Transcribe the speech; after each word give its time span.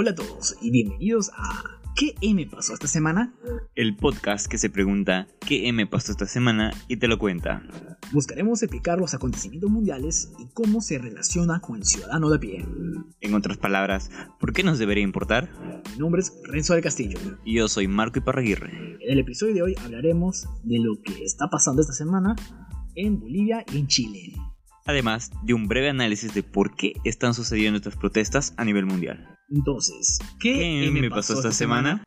Hola 0.00 0.12
a 0.12 0.14
todos 0.14 0.56
y 0.62 0.70
bienvenidos 0.70 1.32
a 1.36 1.60
¿Qué 1.96 2.14
M 2.20 2.46
pasó 2.46 2.72
esta 2.72 2.86
semana? 2.86 3.34
El 3.74 3.96
podcast 3.96 4.46
que 4.46 4.56
se 4.56 4.70
pregunta 4.70 5.26
¿Qué 5.44 5.66
M 5.66 5.84
pasó 5.88 6.12
esta 6.12 6.26
semana? 6.26 6.70
y 6.86 6.98
te 6.98 7.08
lo 7.08 7.18
cuenta. 7.18 7.64
Buscaremos 8.12 8.62
explicar 8.62 9.00
los 9.00 9.14
acontecimientos 9.14 9.68
mundiales 9.68 10.30
y 10.38 10.46
cómo 10.54 10.82
se 10.82 10.98
relaciona 10.98 11.58
con 11.58 11.78
el 11.78 11.84
ciudadano 11.84 12.30
de 12.30 12.38
pie. 12.38 12.64
En 13.20 13.34
otras 13.34 13.56
palabras, 13.56 14.08
¿por 14.38 14.52
qué 14.52 14.62
nos 14.62 14.78
debería 14.78 15.02
importar? 15.02 15.50
Mi 15.94 15.98
nombre 15.98 16.20
es 16.20 16.32
Renzo 16.44 16.74
del 16.74 16.84
Castillo. 16.84 17.18
Y 17.44 17.54
yo 17.54 17.66
soy 17.66 17.88
Marco 17.88 18.20
Iparraguirre. 18.20 18.98
En 19.00 19.10
el 19.10 19.18
episodio 19.18 19.54
de 19.54 19.62
hoy 19.62 19.74
hablaremos 19.84 20.46
de 20.62 20.78
lo 20.78 21.02
que 21.02 21.24
está 21.24 21.50
pasando 21.50 21.82
esta 21.82 21.92
semana 21.92 22.36
en 22.94 23.18
Bolivia 23.18 23.64
y 23.74 23.78
en 23.78 23.88
Chile. 23.88 24.34
Además 24.86 25.32
de 25.42 25.54
un 25.54 25.66
breve 25.66 25.90
análisis 25.90 26.32
de 26.34 26.44
por 26.44 26.76
qué 26.76 26.92
están 27.02 27.34
sucediendo 27.34 27.78
estas 27.78 27.96
protestas 27.96 28.54
a 28.56 28.64
nivel 28.64 28.86
mundial. 28.86 29.37
Entonces, 29.50 30.18
¿qué, 30.38 30.82
¿Qué 30.84 30.90
me 30.90 31.08
pasó 31.08 31.32
esta 31.32 31.52
semana? 31.52 32.04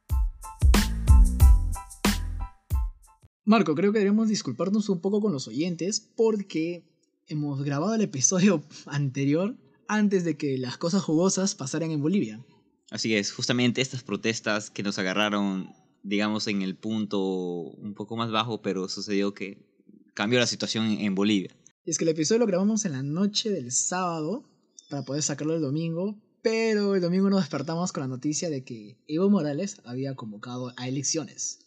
Marco, 3.45 3.73
creo 3.73 3.91
que 3.91 3.99
debemos 3.99 4.29
disculparnos 4.29 4.89
un 4.89 5.01
poco 5.01 5.21
con 5.21 5.33
los 5.33 5.47
oyentes 5.47 5.99
porque 6.15 6.85
hemos 7.27 7.63
grabado 7.63 7.95
el 7.95 8.01
episodio 8.01 8.63
anterior 8.85 9.57
antes 9.87 10.23
de 10.23 10.37
que 10.37 10.57
las 10.59 10.77
cosas 10.77 11.01
jugosas 11.01 11.55
pasaran 11.55 11.89
en 11.89 12.01
Bolivia. 12.01 12.45
Así 12.91 13.15
es, 13.15 13.31
justamente 13.31 13.81
estas 13.81 14.03
protestas 14.03 14.69
que 14.69 14.83
nos 14.83 14.99
agarraron, 14.99 15.73
digamos, 16.03 16.47
en 16.47 16.61
el 16.61 16.75
punto 16.75 17.19
un 17.19 17.95
poco 17.95 18.17
más 18.17 18.31
bajo, 18.31 18.61
pero 18.61 18.87
sucedió 18.87 19.33
que 19.33 19.65
cambió 20.13 20.39
la 20.39 20.47
situación 20.47 20.91
en 20.91 21.15
Bolivia. 21.15 21.55
Y 21.85 21.89
es 21.89 21.97
que 21.97 22.03
el 22.03 22.09
episodio 22.09 22.39
lo 22.39 22.45
grabamos 22.45 22.85
en 22.85 22.91
la 22.91 23.01
noche 23.01 23.49
del 23.49 23.71
sábado 23.71 24.43
para 24.89 25.03
poder 25.03 25.23
sacarlo 25.23 25.55
el 25.55 25.61
domingo, 25.61 26.21
pero 26.41 26.95
el 26.95 27.01
domingo 27.01 27.29
nos 27.29 27.41
despertamos 27.41 27.91
con 27.91 28.01
la 28.01 28.07
noticia 28.07 28.49
de 28.49 28.63
que 28.63 28.97
Evo 29.07 29.29
Morales 29.29 29.81
había 29.85 30.15
convocado 30.15 30.73
a 30.77 30.87
elecciones. 30.87 31.59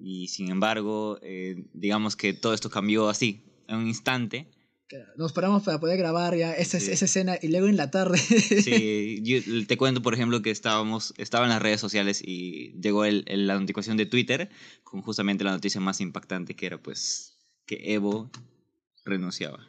Y 0.00 0.28
sin 0.28 0.50
embargo, 0.50 1.18
eh, 1.22 1.64
digamos 1.74 2.16
que 2.16 2.32
todo 2.32 2.54
esto 2.54 2.70
cambió 2.70 3.08
así, 3.08 3.42
en 3.68 3.76
un 3.76 3.86
instante. 3.88 4.48
Nos 5.16 5.32
paramos 5.32 5.62
para 5.62 5.80
poder 5.80 5.96
grabar 5.96 6.36
ya 6.36 6.52
esa, 6.52 6.78
Sí. 6.78 6.90
esa 6.90 7.06
escena 7.06 7.38
y 7.40 7.48
luego 7.48 7.66
en 7.66 7.78
la 7.78 7.90
tarde. 7.90 8.18
Sí, 8.18 9.20
yo 9.22 9.66
te 9.66 9.78
cuento, 9.78 10.02
por 10.02 10.12
ejemplo, 10.12 10.42
que 10.42 10.50
estábamos, 10.50 11.14
estaba 11.16 11.46
en 11.46 11.50
las 11.50 11.62
redes 11.62 11.80
sociales 11.80 12.20
y 12.22 12.74
llegó 12.78 13.06
el, 13.06 13.24
el- 13.26 13.46
la 13.46 13.54
notificación 13.54 13.96
de 13.96 14.04
Twitter 14.04 14.50
con 14.84 15.00
justamente 15.00 15.44
la 15.44 15.52
noticia 15.52 15.80
más 15.80 16.00
impactante 16.02 16.54
que 16.54 16.66
era 16.66 16.82
pues 16.82 17.38
que 17.64 17.94
Evo 17.94 18.30
renunciaba. 19.06 19.66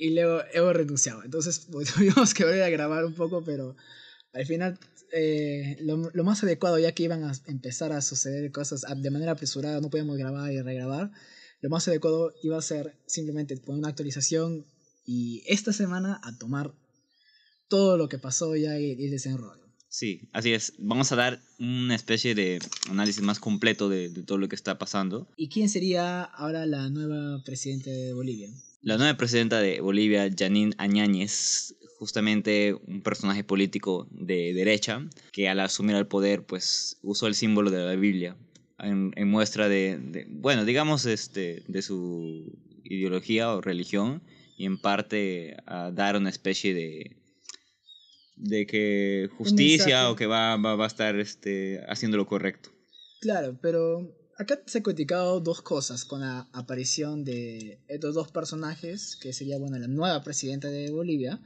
Y 0.00 0.14
luego 0.14 0.40
Evo 0.54 0.72
renunciaba. 0.72 1.24
Entonces 1.24 1.66
pues, 1.70 1.92
tuvimos 1.92 2.34
que 2.34 2.44
volver 2.44 2.62
a 2.62 2.70
grabar 2.70 3.04
un 3.04 3.14
poco, 3.14 3.44
pero 3.44 3.76
al 4.32 4.46
final 4.46 4.78
eh, 5.12 5.76
lo, 5.82 6.10
lo 6.12 6.24
más 6.24 6.42
adecuado, 6.42 6.78
ya 6.78 6.92
que 6.92 7.04
iban 7.04 7.22
a 7.22 7.32
empezar 7.46 7.92
a 7.92 8.00
suceder 8.00 8.50
cosas 8.50 8.84
de 8.96 9.10
manera 9.10 9.32
apresurada, 9.32 9.80
no 9.80 9.90
podíamos 9.90 10.16
grabar 10.16 10.50
y 10.52 10.62
regrabar, 10.62 11.10
lo 11.60 11.68
más 11.68 11.86
adecuado 11.86 12.32
iba 12.42 12.56
a 12.56 12.62
ser 12.62 12.98
simplemente 13.06 13.56
poner 13.58 13.80
una 13.80 13.88
actualización 13.88 14.64
y 15.04 15.42
esta 15.46 15.72
semana 15.72 16.18
a 16.24 16.36
tomar 16.38 16.72
todo 17.68 17.98
lo 17.98 18.08
que 18.08 18.18
pasó 18.18 18.56
ya 18.56 18.78
y, 18.78 18.92
y 18.92 19.08
desenrollo. 19.08 19.60
Sí, 19.88 20.30
así 20.32 20.52
es. 20.52 20.72
Vamos 20.78 21.10
a 21.12 21.16
dar 21.16 21.42
una 21.58 21.96
especie 21.96 22.34
de 22.34 22.60
análisis 22.88 23.22
más 23.22 23.40
completo 23.40 23.88
de, 23.88 24.08
de 24.08 24.22
todo 24.22 24.38
lo 24.38 24.48
que 24.48 24.54
está 24.54 24.78
pasando. 24.78 25.28
¿Y 25.36 25.48
quién 25.48 25.68
sería 25.68 26.22
ahora 26.22 26.64
la 26.64 26.88
nueva 26.88 27.42
presidenta 27.44 27.90
de 27.90 28.14
Bolivia? 28.14 28.50
La 28.82 28.96
nueva 28.96 29.16
presidenta 29.16 29.60
de 29.60 29.80
Bolivia, 29.80 30.28
Janine 30.34 30.74
Añáñez, 30.78 31.74
justamente 31.98 32.74
un 32.86 33.02
personaje 33.02 33.44
político 33.44 34.08
de 34.10 34.54
derecha, 34.54 35.06
que 35.32 35.50
al 35.50 35.60
asumir 35.60 35.96
el 35.96 36.06
poder, 36.06 36.44
pues 36.46 36.98
usó 37.02 37.26
el 37.26 37.34
símbolo 37.34 37.70
de 37.70 37.84
la 37.84 37.94
Biblia 37.94 38.36
en, 38.78 39.12
en 39.16 39.28
muestra 39.28 39.68
de, 39.68 39.98
de, 39.98 40.26
bueno, 40.30 40.64
digamos, 40.64 41.04
este, 41.04 41.62
de 41.68 41.82
su 41.82 42.58
ideología 42.84 43.52
o 43.52 43.60
religión, 43.60 44.22
y 44.56 44.64
en 44.64 44.78
parte 44.78 45.56
a 45.66 45.90
dar 45.90 46.16
una 46.16 46.30
especie 46.30 46.74
de 46.74 47.16
de 48.36 48.66
que 48.66 49.28
justicia 49.36 50.10
o 50.10 50.16
que 50.16 50.26
va, 50.26 50.56
va, 50.56 50.74
va 50.74 50.84
a 50.84 50.86
estar 50.86 51.18
este, 51.20 51.80
haciendo 51.88 52.16
lo 52.16 52.26
correcto. 52.26 52.70
Claro, 53.20 53.58
pero 53.60 54.16
acá 54.40 54.60
se 54.66 54.78
han 54.78 54.84
criticado 54.84 55.40
dos 55.40 55.60
cosas 55.60 56.04
con 56.04 56.20
la 56.20 56.48
aparición 56.52 57.24
de 57.24 57.78
estos 57.88 58.14
dos 58.14 58.30
personajes, 58.32 59.16
que 59.16 59.32
sería 59.32 59.58
bueno, 59.58 59.78
la 59.78 59.86
nueva 59.86 60.22
presidenta 60.24 60.68
de 60.68 60.90
Bolivia, 60.90 61.40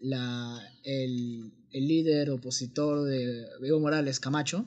la, 0.00 0.60
el, 0.84 1.52
el 1.72 1.88
líder 1.88 2.30
opositor 2.30 3.04
de 3.04 3.46
Evo 3.64 3.80
Morales, 3.80 4.20
Camacho, 4.20 4.66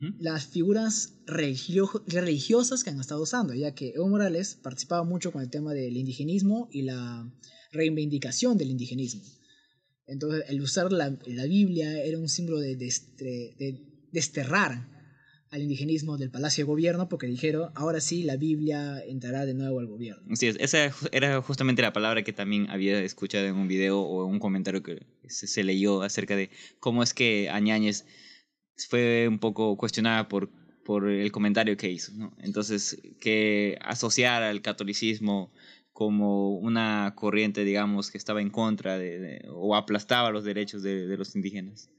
¿Mm? 0.00 0.20
las 0.20 0.46
figuras 0.46 1.14
religio- 1.26 2.02
religiosas 2.06 2.82
que 2.82 2.90
han 2.90 3.00
estado 3.00 3.22
usando, 3.22 3.52
ya 3.54 3.74
que 3.74 3.90
Evo 3.94 4.08
Morales 4.08 4.58
participaba 4.62 5.04
mucho 5.04 5.30
con 5.30 5.42
el 5.42 5.50
tema 5.50 5.74
del 5.74 5.96
indigenismo 5.96 6.68
y 6.72 6.82
la 6.82 7.30
reivindicación 7.72 8.56
del 8.56 8.70
indigenismo. 8.70 9.22
Entonces, 10.06 10.44
el 10.48 10.60
usar 10.60 10.90
la, 10.90 11.16
la 11.26 11.44
Biblia 11.44 12.02
era 12.02 12.18
un 12.18 12.28
símbolo 12.28 12.60
de, 12.60 12.76
de 12.76 14.08
desterrar 14.10 14.91
al 15.52 15.60
indigenismo 15.60 16.16
del 16.16 16.30
Palacio 16.30 16.64
de 16.64 16.66
Gobierno 16.66 17.08
porque 17.10 17.26
dijeron, 17.26 17.70
ahora 17.74 18.00
sí, 18.00 18.22
la 18.22 18.36
Biblia 18.36 19.04
entrará 19.06 19.44
de 19.44 19.52
nuevo 19.52 19.80
al 19.80 19.86
gobierno. 19.86 20.24
Así 20.32 20.46
es, 20.46 20.56
esa 20.58 20.90
era 21.12 21.42
justamente 21.42 21.82
la 21.82 21.92
palabra 21.92 22.24
que 22.24 22.32
también 22.32 22.70
había 22.70 22.98
escuchado 23.02 23.44
en 23.46 23.56
un 23.56 23.68
video 23.68 24.00
o 24.00 24.26
en 24.26 24.32
un 24.32 24.40
comentario 24.40 24.82
que 24.82 25.06
se, 25.28 25.62
leyó 25.62 26.02
acerca 26.02 26.36
de 26.36 26.48
cómo 26.80 27.02
es 27.02 27.12
que 27.12 27.50
Añáñez 27.50 28.06
fue 28.88 29.28
un 29.28 29.38
poco 29.38 29.76
cuestionada 29.76 30.26
por, 30.26 30.50
por 30.86 31.10
el 31.10 31.30
comentario 31.30 31.76
que 31.76 31.90
hizo. 31.90 32.12
¿no? 32.14 32.34
Entonces, 32.38 32.98
que 33.20 33.78
asociar 33.82 34.42
al 34.42 34.62
catolicismo 34.62 35.52
como 35.92 36.56
una 36.56 37.12
corriente, 37.14 37.64
digamos, 37.64 38.10
que 38.10 38.16
estaba 38.16 38.40
en 38.40 38.48
contra 38.48 38.96
de, 38.96 39.46
o 39.50 39.76
aplastaba 39.76 40.30
los 40.30 40.44
derechos 40.44 40.82
de, 40.82 41.06
de 41.06 41.16
los 41.18 41.36
indígenas. 41.36 41.90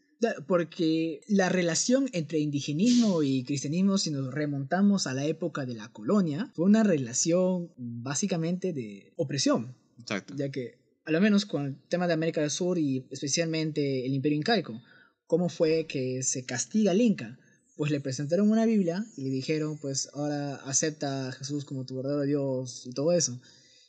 Porque 0.47 1.21
la 1.27 1.49
relación 1.49 2.09
entre 2.13 2.39
indigenismo 2.39 3.23
y 3.23 3.43
cristianismo, 3.43 3.97
si 3.97 4.11
nos 4.11 4.33
remontamos 4.33 5.07
a 5.07 5.13
la 5.13 5.25
época 5.25 5.65
de 5.65 5.75
la 5.75 5.91
colonia, 5.91 6.51
fue 6.55 6.65
una 6.65 6.83
relación 6.83 7.71
básicamente 7.77 8.73
de 8.73 9.13
opresión, 9.15 9.75
Exacto. 9.99 10.35
ya 10.35 10.49
que, 10.49 10.77
a 11.05 11.11
lo 11.11 11.21
menos 11.21 11.45
con 11.45 11.65
el 11.65 11.75
tema 11.89 12.07
de 12.07 12.13
América 12.13 12.41
del 12.41 12.49
Sur 12.51 12.77
y 12.77 13.05
especialmente 13.11 14.05
el 14.05 14.13
Imperio 14.13 14.37
Incaico, 14.37 14.81
¿cómo 15.27 15.49
fue 15.49 15.85
que 15.87 16.23
se 16.23 16.45
castiga 16.45 16.91
al 16.91 17.01
Inca? 17.01 17.39
Pues 17.75 17.91
le 17.91 17.99
presentaron 17.99 18.51
una 18.51 18.65
Biblia 18.65 19.05
y 19.17 19.23
le 19.23 19.29
dijeron, 19.29 19.79
pues 19.79 20.09
ahora 20.13 20.55
acepta 20.57 21.29
a 21.29 21.31
Jesús 21.31 21.65
como 21.65 21.85
tu 21.85 21.95
verdadero 21.95 22.21
Dios 22.21 22.85
y 22.85 22.93
todo 22.93 23.11
eso. 23.13 23.41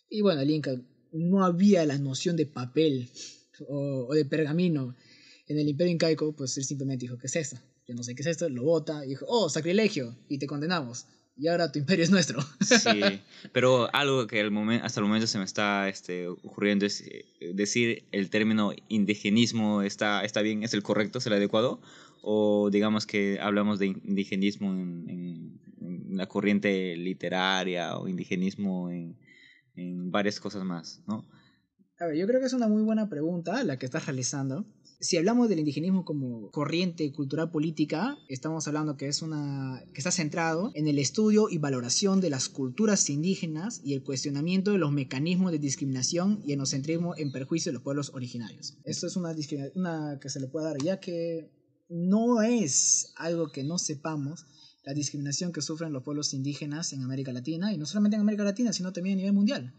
Y 0.09 0.23
bueno, 0.23 0.41
el 0.41 0.51
Inca 0.51 0.81
no 1.13 1.45
había 1.45 1.85
la 1.85 1.99
noción 1.99 2.37
de 2.37 2.47
papel 2.47 3.11
o, 3.69 4.07
o 4.09 4.15
de 4.15 4.25
pergamino. 4.25 4.97
En 5.47 5.59
el 5.59 5.69
Imperio 5.69 5.93
Incaico, 5.93 6.33
pues 6.35 6.57
él 6.57 6.65
simplemente 6.65 7.03
dijo, 7.05 7.19
¿qué 7.19 7.27
es 7.27 7.37
esto? 7.37 7.57
Yo 7.87 7.95
no 7.95 8.03
sé 8.03 8.15
qué 8.15 8.23
es 8.23 8.29
esto, 8.29 8.49
lo 8.49 8.63
bota 8.65 9.05
y 9.05 9.11
dijo, 9.11 9.27
oh, 9.29 9.49
sacrilegio, 9.51 10.17
y 10.29 10.39
te 10.39 10.47
condenamos. 10.47 11.07
Y 11.37 11.49
ahora 11.49 11.71
tu 11.73 11.79
imperio 11.81 12.05
es 12.05 12.11
nuestro. 12.11 12.41
Sí, 12.61 13.01
pero 13.53 13.93
algo 13.95 14.27
que 14.27 14.41
al 14.41 14.51
momen- 14.53 14.81
hasta 14.83 15.01
el 15.01 15.07
momento 15.07 15.27
se 15.27 15.37
me 15.39 15.45
está 15.45 15.89
este, 15.89 16.29
ocurriendo 16.29 16.87
es 16.87 17.01
eh, 17.03 17.25
decir 17.55 18.05
el 18.13 18.31
término 18.31 18.73
indigenismo 18.89 19.83
está, 19.83 20.25
está 20.25 20.41
bien, 20.43 20.63
es 20.63 20.75
el 20.75 20.83
correcto, 20.83 21.19
es 21.19 21.27
el 21.27 21.33
adecuado, 21.35 21.81
o 22.23 22.71
digamos 22.71 23.05
que 23.05 23.39
hablamos 23.41 23.79
de 23.79 23.87
indigenismo 23.89 24.73
en, 24.73 25.11
en- 25.11 25.61
en 25.81 26.17
la 26.17 26.27
corriente 26.27 26.97
literaria 26.97 27.99
o 27.99 28.09
indigenismo 28.09 28.91
en, 28.91 29.19
en 29.77 30.11
varias 30.11 30.41
cosas 30.41 30.65
más, 30.65 31.03
¿no? 31.07 31.29
A 31.99 32.07
ver, 32.07 32.17
yo 32.17 32.27
creo 32.27 32.41
que 32.41 32.47
es 32.47 32.53
una 32.55 32.69
muy 32.69 32.83
buena 32.83 33.09
pregunta 33.11 33.63
la 33.65 33.77
que 33.79 33.87
estás 33.87 34.07
realizando. 34.07 34.65
Si 35.05 35.19
hablamos 35.19 35.51
del 35.51 35.59
indigenismo 35.59 36.03
como 36.03 36.51
corriente 36.51 37.13
cultural 37.13 37.51
política, 37.51 38.17
estamos 38.27 38.67
hablando 38.67 38.97
que 38.97 39.07
es 39.07 39.21
una 39.21 39.85
que 39.93 40.01
está 40.01 40.11
centrado 40.11 40.71
en 40.75 40.89
el 40.89 40.99
estudio 40.99 41.51
y 41.51 41.59
valoración 41.59 42.23
de 42.23 42.31
las 42.31 42.49
culturas 42.49 43.11
indígenas 43.11 43.83
y 43.85 43.93
el 43.93 44.03
cuestionamiento 44.03 44.73
de 44.73 44.79
los 44.79 44.93
mecanismos 44.93 45.53
de 45.53 45.59
discriminación 45.59 46.41
y 46.47 46.55
enocentrismo 46.55 47.15
en 47.19 47.33
perjuicio 47.33 47.69
de 47.69 47.75
los 47.75 47.83
pueblos 47.83 48.13
originarios. 48.15 48.79
Esto 48.85 49.07
es 49.07 49.17
una 49.17 49.37
una 49.75 50.19
que 50.23 50.31
se 50.31 50.41
le 50.41 50.47
puede 50.47 50.69
dar 50.69 50.83
ya 50.83 50.99
que 51.01 51.51
no 51.91 52.41
es 52.41 53.13
algo 53.17 53.53
que 53.53 53.63
no 53.63 53.77
sepamos 53.77 54.47
la 54.87 54.95
discriminación 54.95 55.53
que 55.53 55.61
sufren 55.61 55.93
los 55.93 56.03
pueblos 56.03 56.33
indígenas 56.33 56.95
en 56.95 57.03
América 57.03 57.31
Latina 57.31 57.75
y 57.75 57.77
no 57.77 57.85
solamente 57.85 58.15
en 58.15 58.23
América 58.23 58.45
Latina, 58.45 58.73
sino 58.73 58.91
también 58.91 59.19
a 59.19 59.21
nivel 59.21 59.35
mundial. 59.35 59.75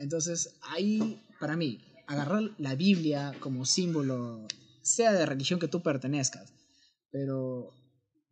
Entonces, 0.00 0.56
ahí, 0.62 1.22
para 1.38 1.56
mí, 1.56 1.78
agarrar 2.06 2.50
la 2.58 2.74
Biblia 2.74 3.34
como 3.40 3.64
símbolo, 3.64 4.46
sea 4.82 5.12
de 5.12 5.26
religión 5.26 5.60
que 5.60 5.68
tú 5.68 5.82
pertenezcas, 5.82 6.52
pero 7.10 7.70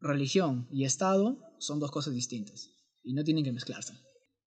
religión 0.00 0.66
y 0.70 0.84
Estado 0.84 1.38
son 1.58 1.78
dos 1.80 1.90
cosas 1.90 2.14
distintas 2.14 2.70
y 3.02 3.14
no 3.14 3.24
tienen 3.24 3.44
que 3.44 3.52
mezclarse. 3.52 3.94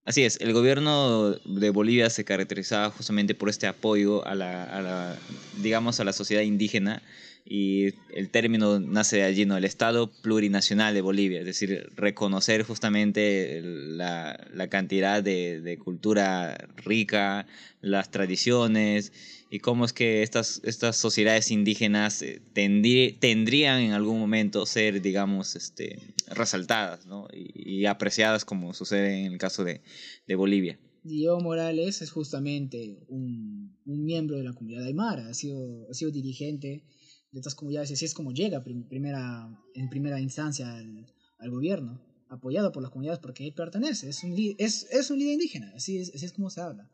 Así 0.05 0.23
es, 0.23 0.39
el 0.41 0.51
gobierno 0.51 1.31
de 1.31 1.69
Bolivia 1.69 2.09
se 2.09 2.25
caracterizaba 2.25 2.89
justamente 2.89 3.35
por 3.35 3.49
este 3.49 3.67
apoyo 3.67 4.25
a 4.27 4.35
la, 4.35 5.17
digamos, 5.61 5.99
a 6.01 6.03
la 6.03 6.11
sociedad 6.11 6.41
indígena 6.41 7.01
y 7.45 7.93
el 8.13 8.29
término 8.29 8.79
nace 8.79 9.17
de 9.17 9.23
allí, 9.23 9.45
¿no? 9.45 9.57
El 9.57 9.65
Estado 9.65 10.09
plurinacional 10.21 10.93
de 10.93 11.01
Bolivia, 11.01 11.39
es 11.39 11.45
decir, 11.45 11.91
reconocer 11.95 12.63
justamente 12.63 13.61
la, 13.61 14.47
la 14.53 14.67
cantidad 14.69 15.21
de, 15.21 15.59
de, 15.59 15.77
cultura 15.77 16.55
rica, 16.77 17.45
las 17.81 18.11
tradiciones 18.11 19.11
y 19.49 19.59
cómo 19.59 19.83
es 19.83 19.91
que 19.91 20.23
estas, 20.23 20.61
estas 20.63 20.95
sociedades 20.95 21.51
indígenas 21.51 22.21
eh, 22.21 22.41
tendrían 22.53 23.81
en 23.81 23.91
algún 23.91 24.19
momento 24.19 24.65
ser, 24.65 25.01
digamos, 25.01 25.57
este, 25.57 25.99
resaltadas 26.27 27.05
¿no? 27.05 27.27
y, 27.33 27.81
y, 27.81 27.85
apreciadas 27.85 28.45
como 28.45 28.73
sucede 28.73 29.25
en 29.25 29.33
el 29.33 29.37
caso 29.37 29.65
de, 29.65 29.81
de 30.27 30.35
Bolivia. 30.35 30.79
Diego 31.03 31.41
Morales 31.41 32.01
es 32.01 32.11
justamente 32.11 32.99
un, 33.09 33.75
un 33.85 34.05
miembro 34.05 34.37
de 34.37 34.43
la 34.43 34.53
comunidad 34.53 34.85
aymara, 34.85 35.27
ha 35.27 35.33
sido, 35.33 35.89
ha 35.91 35.93
sido 35.93 36.11
dirigente 36.11 36.83
de 37.33 37.39
estas 37.39 37.55
comunidades 37.55 37.89
y 37.89 37.93
así 37.95 38.05
es 38.05 38.13
como 38.13 38.31
llega 38.31 38.63
primera, 38.63 39.49
en 39.73 39.89
primera 39.89 40.21
instancia 40.21 40.71
al, 40.71 41.05
al, 41.39 41.49
gobierno, 41.49 41.99
apoyado 42.29 42.71
por 42.71 42.83
las 42.83 42.91
comunidades 42.91 43.19
porque 43.19 43.45
él 43.45 43.53
pertenece, 43.53 44.07
es 44.07 44.23
un, 44.23 44.35
es, 44.57 44.87
es 44.91 45.09
un 45.09 45.17
líder 45.17 45.33
indígena, 45.33 45.73
así 45.75 45.97
es, 45.97 46.13
así 46.13 46.25
es 46.25 46.31
como 46.31 46.51
se 46.51 46.61
habla. 46.61 46.89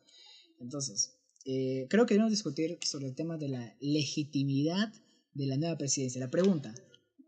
Entonces, 0.60 1.18
eh, 1.46 1.88
creo 1.90 2.06
que 2.06 2.14
debemos 2.14 2.32
discutir 2.32 2.78
sobre 2.82 3.08
el 3.08 3.16
tema 3.16 3.38
de 3.38 3.50
la 3.50 3.76
legitimidad 3.82 4.94
de 5.34 5.46
la 5.46 5.58
nueva 5.58 5.78
presidencia. 5.78 6.20
La 6.20 6.32
pregunta, 6.32 6.74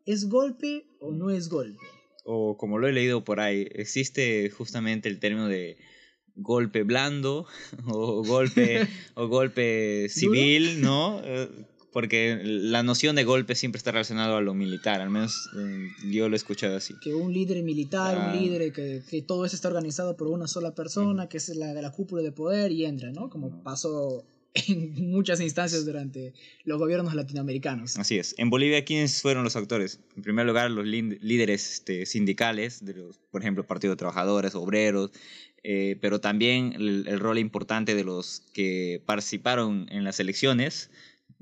¿es 0.05 0.29
golpe 0.29 0.87
o 0.99 1.11
no 1.11 1.29
es 1.29 1.49
golpe? 1.49 1.83
O 2.23 2.55
como 2.57 2.77
lo 2.77 2.87
he 2.87 2.93
leído 2.93 3.25
por 3.25 3.41
ahí, 3.41 3.67
existe 3.71 4.49
justamente 4.49 5.09
el 5.09 5.19
término 5.19 5.47
de 5.47 5.77
golpe 6.35 6.83
blando 6.83 7.45
o 7.87 8.23
golpe 8.23 8.87
o 9.15 9.27
golpe 9.27 10.07
civil, 10.09 10.81
¿no? 10.81 11.21
Porque 11.91 12.39
la 12.43 12.83
noción 12.83 13.15
de 13.15 13.23
golpe 13.23 13.55
siempre 13.55 13.77
está 13.77 13.91
relacionado 13.91 14.37
a 14.37 14.41
lo 14.41 14.53
militar, 14.53 15.01
al 15.01 15.09
menos 15.09 15.49
eh, 15.57 15.87
yo 16.09 16.29
lo 16.29 16.35
he 16.35 16.37
escuchado 16.37 16.77
así. 16.77 16.93
Que 17.01 17.13
un 17.13 17.33
líder 17.33 17.63
militar, 17.63 18.33
un 18.33 18.41
líder 18.41 18.71
que, 18.71 19.01
que, 19.09 19.21
todo 19.21 19.45
eso 19.45 19.55
está 19.55 19.67
organizado 19.67 20.15
por 20.15 20.27
una 20.27 20.47
sola 20.47 20.73
persona, 20.73 21.27
que 21.27 21.37
es 21.37 21.49
la 21.49 21.73
de 21.73 21.81
la 21.81 21.91
cúpula 21.91 22.21
de 22.21 22.31
poder 22.31 22.71
y 22.71 22.85
entra, 22.85 23.11
¿no? 23.11 23.29
Como 23.29 23.61
pasó 23.63 24.25
en 24.53 24.93
muchas 25.11 25.41
instancias 25.41 25.85
durante 25.85 26.33
los 26.63 26.79
gobiernos 26.79 27.13
latinoamericanos. 27.13 27.97
Así 27.97 28.17
es. 28.17 28.35
En 28.37 28.49
Bolivia, 28.49 28.83
¿quiénes 28.85 29.21
fueron 29.21 29.43
los 29.43 29.55
actores? 29.55 29.99
En 30.15 30.23
primer 30.23 30.45
lugar, 30.45 30.71
los 30.71 30.85
líderes 30.85 31.73
este, 31.73 32.05
sindicales, 32.05 32.83
de 32.85 32.95
los, 32.95 33.17
por 33.31 33.41
ejemplo, 33.41 33.65
Partido 33.65 33.93
de 33.93 33.97
Trabajadores, 33.97 34.55
Obreros, 34.55 35.11
eh, 35.63 35.97
pero 36.01 36.19
también 36.19 36.73
el, 36.73 37.05
el, 37.07 37.19
rol 37.19 37.37
importante 37.37 37.93
de 37.93 38.03
los 38.03 38.41
que 38.51 39.01
participaron 39.05 39.85
en 39.91 40.03
las 40.03 40.19
elecciones, 40.19 40.89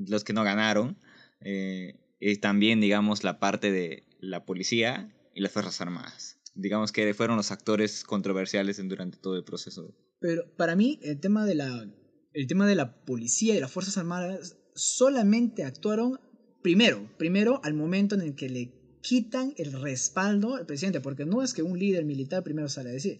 los 0.07 0.23
que 0.23 0.33
no 0.33 0.43
ganaron, 0.43 0.97
eh, 1.41 1.95
y 2.19 2.35
también, 2.37 2.81
digamos, 2.81 3.23
la 3.23 3.39
parte 3.39 3.71
de 3.71 4.03
la 4.19 4.45
policía 4.45 5.13
y 5.33 5.41
las 5.41 5.51
Fuerzas 5.51 5.79
Armadas. 5.81 6.37
Digamos 6.55 6.91
que 6.91 7.13
fueron 7.13 7.37
los 7.37 7.51
actores 7.51 8.03
controversiales 8.03 8.81
durante 8.87 9.17
todo 9.17 9.37
el 9.37 9.43
proceso. 9.43 9.95
Pero 10.19 10.43
para 10.57 10.75
mí, 10.75 10.99
el 11.01 11.19
tema 11.19 11.45
de 11.45 11.55
la, 11.55 11.87
el 12.33 12.47
tema 12.47 12.67
de 12.67 12.75
la 12.75 13.03
policía 13.05 13.55
y 13.55 13.59
las 13.59 13.71
Fuerzas 13.71 13.97
Armadas 13.97 14.57
solamente 14.75 15.63
actuaron 15.63 16.19
primero, 16.61 17.09
primero 17.17 17.61
al 17.63 17.73
momento 17.73 18.15
en 18.15 18.21
el 18.21 18.35
que 18.35 18.49
le 18.49 18.73
quitan 19.01 19.53
el 19.57 19.71
respaldo 19.71 20.55
al 20.55 20.65
presidente, 20.65 20.99
porque 20.99 21.25
no 21.25 21.41
es 21.41 21.53
que 21.53 21.63
un 21.63 21.79
líder 21.79 22.03
militar 22.03 22.43
primero 22.43 22.67
sale 22.67 22.89
a 22.89 22.93
decir. 22.93 23.19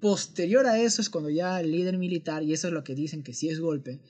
Posterior 0.00 0.66
a 0.66 0.80
eso 0.80 1.02
es 1.02 1.10
cuando 1.10 1.28
ya 1.28 1.60
el 1.60 1.70
líder 1.70 1.98
militar, 1.98 2.42
y 2.42 2.52
eso 2.54 2.68
es 2.68 2.72
lo 2.72 2.84
que 2.84 2.94
dicen 2.94 3.22
que 3.22 3.34
sí 3.34 3.50
es 3.50 3.60
golpe, 3.60 4.00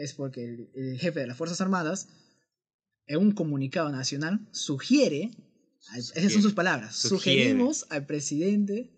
es 0.00 0.14
porque 0.14 0.44
el, 0.74 0.98
jefe 0.98 1.20
de 1.20 1.26
las 1.26 1.36
Fuerzas 1.36 1.60
Armadas, 1.60 2.08
en 3.06 3.18
un 3.18 3.32
comunicado 3.32 3.90
nacional, 3.90 4.48
sugiere, 4.50 5.30
esas 5.94 6.32
son 6.32 6.42
sus 6.42 6.54
palabras, 6.54 6.96
sugerimos 6.96 7.86
al 7.90 8.06
presidente 8.06 8.90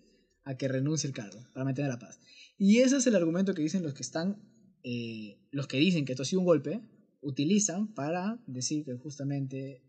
a 0.45 0.57
que 0.57 0.69
renuncie 0.69 1.09
el 1.09 1.15
cargo 1.15 1.45
para 1.53 1.65
mantener 1.65 1.91
la 1.91 1.99
paz. 1.99 2.21
Y 2.57 2.79
ese 2.79 2.97
es 2.97 3.07
el 3.07 3.17
argumento 3.17 3.55
que 3.55 3.63
dicen 3.63 3.83
los 3.83 3.95
que 3.95 4.03
están, 4.03 4.41
eh, 4.85 5.41
los 5.51 5.67
que 5.67 5.79
dicen 5.79 6.05
que 6.05 6.13
esto 6.13 6.23
ha 6.23 6.27
sido 6.27 6.41
un 6.41 6.47
golpe, 6.47 6.81
utilizan 7.21 7.93
para 7.95 8.41
decir 8.47 8.85
que 8.85 8.95
justamente 8.95 9.83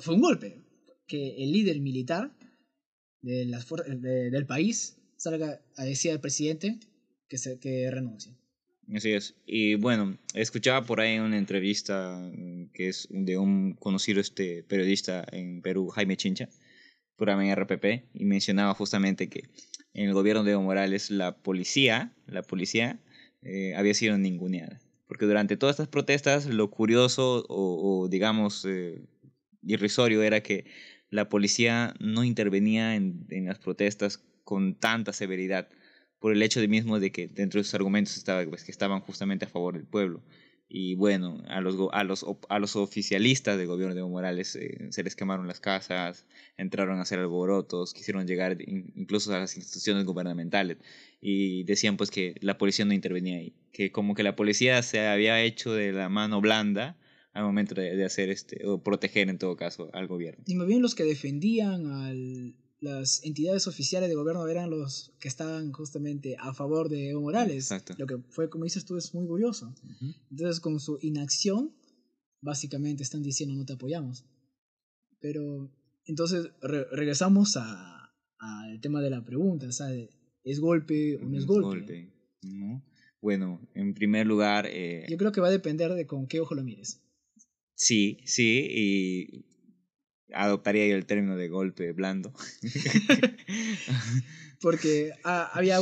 fue 0.00 0.14
un 0.14 0.20
golpe, 0.20 0.64
que 1.06 1.42
el 1.42 1.52
líder 1.52 1.80
militar 1.80 2.36
de 3.20 3.44
las 3.44 3.66
del 3.68 4.46
país 4.46 4.96
salga 5.16 5.60
a 5.76 5.84
decir 5.84 6.10
al 6.10 6.20
presidente 6.20 6.80
que, 7.28 7.38
se, 7.38 7.58
que 7.58 7.90
renuncie. 7.90 8.41
Así 8.94 9.12
es. 9.12 9.34
Y 9.46 9.76
bueno, 9.76 10.16
escuchaba 10.34 10.84
por 10.84 11.00
ahí 11.00 11.18
una 11.18 11.38
entrevista 11.38 12.18
mm, 12.18 12.70
que 12.72 12.88
es 12.88 13.08
de 13.10 13.38
un 13.38 13.74
conocido 13.74 14.20
este 14.20 14.64
periodista 14.64 15.24
en 15.32 15.62
Perú, 15.62 15.88
Jaime 15.88 16.16
Chincha, 16.16 16.48
en 17.18 17.54
RPP, 17.54 18.04
y 18.14 18.24
mencionaba 18.24 18.74
justamente 18.74 19.28
que 19.28 19.44
en 19.94 20.08
el 20.08 20.14
gobierno 20.14 20.42
de 20.42 20.52
Evo 20.52 20.62
Morales 20.62 21.10
la 21.10 21.36
policía, 21.36 22.12
la 22.26 22.42
policía 22.42 22.98
eh, 23.42 23.74
había 23.76 23.94
sido 23.94 24.18
ninguneada. 24.18 24.80
Porque 25.06 25.26
durante 25.26 25.56
todas 25.56 25.74
estas 25.74 25.88
protestas 25.88 26.46
lo 26.46 26.70
curioso 26.70 27.44
o, 27.48 28.08
digamos 28.08 28.64
eh, 28.64 29.02
irrisorio 29.62 30.22
era 30.22 30.42
que 30.42 30.64
la 31.10 31.28
policía 31.28 31.94
no 32.00 32.24
intervenía 32.24 32.96
en, 32.96 33.26
en 33.30 33.46
las 33.46 33.58
protestas 33.58 34.24
con 34.44 34.74
tanta 34.74 35.12
severidad 35.12 35.68
por 36.22 36.32
el 36.32 36.42
hecho 36.42 36.60
de 36.60 36.68
mismo 36.68 37.00
de 37.00 37.10
que 37.10 37.26
dentro 37.26 37.58
de 37.58 37.64
sus 37.64 37.74
argumentos 37.74 38.16
estaba 38.16 38.44
pues, 38.46 38.62
que 38.62 38.70
estaban 38.70 39.00
justamente 39.00 39.44
a 39.44 39.48
favor 39.48 39.74
del 39.74 39.84
pueblo. 39.84 40.22
Y 40.68 40.94
bueno, 40.94 41.42
a 41.48 41.60
los, 41.60 41.76
a 41.92 42.04
los, 42.04 42.24
a 42.48 42.58
los 42.60 42.76
oficialistas 42.76 43.58
del 43.58 43.66
gobierno 43.66 43.94
de 43.94 44.02
Morales 44.02 44.56
eh, 44.56 44.86
se 44.90 45.02
les 45.02 45.16
quemaron 45.16 45.48
las 45.48 45.60
casas, 45.60 46.24
entraron 46.56 46.98
a 46.98 47.02
hacer 47.02 47.18
alborotos, 47.18 47.92
quisieron 47.92 48.26
llegar 48.26 48.56
incluso 48.66 49.34
a 49.34 49.40
las 49.40 49.56
instituciones 49.56 50.06
gubernamentales 50.06 50.78
y 51.20 51.64
decían 51.64 51.96
pues 51.96 52.10
que 52.10 52.36
la 52.40 52.56
policía 52.56 52.84
no 52.84 52.94
intervenía 52.94 53.38
ahí, 53.38 53.52
que 53.72 53.90
como 53.90 54.14
que 54.14 54.22
la 54.22 54.36
policía 54.36 54.80
se 54.82 55.00
había 55.00 55.42
hecho 55.42 55.74
de 55.74 55.92
la 55.92 56.08
mano 56.08 56.40
blanda 56.40 56.96
al 57.32 57.42
momento 57.42 57.74
de, 57.74 57.96
de 57.96 58.04
hacer 58.04 58.30
este, 58.30 58.64
o 58.64 58.82
proteger 58.82 59.28
en 59.28 59.38
todo 59.38 59.56
caso 59.56 59.90
al 59.92 60.06
gobierno. 60.06 60.44
Y 60.46 60.54
más 60.54 60.68
bien 60.68 60.82
los 60.82 60.94
que 60.94 61.04
defendían 61.04 61.90
al, 61.90 62.54
las 62.82 63.22
entidades 63.24 63.68
oficiales 63.68 64.08
de 64.08 64.16
gobierno 64.16 64.46
eran 64.48 64.68
los 64.68 65.12
que 65.20 65.28
estaban 65.28 65.70
justamente 65.70 66.36
a 66.38 66.52
favor 66.52 66.88
de 66.88 67.10
Evo 67.10 67.20
Morales. 67.20 67.70
Lo 67.96 68.06
que 68.06 68.18
fue, 68.28 68.50
como 68.50 68.64
dices 68.64 68.84
tú, 68.84 68.96
es 68.96 69.14
muy 69.14 69.24
curioso. 69.26 69.72
Entonces, 70.30 70.58
con 70.58 70.80
su 70.80 70.98
inacción, 71.00 71.72
básicamente 72.40 73.04
están 73.04 73.22
diciendo 73.22 73.54
no 73.54 73.64
te 73.64 73.74
apoyamos. 73.74 74.24
Pero, 75.20 75.72
entonces, 76.06 76.50
regresamos 76.60 77.56
al 77.56 78.80
tema 78.80 79.00
de 79.00 79.10
la 79.10 79.24
pregunta, 79.24 79.70
¿sabes? 79.70 80.10
¿Es 80.42 80.58
golpe 80.58 81.18
o 81.18 81.24
no 81.24 81.38
es 81.38 81.46
golpe? 81.46 82.12
Bueno, 83.20 83.60
en 83.74 83.94
primer 83.94 84.26
lugar... 84.26 84.66
Eh, 84.68 85.06
Yo 85.08 85.16
creo 85.16 85.30
que 85.30 85.40
va 85.40 85.46
a 85.46 85.52
depender 85.52 85.94
de 85.94 86.08
con 86.08 86.26
qué 86.26 86.40
ojo 86.40 86.56
lo 86.56 86.64
mires. 86.64 87.00
Sí, 87.76 88.18
sí, 88.24 88.66
y 88.68 89.51
adoptaría 90.34 90.86
yo 90.86 90.96
el 90.96 91.06
término 91.06 91.36
de 91.36 91.48
golpe 91.48 91.92
blando. 91.92 92.32
Porque 94.60 95.12
había 95.22 95.78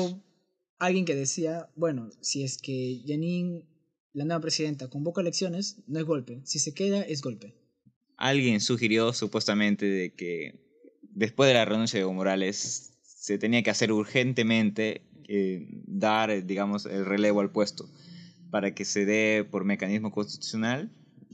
alguien 0.78 1.04
que 1.04 1.14
decía, 1.14 1.68
bueno, 1.76 2.10
si 2.20 2.42
es 2.42 2.58
que 2.58 3.02
Janine, 3.06 3.66
la 4.12 4.24
nueva 4.24 4.40
presidenta, 4.40 4.88
convoca 4.88 5.20
elecciones, 5.20 5.82
no 5.86 5.98
es 5.98 6.04
golpe. 6.04 6.40
Si 6.44 6.58
se 6.58 6.74
queda, 6.74 7.02
es 7.02 7.20
golpe. 7.20 7.54
Alguien 8.16 8.60
sugirió 8.60 9.12
supuestamente 9.12 9.86
de 9.86 10.14
que 10.14 10.60
después 11.02 11.48
de 11.48 11.54
la 11.54 11.64
renuncia 11.64 11.98
de 11.98 12.02
Evo 12.02 12.14
Morales 12.14 12.92
se 13.02 13.38
tenía 13.38 13.62
que 13.62 13.70
hacer 13.70 13.92
urgentemente 13.92 15.02
eh, 15.28 15.66
dar, 15.86 16.44
digamos, 16.44 16.86
el 16.86 17.04
relevo 17.04 17.40
al 17.40 17.52
puesto 17.52 17.88
para 18.50 18.74
que 18.74 18.84
se 18.84 19.04
dé 19.04 19.44
por 19.48 19.64
mecanismo 19.64 20.10
constitucional 20.10 20.90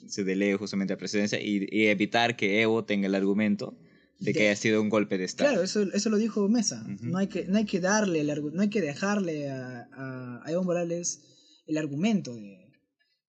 se 0.09 0.25
delegue 0.25 0.57
justamente 0.57 0.93
a 0.93 0.97
la 0.97 0.99
presidencia 0.99 1.41
y, 1.41 1.67
evitar 1.89 2.37
que 2.37 2.63
Evo 2.63 2.85
tenga 2.85 3.07
el 3.07 3.15
argumento 3.15 3.77
de 4.19 4.33
que 4.33 4.49
haya 4.49 4.57
sido 4.57 4.81
un 4.81 4.89
golpe 4.89 5.19
de 5.19 5.25
Estado. 5.25 5.51
Claro, 5.51 5.65
eso, 5.65 5.83
eso 5.93 6.09
lo 6.09 6.17
dijo 6.17 6.49
Mesa. 6.49 6.85
no, 7.03 7.19
hay 7.19 7.27
que, 7.27 7.45
no 7.47 7.59
hay 7.59 7.67
que 7.67 7.81
darle, 7.81 8.21
el, 8.21 8.55
no 8.55 8.63
hay 8.63 8.71
que 8.71 8.81
dejarle 8.81 9.51
a, 9.51 9.89
a, 9.93 10.51
Evo 10.51 10.65
Morales 10.65 11.23
el 11.67 11.77
argumento 11.77 12.35
de, 12.35 12.73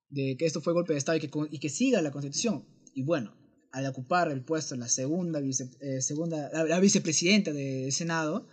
de, 0.10 0.38
que 0.38 0.46
esto 0.46 0.62
fue 0.62 0.74
golpe 0.74 0.94
de 0.94 1.00
Estado 1.00 1.18
y 1.18 1.22
que, 1.22 1.30
y 1.52 1.60
que 1.60 1.70
siga 1.70 2.02
la 2.02 2.12
Constitución. 2.12 2.66
Y 2.94 3.04
bueno, 3.04 3.36
al 3.72 3.86
ocupar 3.86 4.32
el 4.32 4.44
puesto 4.44 4.76
la 4.76 4.90
segunda, 4.90 5.40
vice, 5.40 5.70
eh, 5.82 6.02
segunda 6.02 6.50
la, 6.52 6.80
vicepresidenta 6.80 7.52
del 7.54 7.92
Senado, 7.92 8.48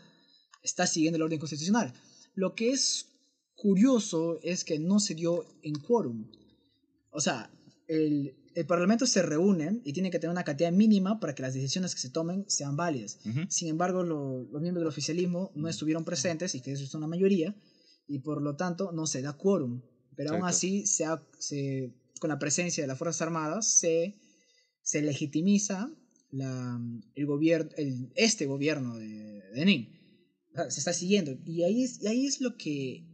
está 0.62 0.86
siguiendo 0.86 1.16
el 1.16 1.22
orden 1.22 1.38
constitucional. 1.38 1.92
Lo 2.34 2.54
que 2.54 2.70
es 2.70 3.08
curioso 3.54 4.38
es 4.42 4.64
que 4.64 4.78
no 4.78 4.98
se 4.98 5.14
dio 5.14 5.46
en 5.62 5.74
quórum. 5.74 6.30
O 7.10 7.20
sea, 7.20 7.50
el, 7.88 8.36
el, 8.54 8.66
Parlamento 8.66 9.06
se 9.06 9.22
reúne 9.22 9.80
y 9.84 9.92
tiene 9.92 10.10
que 10.10 10.18
tener 10.18 10.32
una 10.32 10.44
cantidad 10.44 10.72
mínima 10.72 11.20
para 11.20 11.34
que 11.34 11.42
las 11.42 11.54
decisiones 11.54 11.94
que 11.94 12.00
se 12.00 12.10
tomen 12.10 12.44
sean 12.48 12.76
válidas. 12.76 13.18
Sin 13.48 13.68
embargo, 13.68 14.02
los 14.02 14.60
miembros 14.60 14.82
del 14.82 14.88
oficialismo 14.88 15.50
no 15.54 15.68
estuvieron 15.68 16.04
presentes 16.04 16.54
y 16.54 16.60
que 16.60 16.72
eso 16.72 16.84
es 16.84 16.94
una 16.94 17.06
mayoría 17.06 17.54
y 18.06 18.20
por 18.20 18.42
lo 18.42 18.56
tanto 18.56 18.92
no 18.92 19.06
se 19.06 19.22
da 19.22 19.34
quórum. 19.34 19.82
Pero 20.16 20.34
aún 20.34 20.44
así, 20.44 20.86
se, 20.86 21.06
se 21.38 21.92
con 22.20 22.28
la 22.28 22.38
presencia 22.38 22.82
de 22.82 22.88
las 22.88 22.98
Fuerzas 22.98 23.22
Armadas, 23.22 23.66
se, 23.66 24.14
se 24.82 25.02
legitimiza 25.02 25.90
la, 26.30 26.80
el 27.14 27.26
gobierno, 27.26 27.70
el, 27.76 28.10
este 28.14 28.46
gobierno 28.46 28.96
de, 28.96 29.42
de 29.54 29.64
Nin. 29.64 29.88
se 30.68 30.80
está 30.80 30.92
siguiendo. 30.92 31.36
Y 31.44 31.64
ahí, 31.64 31.82
es, 31.82 32.02
y 32.02 32.06
ahí 32.06 32.26
es 32.26 32.40
lo 32.40 32.56
que, 32.56 33.04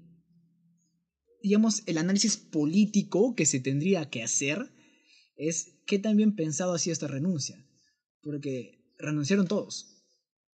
digamos, 1.42 1.82
el 1.86 1.98
análisis 1.98 2.36
político 2.36 3.34
que 3.34 3.46
se 3.46 3.60
tendría 3.60 4.10
que 4.10 4.22
hacer 4.22 4.70
es 5.36 5.80
qué 5.86 5.98
tan 5.98 6.16
bien 6.16 6.34
pensado 6.34 6.74
ha 6.74 6.78
sido 6.78 6.92
esta 6.92 7.08
renuncia. 7.08 7.64
Porque 8.22 8.94
renunciaron 8.98 9.46
todos. 9.46 10.04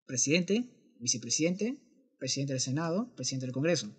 Presidente, 0.06 0.70
vicepresidente, 1.00 1.78
presidente 2.20 2.54
del 2.54 2.62
Senado, 2.62 3.14
presidente 3.16 3.48
del 3.48 3.54
Congreso. 3.54 3.90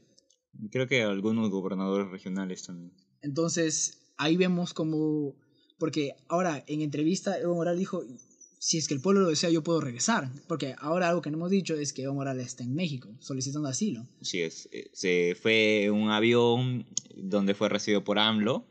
Creo 0.71 0.87
que 0.87 1.03
algunos 1.03 1.51
gobernadores 1.51 2.11
regionales 2.11 2.63
también. 2.63 2.93
Entonces, 3.23 4.13
ahí 4.17 4.37
vemos 4.37 4.73
como... 4.73 5.35
Porque 5.79 6.15
ahora, 6.29 6.65
en 6.69 6.81
entrevista, 6.81 7.39
Evo 7.39 7.55
Morales 7.55 7.81
dijo, 7.81 8.03
si 8.59 8.79
es 8.79 8.89
que 8.89 8.95
el 8.95 9.01
pueblo 9.01 9.23
lo 9.23 9.29
desea, 9.29 9.51
yo 9.51 9.63
puedo 9.63 9.81
regresar. 9.81 10.31
Porque 10.49 10.75
ahora 10.79 11.09
algo 11.09 11.23
que 11.23 11.31
no 11.31 11.37
hemos 11.37 11.51
dicho 11.51 11.75
es 11.75 11.93
que 11.93 12.03
Evo 12.03 12.15
Morales 12.15 12.47
está 12.47 12.65
en 12.65 12.75
México, 12.75 13.15
solicitando 13.21 13.69
asilo. 13.69 14.07
Sí, 14.21 14.43
es. 14.43 14.69
Eh, 14.73 14.91
se 14.93 15.37
fue 15.41 15.91
un 15.91 16.11
avión 16.11 16.87
donde 17.15 17.55
fue 17.55 17.69
recibido 17.69 18.05
por 18.05 18.19
AMLO. 18.19 18.67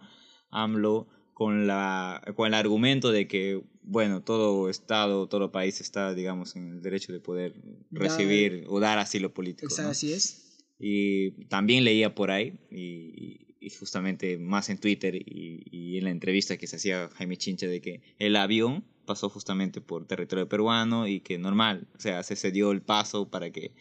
AMLO 0.52 1.08
con, 1.34 1.68
la, 1.68 2.22
con 2.36 2.48
el 2.48 2.54
argumento 2.54 3.12
de 3.12 3.28
que, 3.28 3.62
bueno, 3.84 4.24
todo 4.24 4.70
Estado, 4.70 5.28
todo 5.28 5.52
país 5.52 5.82
está, 5.82 6.14
digamos, 6.14 6.56
en 6.56 6.70
el 6.70 6.82
derecho 6.82 7.12
de 7.12 7.20
poder 7.20 7.62
recibir 7.92 8.66
o 8.70 8.80
dar 8.80 9.00
asilo 9.00 9.34
político. 9.34 9.68
Exacto, 9.68 9.92
así 9.92 10.14
es. 10.14 10.64
Y 10.80 11.46
también 11.48 11.84
leía 11.84 12.16
por 12.16 12.32
ahí, 12.32 12.60
y, 12.72 13.45
justamente 13.70 14.38
más 14.38 14.70
en 14.70 14.78
Twitter 14.78 15.16
y, 15.16 15.64
y, 15.72 15.98
en 15.98 16.06
la 16.06 16.12
entrevista 16.12 16.58
que 16.58 16.68
se 16.68 16.76
hacía 16.76 17.10
Jaime 17.16 17.38
Chincha, 17.38 17.68
de 17.68 17.82
que 17.82 18.02
el 18.20 18.36
avión 18.36 18.84
pasó 19.06 19.30
justamente 19.30 19.82
por 19.82 20.06
territorio 20.08 20.50
peruano 20.50 21.08
y 21.08 21.20
que 21.22 21.38
normal, 21.38 21.88
o 21.96 22.00
sea, 22.00 22.24
se 22.24 22.36
cedió 22.36 22.72
el 22.72 22.82
paso 22.82 23.30
para 23.30 23.52
que 23.52 23.74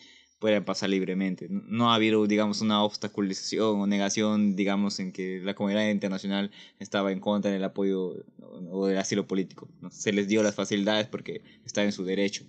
puedan 0.45 0.65
pasar 0.65 0.91
libremente. 0.91 1.47
No 1.49 1.91
ha 1.91 1.95
habido, 1.95 2.27
digamos, 2.27 2.61
una 2.61 2.85
obstaculización 2.85 3.81
o 3.81 3.87
negación, 3.87 4.57
digamos, 4.57 5.01
en 5.01 5.11
que 5.11 5.41
la 5.43 5.55
comunidad 5.55 5.89
internacional 5.89 6.51
estaba 6.79 7.13
en 7.13 7.21
contra 7.21 7.51
del 7.51 7.65
apoyo 7.65 8.25
o 8.71 8.87
del 8.87 8.99
asilo 8.99 9.27
político. 9.27 9.71
Se 9.91 10.13
les 10.13 10.29
dio 10.29 10.43
las 10.43 10.55
facilidades 10.55 11.07
porque 11.07 11.41
está 11.65 11.83
en 11.83 11.93
su 11.93 12.05
derecho. 12.05 12.45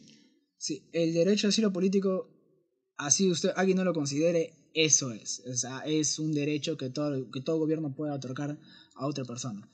Sí, 0.58 0.90
el 0.92 1.14
derecho 1.14 1.48
al 1.48 1.52
asilo 1.52 1.72
político, 1.72 2.30
así 2.98 3.32
usted, 3.32 3.52
alguien 3.56 3.78
no 3.78 3.86
lo 3.86 3.94
considere, 3.94 4.54
eso 4.76 5.12
es. 5.14 5.42
O 5.48 5.56
sea, 5.56 5.80
es 5.80 6.20
un 6.20 6.34
derecho 6.34 6.78
que 6.78 6.90
todo, 6.90 7.32
que 7.32 7.42
todo 7.42 7.58
gobierno 7.58 7.96
puede 7.96 8.12
otorgar 8.12 8.60
a 8.96 9.08
otra 9.08 9.24
persona. 9.24 9.68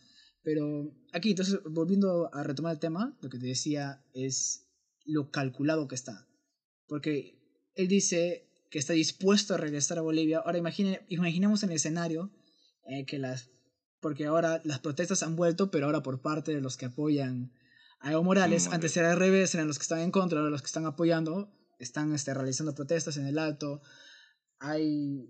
Pero 0.44 0.96
aquí, 1.12 1.32
entonces, 1.32 1.60
volviendo 1.70 2.34
a 2.34 2.44
retomar 2.44 2.74
el 2.74 2.80
tema, 2.80 3.18
lo 3.22 3.30
que 3.30 3.40
te 3.40 3.48
decía 3.48 4.06
es 4.14 4.68
lo 5.06 5.32
calculado 5.32 5.88
que 5.88 5.96
está. 5.96 6.28
Porque 6.88 7.40
él 7.76 7.88
dice 7.88 8.48
que 8.70 8.80
está 8.80 8.94
dispuesto 8.94 9.56
a 9.56 9.58
regresar 9.58 9.98
a 9.98 10.02
Bolivia. 10.02 10.40
Ahora 10.40 10.60
imagine, 10.60 11.02
imaginemos 11.10 11.64
en 11.64 11.72
el 11.72 11.76
escenario 11.76 12.32
eh, 12.86 13.06
que 13.06 13.18
las... 13.18 13.50
Porque 14.00 14.26
ahora 14.26 14.62
las 14.64 14.80
protestas 14.80 15.24
han 15.24 15.36
vuelto, 15.36 15.70
pero 15.70 15.88
ahora 15.88 16.02
por 16.02 16.22
parte 16.22 16.54
de 16.54 16.62
los 16.62 16.78
que 16.78 16.86
apoyan 16.86 17.54
a 18.00 18.12
Evo 18.12 18.24
Morales. 18.24 18.68
Antes 18.68 18.98
era 18.98 19.12
al 19.12 19.18
revés, 19.18 19.54
eran 19.56 19.68
los 19.68 19.78
que 19.78 19.84
están 19.84 20.00
en 20.00 20.12
contra, 20.12 20.40
ahora 20.40 20.52
los 20.52 20.62
que 20.62 20.68
están 20.68 20.86
apoyando. 20.86 21.52
Están 21.80 22.14
este, 22.14 22.34
realizando 22.34 22.76
protestas 22.76 23.18
en 23.18 23.28
el 23.28 23.40
alto. 23.40 23.82
Hay 24.62 25.30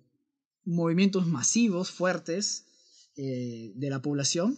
movimientos 0.64 1.26
masivos, 1.26 1.90
fuertes, 1.90 2.68
eh, 3.18 3.72
de 3.76 3.90
la 3.90 4.02
población 4.02 4.58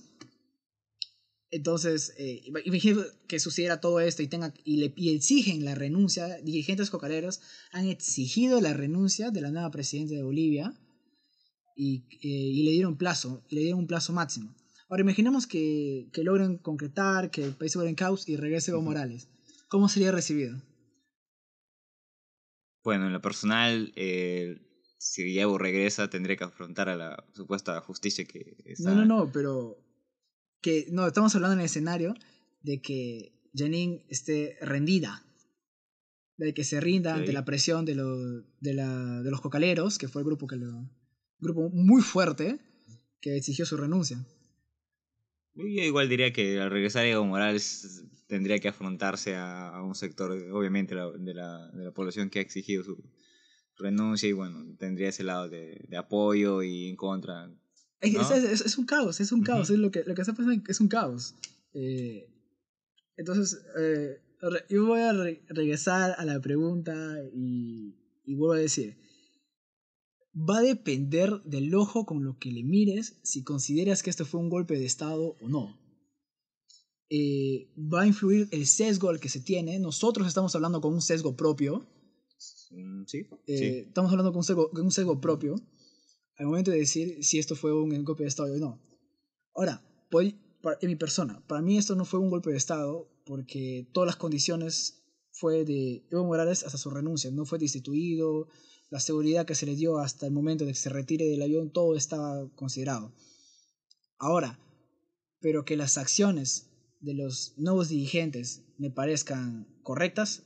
entonces, 1.53 2.15
eh, 2.17 2.41
imagínate 2.65 3.09
que 3.27 3.39
sucediera 3.39 3.79
todo 3.79 3.99
esto 3.99 4.23
y, 4.23 4.27
tenga, 4.27 4.51
y, 4.63 4.77
le, 4.77 4.93
exigen 5.13 5.63
la 5.63 5.75
renuncia, 5.75 6.39
dirigentes 6.41 6.89
cocaleros 6.89 7.41
han 7.71 7.87
exigido 7.87 8.59
la 8.59 8.73
renuncia 8.73 9.29
de 9.29 9.39
la 9.39 9.51
nueva 9.51 9.69
presidenta 9.69 10.15
de 10.15 10.23
Bolivia 10.23 10.73
y, 11.75 12.05
eh, 12.23 12.27
y 12.27 12.63
le 12.63 12.71
dieron 12.71 12.97
plazo, 12.97 13.43
le 13.49 13.61
dieron 13.61 13.81
un 13.81 13.87
plazo 13.87 14.13
máximo. 14.13 14.55
Ahora 14.89 15.03
imaginemos 15.03 15.45
que, 15.45 16.09
que 16.11 16.23
logren 16.23 16.57
concretar, 16.57 17.29
que 17.29 17.43
el 17.43 17.53
país 17.53 17.71
se 17.71 17.77
vuelva 17.77 17.89
en 17.89 17.95
caos 17.97 18.27
y 18.27 18.35
regrese 18.35 18.71
Evo 18.71 18.81
Morales. 18.81 19.27
¿Cómo 19.67 19.89
sería 19.89 20.11
recibido? 20.11 20.59
Bueno, 22.83 23.07
en 23.07 23.13
lo 23.13 23.21
personal, 23.21 23.93
eh, 23.95 24.57
si 24.97 25.39
Evo 25.39 25.57
regresa, 25.57 26.09
tendría 26.09 26.35
que 26.35 26.43
afrontar 26.43 26.89
a 26.89 26.95
la 26.95 27.25
supuesta 27.33 27.79
justicia 27.81 28.25
que 28.25 28.57
está... 28.65 28.93
No, 28.93 29.05
no, 29.05 29.05
no, 29.05 29.31
pero 29.31 29.77
que 30.61 30.87
no, 30.91 31.07
estamos 31.07 31.35
hablando 31.35 31.53
en 31.53 31.59
el 31.59 31.65
escenario 31.65 32.13
de 32.61 32.81
que 32.81 33.49
Janine 33.53 34.05
esté 34.09 34.57
rendida, 34.61 35.23
de 36.37 36.53
que 36.53 36.63
se 36.63 36.81
rinda 36.81 37.15
ante 37.15 37.33
la 37.33 37.45
presión 37.45 37.85
de, 37.85 37.95
de, 38.59 38.73
la, 38.73 39.21
de 39.21 39.31
los 39.31 39.41
cocaleros, 39.41 39.97
que 39.97 40.07
fue 40.07 40.21
el 40.21 40.25
grupo 40.25 40.47
que 40.47 40.55
lo, 40.55 40.89
grupo 41.39 41.69
muy 41.69 42.01
fuerte 42.01 42.59
que 43.21 43.37
exigió 43.37 43.65
su 43.65 43.77
renuncia. 43.77 44.25
Yo 45.53 45.65
igual 45.65 46.09
diría 46.09 46.33
que 46.33 46.59
al 46.59 46.71
regresar 46.71 47.05
Evo 47.05 47.25
Morales 47.25 48.03
tendría 48.27 48.59
que 48.59 48.69
afrontarse 48.69 49.35
a, 49.35 49.81
un 49.83 49.95
sector, 49.95 50.31
obviamente, 50.51 50.95
de, 50.95 51.33
la, 51.33 51.69
de 51.71 51.83
la 51.83 51.91
población 51.91 52.29
que 52.29 52.39
ha 52.39 52.41
exigido 52.41 52.83
su, 52.83 53.03
renuncia 53.77 54.29
y 54.29 54.33
bueno, 54.33 54.75
tendría 54.77 55.09
ese 55.09 55.23
lado 55.23 55.49
de, 55.49 55.83
de 55.87 55.97
apoyo 55.97 56.61
y 56.61 56.89
en 56.89 56.95
contra 56.95 57.49
es, 58.03 58.77
un 58.77 58.85
caos, 58.85 59.19
es 59.21 59.31
un 59.31 59.43
caos, 59.43 59.69
es 59.69 59.79
lo 59.79 59.91
que, 59.91 60.03
lo 60.05 60.13
que 60.13 60.21
está 60.21 60.33
pasando 60.33 60.61
es 60.67 60.79
un 60.79 60.87
caos. 60.87 61.35
Eh, 61.73 62.29
entonces, 63.15 63.63
eh, 63.79 64.19
yo 64.69 64.85
voy 64.85 64.99
a 64.99 65.13
regresar 65.13 66.15
a 66.17 66.25
la 66.25 66.39
pregunta 66.41 66.93
y, 67.33 67.95
y 68.25 68.35
vuelvo 68.35 68.53
a 68.53 68.59
decir, 68.59 68.97
va 70.35 70.57
a 70.57 70.61
depender 70.61 71.41
del 71.43 71.73
ojo 71.75 72.05
con 72.05 72.23
lo 72.25 72.37
que 72.37 72.51
le 72.51 72.63
mires 72.63 73.19
si 73.23 73.43
consideras 73.43 74.03
que 74.03 74.09
esto 74.09 74.25
fue 74.25 74.41
un 74.41 74.49
golpe 74.49 74.77
de 74.77 74.85
Estado 74.85 75.37
o 75.39 75.47
no. 75.47 75.79
Eh, 77.15 77.69
va 77.77 78.01
a 78.01 78.07
influir 78.07 78.47
el 78.49 78.65
sesgo 78.65 79.09
al 79.09 79.19
que 79.19 79.29
se 79.29 79.39
tiene. 79.39 79.77
Nosotros 79.77 80.27
estamos 80.27 80.55
hablando 80.55 80.81
con 80.81 80.95
un 80.95 81.01
sesgo 81.01 81.35
propio. 81.35 81.85
Mm, 82.71 83.03
sí. 83.05 83.27
Estamos 83.45 84.11
hablando 84.11 84.31
con 84.31 84.39
un 84.39 84.43
sesgo, 84.43 84.71
con 84.71 84.81
un 84.81 84.91
sesgo 84.91 85.21
propio 85.21 85.55
al 86.37 86.47
momento 86.47 86.71
de 86.71 86.79
decir 86.79 87.23
si 87.23 87.37
esto 87.37 87.55
fue 87.55 87.71
un 87.71 88.03
golpe 88.03 88.23
de 88.23 88.29
Estado 88.29 88.53
o 88.53 88.57
no. 88.57 88.81
Ahora, 89.53 89.85
en 90.11 90.89
mi 90.89 90.95
persona, 90.95 91.45
para 91.47 91.61
mí 91.61 91.77
esto 91.77 91.95
no 91.95 92.03
fue 92.03 92.19
un 92.19 92.31
golpe 92.31 92.49
de 92.49 92.57
Estado 92.57 93.07
porque 93.25 93.87
todas 93.93 94.07
las 94.07 94.15
condiciones 94.15 95.03
fue 95.31 95.65
de 95.65 96.03
Evo 96.09 96.25
Morales 96.25 96.63
hasta 96.63 96.79
su 96.79 96.89
renuncia, 96.89 97.29
no 97.29 97.45
fue 97.45 97.59
destituido, 97.59 98.47
la 98.89 98.99
seguridad 98.99 99.45
que 99.45 99.55
se 99.55 99.67
le 99.67 99.75
dio 99.75 99.99
hasta 99.99 100.25
el 100.25 100.31
momento 100.31 100.65
de 100.65 100.71
que 100.71 100.79
se 100.79 100.89
retire 100.89 101.25
del 101.25 101.41
avión, 101.41 101.71
todo 101.71 101.95
estaba 101.95 102.49
considerado. 102.55 103.13
Ahora, 104.17 104.59
pero 105.39 105.65
que 105.65 105.77
las 105.77 105.97
acciones 105.97 106.72
de 107.03 107.13
los 107.13 107.53
nuevos 107.57 107.89
dirigentes 107.89 108.63
me 108.77 108.89
parezcan 108.89 109.67
correctas, 109.83 110.43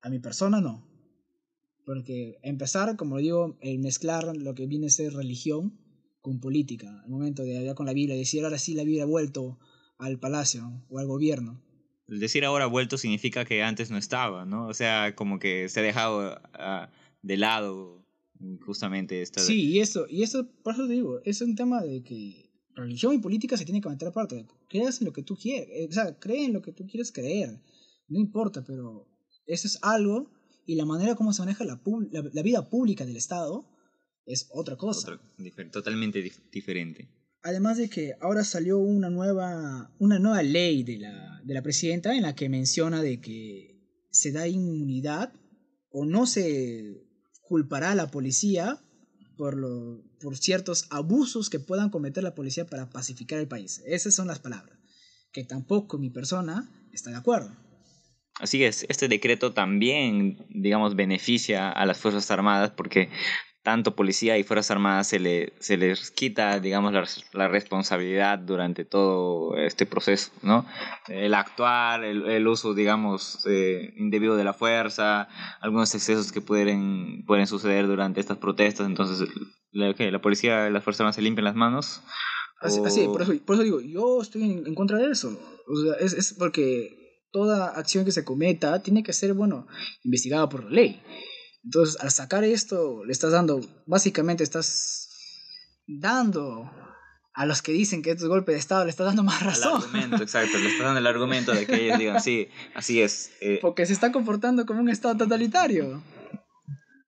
a 0.00 0.08
mi 0.08 0.20
persona 0.20 0.60
no. 0.60 0.88
Porque 1.84 2.38
empezar, 2.42 2.96
como 2.96 3.18
digo, 3.18 3.58
el 3.60 3.80
mezclar 3.80 4.36
lo 4.36 4.54
que 4.54 4.66
viene 4.66 4.86
a 4.86 4.90
ser 4.90 5.12
religión 5.12 5.78
con 6.20 6.40
política. 6.40 7.02
El 7.04 7.10
momento 7.10 7.42
de 7.42 7.58
hablar 7.58 7.74
con 7.74 7.86
la 7.86 7.92
Biblia 7.92 8.16
decir 8.16 8.44
ahora 8.44 8.58
sí 8.58 8.74
la 8.74 8.84
Biblia 8.84 9.02
ha 9.02 9.06
vuelto 9.06 9.58
al 9.98 10.20
palacio 10.20 10.84
o 10.88 11.00
al 11.00 11.08
gobierno. 11.08 11.60
El 12.06 12.20
decir 12.20 12.44
ahora 12.44 12.66
vuelto 12.66 12.96
significa 12.96 13.44
que 13.44 13.64
antes 13.64 13.90
no 13.90 13.98
estaba, 13.98 14.44
¿no? 14.44 14.68
O 14.68 14.74
sea, 14.74 15.16
como 15.16 15.40
que 15.40 15.68
se 15.68 15.80
ha 15.80 15.82
dejado 15.82 16.40
ah, 16.54 16.90
de 17.22 17.36
lado 17.36 18.06
justamente 18.64 19.20
esta... 19.20 19.40
Sí, 19.40 19.70
y 19.70 19.80
eso, 19.80 20.06
y 20.08 20.22
eso, 20.22 20.48
por 20.62 20.74
eso 20.74 20.86
digo, 20.86 21.20
es 21.24 21.40
un 21.40 21.56
tema 21.56 21.82
de 21.82 22.04
que 22.04 22.51
religión 22.74 23.14
y 23.14 23.18
política 23.18 23.56
se 23.56 23.64
tienen 23.64 23.82
que 23.82 23.88
meter 23.88 24.08
aparte. 24.08 24.46
Creas 24.68 25.00
en 25.00 25.06
lo 25.06 25.12
que 25.12 25.22
tú 25.22 25.36
quieres, 25.36 25.68
eh, 25.70 25.86
o 25.88 25.92
sea, 25.92 26.18
cree 26.18 26.44
en 26.44 26.52
lo 26.52 26.62
que 26.62 26.72
tú 26.72 26.86
quieres 26.86 27.12
creer. 27.12 27.60
No 28.08 28.18
importa, 28.18 28.64
pero 28.64 29.08
eso 29.46 29.66
es 29.66 29.78
algo 29.82 30.30
y 30.66 30.76
la 30.76 30.84
manera 30.84 31.14
como 31.14 31.32
se 31.32 31.42
maneja 31.42 31.64
la, 31.64 31.80
la, 32.32 32.42
vida 32.42 32.68
pública 32.68 33.04
del 33.04 33.16
Estado 33.16 33.66
es 34.26 34.48
otra 34.52 34.76
cosa. 34.76 35.20
totalmente 35.72 36.22
diferente. 36.52 37.08
Además 37.42 37.78
de 37.78 37.88
que 37.88 38.14
ahora 38.20 38.44
salió 38.44 38.78
una 38.78 39.10
nueva, 39.10 39.92
una 39.98 40.18
nueva 40.20 40.42
ley 40.42 40.84
de 40.84 40.98
la, 40.98 41.40
de 41.44 41.54
la 41.54 41.62
presidenta 41.62 42.14
en 42.14 42.22
la 42.22 42.36
que 42.36 42.48
menciona 42.48 43.02
de 43.02 43.20
que 43.20 43.80
se 44.10 44.30
da 44.30 44.46
inmunidad 44.46 45.32
o 45.90 46.04
no 46.04 46.26
se 46.26 47.02
culpará 47.42 47.90
a 47.90 47.96
la 47.96 48.10
policía 48.10 48.80
por, 49.36 49.56
lo, 49.56 50.02
por 50.20 50.36
ciertos 50.36 50.86
abusos 50.90 51.50
que 51.50 51.58
puedan 51.58 51.90
cometer 51.90 52.22
la 52.22 52.34
policía 52.34 52.66
para 52.66 52.90
pacificar 52.90 53.38
el 53.38 53.48
país. 53.48 53.82
Esas 53.86 54.14
son 54.14 54.28
las 54.28 54.38
palabras. 54.38 54.78
Que 55.32 55.44
tampoco 55.44 55.98
mi 55.98 56.10
persona 56.10 56.70
está 56.92 57.10
de 57.10 57.16
acuerdo. 57.16 57.56
Así 58.40 58.64
es, 58.64 58.86
este 58.88 59.08
decreto 59.08 59.52
también, 59.52 60.46
digamos, 60.48 60.96
beneficia 60.96 61.70
a 61.70 61.84
las 61.86 61.98
Fuerzas 61.98 62.30
Armadas 62.30 62.70
porque 62.70 63.10
tanto 63.62 63.94
policía 63.94 64.38
y 64.38 64.42
Fuerzas 64.42 64.72
Armadas 64.72 65.06
se, 65.06 65.20
le, 65.20 65.52
se 65.60 65.76
les 65.76 66.10
quita, 66.10 66.58
digamos, 66.58 66.92
la, 66.92 67.06
la 67.32 67.48
responsabilidad 67.48 68.38
durante 68.38 68.84
todo 68.84 69.56
este 69.56 69.86
proceso, 69.86 70.32
¿no? 70.42 70.66
El 71.08 71.34
actuar, 71.34 72.02
el, 72.02 72.28
el 72.28 72.46
uso, 72.48 72.74
digamos, 72.74 73.46
eh, 73.46 73.94
indebido 73.96 74.36
de 74.36 74.44
la 74.44 74.52
fuerza, 74.52 75.28
algunos 75.60 75.94
excesos 75.94 76.32
que 76.32 76.40
pueden, 76.40 77.24
pueden 77.24 77.46
suceder 77.46 77.86
durante 77.86 78.20
estas 78.20 78.38
protestas, 78.38 78.86
entonces, 78.86 79.28
la, 79.70 79.94
la 79.96 80.20
policía 80.20 80.68
y 80.68 80.72
las 80.72 80.82
Fuerzas 80.82 81.00
Armadas 81.00 81.16
se 81.16 81.22
limpian 81.22 81.44
las 81.44 81.54
manos. 81.54 82.02
Así, 82.60 82.80
así 82.84 83.06
por, 83.06 83.22
eso, 83.22 83.32
por, 83.44 83.56
eso, 83.56 83.64
digo, 83.64 83.80
yo 83.80 84.22
estoy 84.22 84.42
en, 84.42 84.66
en 84.66 84.74
contra 84.74 84.98
de 84.98 85.10
eso. 85.10 85.38
O 85.66 85.76
sea, 85.76 85.94
es, 86.04 86.12
es 86.12 86.34
porque 86.34 86.96
toda 87.32 87.70
acción 87.70 88.04
que 88.04 88.12
se 88.12 88.24
cometa 88.24 88.82
tiene 88.82 89.02
que 89.02 89.12
ser, 89.12 89.34
bueno, 89.34 89.66
investigada 90.04 90.48
por 90.48 90.64
la 90.64 90.70
ley. 90.70 91.02
Entonces, 91.64 92.00
al 92.00 92.10
sacar 92.10 92.44
esto, 92.44 93.04
le 93.04 93.12
estás 93.12 93.32
dando, 93.32 93.60
básicamente 93.86 94.42
estás 94.42 95.08
dando 95.86 96.70
a 97.34 97.46
los 97.46 97.62
que 97.62 97.72
dicen 97.72 98.02
que 98.02 98.10
esto 98.10 98.24
es 98.24 98.28
golpe 98.28 98.52
de 98.52 98.58
Estado, 98.58 98.84
le 98.84 98.90
estás 98.90 99.06
dando 99.06 99.22
más 99.22 99.42
razón. 99.42 99.80
El 99.80 99.84
argumento, 99.84 100.22
exacto, 100.22 100.58
le 100.58 100.68
estás 100.68 100.84
dando 100.84 101.00
el 101.00 101.06
argumento 101.06 101.52
de 101.52 101.66
que 101.66 101.86
ellos 101.86 101.98
digan, 101.98 102.20
sí, 102.20 102.48
así 102.74 103.00
es. 103.00 103.32
Eh, 103.40 103.58
Porque 103.62 103.86
se 103.86 103.92
está 103.92 104.12
comportando 104.12 104.66
como 104.66 104.80
un 104.80 104.88
Estado 104.88 105.16
totalitario. 105.16 106.02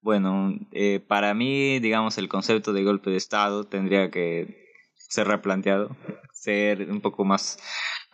Bueno, 0.01 0.55
eh, 0.73 1.01
para 1.07 1.35
mí, 1.35 1.79
digamos, 1.81 2.19
el 2.19 2.29
concepto 2.29 2.73
de 2.73 2.85
golpe 2.85 3.11
de 3.11 3.17
Estado 3.17 3.65
tendría 3.65 4.11
que 4.11 4.65
ser 4.97 5.27
replanteado, 5.29 5.97
ser 6.33 6.91
un 6.91 7.01
poco 7.01 7.25
más 7.25 7.59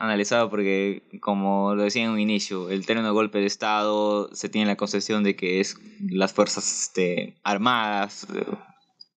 analizado 0.01 0.49
porque, 0.49 1.03
como 1.21 1.75
lo 1.75 1.85
decía 1.85 2.05
en 2.05 2.11
un 2.11 2.19
inicio, 2.19 2.71
el 2.71 2.87
término 2.87 3.13
golpe 3.13 3.39
de 3.39 3.47
Estado 3.47 4.35
se 4.35 4.49
tiene 4.49 4.67
la 4.67 4.77
concepción 4.77 5.23
de 5.23 5.37
que 5.37 5.61
es 5.61 5.77
las 6.11 6.33
fuerzas 6.33 6.83
este, 6.83 7.39
armadas 7.45 8.27
eh, 8.35 8.47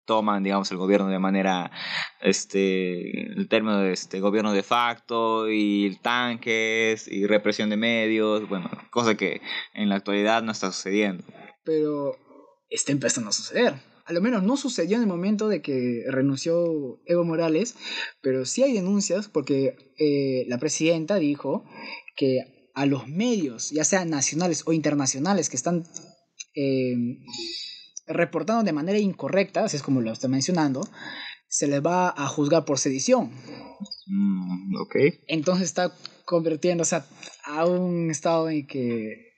toman, 0.06 0.42
digamos, 0.42 0.72
el 0.72 0.78
gobierno 0.78 1.06
de 1.06 1.20
manera, 1.20 1.70
este, 2.20 3.30
el 3.32 3.48
término 3.48 3.78
de 3.78 3.92
este, 3.92 4.18
gobierno 4.18 4.52
de 4.52 4.64
facto 4.64 5.48
y 5.48 5.96
tanques 6.02 7.06
y 7.06 7.26
represión 7.26 7.70
de 7.70 7.76
medios, 7.76 8.48
bueno, 8.48 8.68
cosa 8.90 9.16
que 9.16 9.40
en 9.74 9.88
la 9.88 9.94
actualidad 9.94 10.42
no 10.42 10.50
está 10.50 10.72
sucediendo. 10.72 11.22
Pero 11.64 12.16
está 12.68 12.90
empezando 12.90 13.30
a 13.30 13.32
suceder 13.32 13.91
a 14.12 14.14
lo 14.14 14.20
menos 14.20 14.42
no 14.42 14.58
sucedió 14.58 14.96
en 14.96 15.04
el 15.04 15.08
momento 15.08 15.48
de 15.48 15.62
que 15.62 16.04
renunció 16.06 17.00
Evo 17.06 17.24
Morales, 17.24 17.76
pero 18.20 18.44
sí 18.44 18.62
hay 18.62 18.74
denuncias 18.74 19.28
porque 19.28 19.74
eh, 19.98 20.44
la 20.48 20.58
presidenta 20.58 21.16
dijo 21.16 21.64
que 22.14 22.68
a 22.74 22.84
los 22.84 23.08
medios, 23.08 23.70
ya 23.70 23.84
sean 23.84 24.10
nacionales 24.10 24.64
o 24.66 24.74
internacionales, 24.74 25.48
que 25.48 25.56
están 25.56 25.84
eh, 26.54 26.94
reportando 28.06 28.64
de 28.64 28.72
manera 28.72 28.98
incorrecta, 28.98 29.64
así 29.64 29.78
es 29.78 29.82
como 29.82 30.02
lo 30.02 30.12
estoy 30.12 30.28
mencionando, 30.28 30.86
se 31.48 31.66
les 31.66 31.82
va 31.82 32.10
a 32.10 32.26
juzgar 32.26 32.66
por 32.66 32.78
sedición. 32.78 33.30
Mm, 34.06 34.76
ok. 34.76 34.96
Entonces 35.26 35.64
está 35.64 35.96
convirtiéndose 36.26 37.00
a 37.44 37.64
un 37.66 38.10
estado 38.10 38.50
en 38.50 38.66
que 38.66 39.31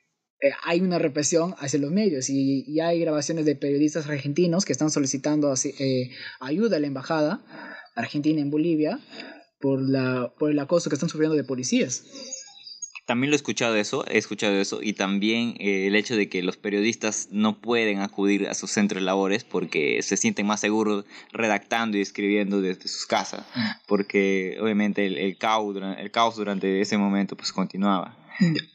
eh, 0.45 0.51
hay 0.63 0.81
una 0.81 0.99
represión 0.99 1.55
hacia 1.57 1.79
los 1.79 1.91
medios 1.91 2.29
y, 2.29 2.79
hay 2.79 2.99
grabaciones 2.99 3.45
de 3.45 3.55
periodistas 3.55 4.07
argentinos 4.07 4.63
que 4.63 4.73
están 4.73 4.91
solicitando 4.91 5.51
eh, 5.63 6.11
ayuda 6.39 6.77
a 6.77 6.79
la 6.79 6.87
embajada 6.87 7.43
argentina 7.95 8.41
en 8.41 8.51
Bolivia 8.51 8.99
por, 9.59 9.81
la, 9.81 10.33
por 10.37 10.51
el 10.51 10.59
acoso 10.59 10.89
que 10.89 10.95
están 10.95 11.09
sufriendo 11.09 11.35
de 11.35 11.43
policías. 11.43 12.03
También 13.07 13.31
lo 13.31 13.35
he 13.35 13.37
escuchado 13.37 13.75
eso, 13.75 14.05
he 14.07 14.17
escuchado 14.17 14.55
eso, 14.55 14.81
y 14.81 14.93
también 14.93 15.55
eh, 15.59 15.87
el 15.87 15.95
hecho 15.95 16.15
de 16.15 16.29
que 16.29 16.43
los 16.43 16.57
periodistas 16.57 17.29
no 17.31 17.59
pueden 17.59 18.01
acudir 18.01 18.47
a 18.47 18.53
sus 18.53 18.71
centros 18.71 19.01
de 19.01 19.05
labores 19.05 19.43
porque 19.43 20.01
se 20.03 20.17
sienten 20.17 20.45
más 20.45 20.61
seguros 20.61 21.05
redactando 21.31 21.97
y 21.97 22.01
escribiendo 22.01 22.61
desde 22.61 22.87
sus 22.87 23.07
casas, 23.07 23.45
porque 23.87 24.57
obviamente 24.61 25.05
el, 25.07 25.17
el, 25.17 25.37
caos, 25.37 25.75
el 25.97 26.11
caos 26.11 26.35
durante 26.35 26.81
ese 26.81 26.97
momento 26.97 27.35
pues 27.35 27.51
continuaba. 27.51 28.24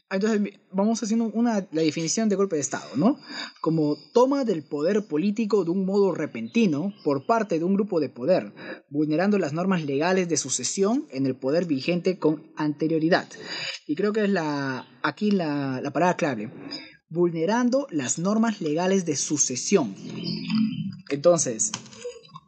Entonces, 0.09 0.59
vamos 0.71 1.01
haciendo 1.01 1.25
una, 1.25 1.67
la 1.71 1.81
definición 1.81 2.29
de 2.29 2.35
golpe 2.35 2.55
de 2.55 2.61
Estado, 2.61 2.89
¿no? 2.95 3.19
Como 3.61 3.97
toma 4.13 4.43
del 4.43 4.63
poder 4.63 5.07
político 5.07 5.63
de 5.63 5.71
un 5.71 5.85
modo 5.85 6.13
repentino 6.13 6.93
por 7.03 7.25
parte 7.25 7.59
de 7.59 7.65
un 7.65 7.75
grupo 7.75 7.99
de 7.99 8.09
poder, 8.09 8.53
vulnerando 8.89 9.37
las 9.37 9.53
normas 9.53 9.83
legales 9.83 10.27
de 10.29 10.37
sucesión 10.37 11.07
en 11.11 11.25
el 11.25 11.35
poder 11.35 11.65
vigente 11.65 12.17
con 12.17 12.51
anterioridad. 12.55 13.27
Y 13.87 13.95
creo 13.95 14.13
que 14.13 14.23
es 14.23 14.29
la, 14.29 14.87
aquí 15.03 15.31
la, 15.31 15.79
la 15.81 15.91
palabra 15.91 16.17
clave. 16.17 16.51
Vulnerando 17.09 17.87
las 17.91 18.19
normas 18.19 18.61
legales 18.61 19.05
de 19.05 19.15
sucesión. 19.15 19.95
Entonces, 21.09 21.71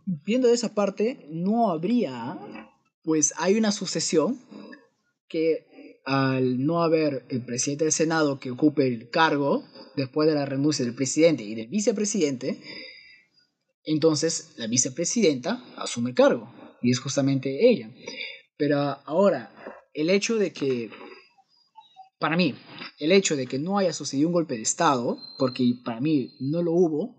viendo 0.06 0.48
de 0.48 0.54
esa 0.54 0.74
parte, 0.74 1.28
no 1.30 1.70
habría, 1.70 2.40
pues 3.04 3.34
hay 3.38 3.56
una 3.56 3.72
sucesión 3.72 4.40
que 5.28 5.66
al 6.06 6.64
no 6.64 6.84
haber 6.84 7.26
el 7.30 7.46
presidente 7.46 7.86
del 7.86 7.94
Senado 7.94 8.40
que 8.40 8.52
ocupe 8.52 8.88
el 8.88 9.10
cargo 9.10 9.64
después 9.96 10.28
de 10.28 10.36
la 10.36 10.46
renuncia 10.46 10.84
del 10.84 10.96
presidente 10.96 11.44
y 11.44 11.56
del 11.56 11.68
vicepresidente, 11.68 12.62
entonces 13.86 14.54
la 14.58 14.68
vicepresidenta 14.68 15.64
asume 15.78 16.10
el 16.10 16.16
cargo 16.16 16.54
y 16.82 16.92
es 16.92 17.00
justamente 17.00 17.70
ella. 17.70 17.94
Pero 18.58 18.80
ahora, 19.06 19.54
el 19.94 20.10
hecho 20.10 20.38
de 20.38 20.52
que, 20.52 20.90
para 22.20 22.36
mí, 22.38 22.56
el 23.00 23.12
hecho 23.12 23.36
de 23.36 23.48
que 23.48 23.60
no 23.60 23.78
haya 23.78 23.94
sucedido 23.94 24.30
un 24.30 24.34
golpe 24.34 24.56
de 24.56 24.62
Estado, 24.62 25.18
porque 25.38 25.74
para 25.84 26.02
mí 26.02 26.36
no 26.40 26.62
lo 26.62 26.72
hubo, 26.72 27.16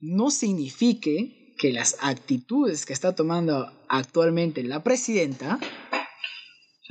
no 0.00 0.30
signifique 0.30 1.54
que 1.58 1.72
las 1.72 1.96
actitudes 2.00 2.86
que 2.86 2.92
está 2.92 3.14
tomando 3.14 3.70
actualmente 3.88 4.64
la 4.64 4.82
presidenta 4.82 5.60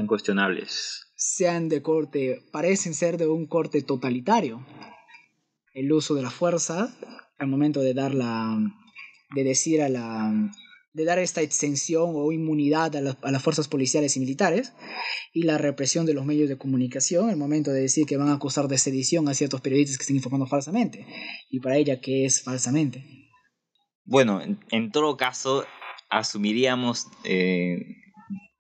sean 0.02 0.08
cuestionables. 0.08 1.08
Sean 1.16 1.70
de 1.70 1.82
corte, 1.82 2.42
parecen 2.52 2.94
ser 2.94 3.18
de 3.18 3.28
un 3.28 3.46
corte 3.46 3.84
totalitario. 3.84 4.66
El 5.74 5.92
uso 5.92 6.16
de 6.16 6.24
la 6.24 6.32
fuerza 6.32 6.94
al 7.38 7.48
momento 7.48 7.82
de 7.82 7.94
dar 7.94 8.14
la, 8.14 8.58
de 9.36 9.44
decir 9.44 9.82
a 9.82 9.90
la, 9.90 10.34
de 10.94 11.06
dar 11.06 11.20
esta 11.20 11.42
exención 11.42 12.14
o 12.16 12.32
inmunidad 12.32 12.96
a, 12.96 13.18
a, 13.22 13.32
las 13.32 13.44
fuerzas 13.44 13.68
policiales 13.68 14.18
y 14.18 14.20
militares 14.20 14.74
y 15.34 15.44
la 15.44 15.58
represión 15.58 16.06
de 16.06 16.14
los 16.14 16.26
medios 16.26 16.50
de 16.50 16.58
comunicación 16.58 17.30
al 17.30 17.38
momento 17.38 17.72
de 17.72 17.82
decir 17.82 18.06
que 18.06 18.18
van 18.18 18.30
a 18.30 18.34
acusar 18.34 18.68
de 18.68 18.78
sedición 18.78 19.30
a 19.30 19.34
ciertos 19.34 19.62
periodistas 19.62 19.98
que 19.98 20.04
estén 20.04 20.18
informando 20.18 20.48
falsamente 20.48 21.06
y 21.50 21.60
para 21.60 21.78
ella 21.78 22.02
qué 22.02 22.26
es 22.26 22.44
falsamente. 22.44 23.04
Bueno, 24.04 24.42
en, 24.42 24.60
en 24.72 24.92
todo 24.92 25.16
caso 25.16 25.66
asumiríamos 26.10 27.08
eh, 27.24 28.01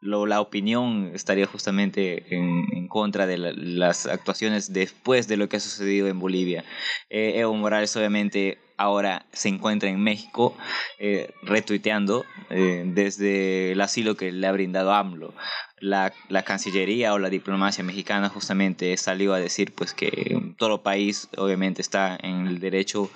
lo, 0.01 0.25
la 0.25 0.41
opinión 0.41 1.11
estaría 1.13 1.45
justamente 1.45 2.35
en, 2.35 2.65
en 2.73 2.87
contra 2.87 3.27
de 3.27 3.37
la, 3.37 3.51
las 3.53 4.07
actuaciones 4.07 4.73
después 4.73 5.27
de 5.27 5.37
lo 5.37 5.47
que 5.47 5.57
ha 5.57 5.59
sucedido 5.59 6.07
en 6.07 6.19
Bolivia. 6.19 6.65
Eh, 7.09 7.33
Evo 7.37 7.53
Morales 7.53 7.95
obviamente 7.95 8.57
ahora 8.77 9.25
se 9.31 9.49
encuentra 9.49 9.89
en 9.89 10.01
México 10.01 10.57
eh, 10.99 11.31
retuiteando 11.43 12.25
eh, 12.49 12.83
desde 12.85 13.73
el 13.73 13.81
asilo 13.81 14.15
que 14.15 14.31
le 14.31 14.47
ha 14.47 14.51
brindado 14.51 14.91
AMLO. 14.91 15.33
La, 15.79 16.13
la, 16.29 16.43
Cancillería 16.43 17.13
o 17.13 17.19
la 17.19 17.29
diplomacia 17.29 17.83
mexicana 17.83 18.29
justamente 18.29 18.95
salió 18.97 19.33
a 19.33 19.39
decir 19.39 19.73
pues 19.73 19.93
que 19.93 20.39
todo 20.57 20.83
país 20.83 21.27
obviamente 21.37 21.81
está 21.81 22.17
en 22.21 22.47
el 22.47 22.59
derecho 22.59 23.09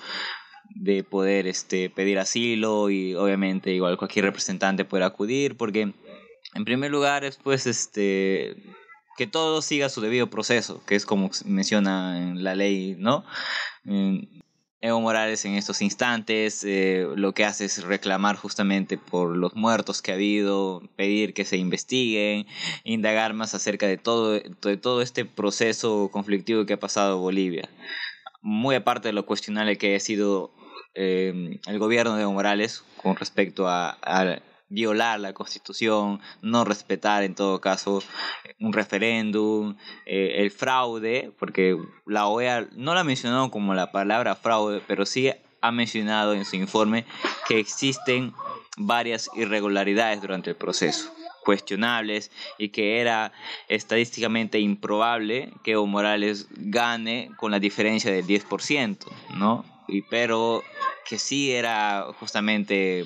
de 0.70 1.04
poder 1.04 1.46
este, 1.46 1.90
pedir 1.90 2.18
asilo 2.18 2.90
y 2.90 3.14
obviamente 3.14 3.70
igual 3.72 3.96
cualquier 3.96 4.24
representante 4.24 4.84
puede 4.84 5.04
acudir 5.04 5.56
porque 5.56 5.92
en 6.56 6.64
primer 6.64 6.90
lugar 6.90 7.24
es 7.24 7.36
pues 7.36 7.66
este 7.66 8.56
que 9.16 9.26
todo 9.26 9.62
siga 9.62 9.88
su 9.88 10.00
debido 10.00 10.28
proceso, 10.28 10.82
que 10.86 10.94
es 10.94 11.06
como 11.06 11.30
menciona 11.44 12.18
en 12.18 12.44
la 12.44 12.54
ley, 12.54 12.96
¿no? 12.98 13.24
Evo 14.82 15.00
Morales 15.00 15.44
en 15.46 15.54
estos 15.54 15.80
instantes 15.80 16.62
eh, 16.64 17.06
lo 17.16 17.32
que 17.32 17.44
hace 17.46 17.64
es 17.64 17.82
reclamar 17.82 18.36
justamente 18.36 18.98
por 18.98 19.34
los 19.34 19.54
muertos 19.54 20.02
que 20.02 20.12
ha 20.12 20.14
habido, 20.14 20.82
pedir 20.96 21.32
que 21.32 21.46
se 21.46 21.56
investiguen, 21.56 22.46
indagar 22.84 23.32
más 23.32 23.54
acerca 23.54 23.86
de 23.86 23.96
todo, 23.96 24.32
de 24.32 24.76
todo 24.76 25.00
este 25.00 25.24
proceso 25.24 26.10
conflictivo 26.12 26.66
que 26.66 26.74
ha 26.74 26.80
pasado 26.80 27.18
Bolivia. 27.18 27.70
Muy 28.42 28.74
aparte 28.74 29.08
de 29.08 29.12
lo 29.12 29.24
cuestionable 29.24 29.78
que 29.78 29.96
ha 29.96 30.00
sido 30.00 30.52
eh, 30.94 31.58
el 31.66 31.78
gobierno 31.78 32.16
de 32.16 32.22
Evo 32.22 32.32
Morales 32.32 32.84
con 33.02 33.16
respecto 33.16 33.66
a, 33.66 33.96
a 34.02 34.40
violar 34.68 35.20
la 35.20 35.32
constitución, 35.32 36.20
no 36.42 36.64
respetar 36.64 37.22
en 37.22 37.34
todo 37.34 37.60
caso 37.60 38.02
un 38.60 38.72
referéndum, 38.72 39.76
eh, 40.06 40.36
el 40.38 40.50
fraude, 40.50 41.32
porque 41.38 41.76
la 42.04 42.26
OEA 42.26 42.68
no 42.72 42.94
la 42.94 43.00
ha 43.00 43.04
mencionado 43.04 43.50
como 43.50 43.74
la 43.74 43.92
palabra 43.92 44.34
fraude, 44.34 44.80
pero 44.86 45.06
sí 45.06 45.30
ha 45.60 45.72
mencionado 45.72 46.34
en 46.34 46.44
su 46.44 46.56
informe 46.56 47.04
que 47.48 47.58
existen 47.58 48.32
varias 48.76 49.30
irregularidades 49.34 50.20
durante 50.20 50.50
el 50.50 50.56
proceso 50.56 51.12
cuestionables 51.44 52.32
y 52.58 52.70
que 52.70 53.00
era 53.00 53.32
estadísticamente 53.68 54.58
improbable 54.58 55.52
que 55.62 55.72
Evo 55.72 55.86
Morales 55.86 56.48
gane 56.50 57.30
con 57.36 57.52
la 57.52 57.60
diferencia 57.60 58.10
del 58.10 58.26
10%, 58.26 59.06
¿no? 59.36 59.64
y, 59.88 60.02
pero 60.02 60.62
que 61.08 61.18
sí 61.18 61.52
era 61.52 62.06
justamente 62.18 63.04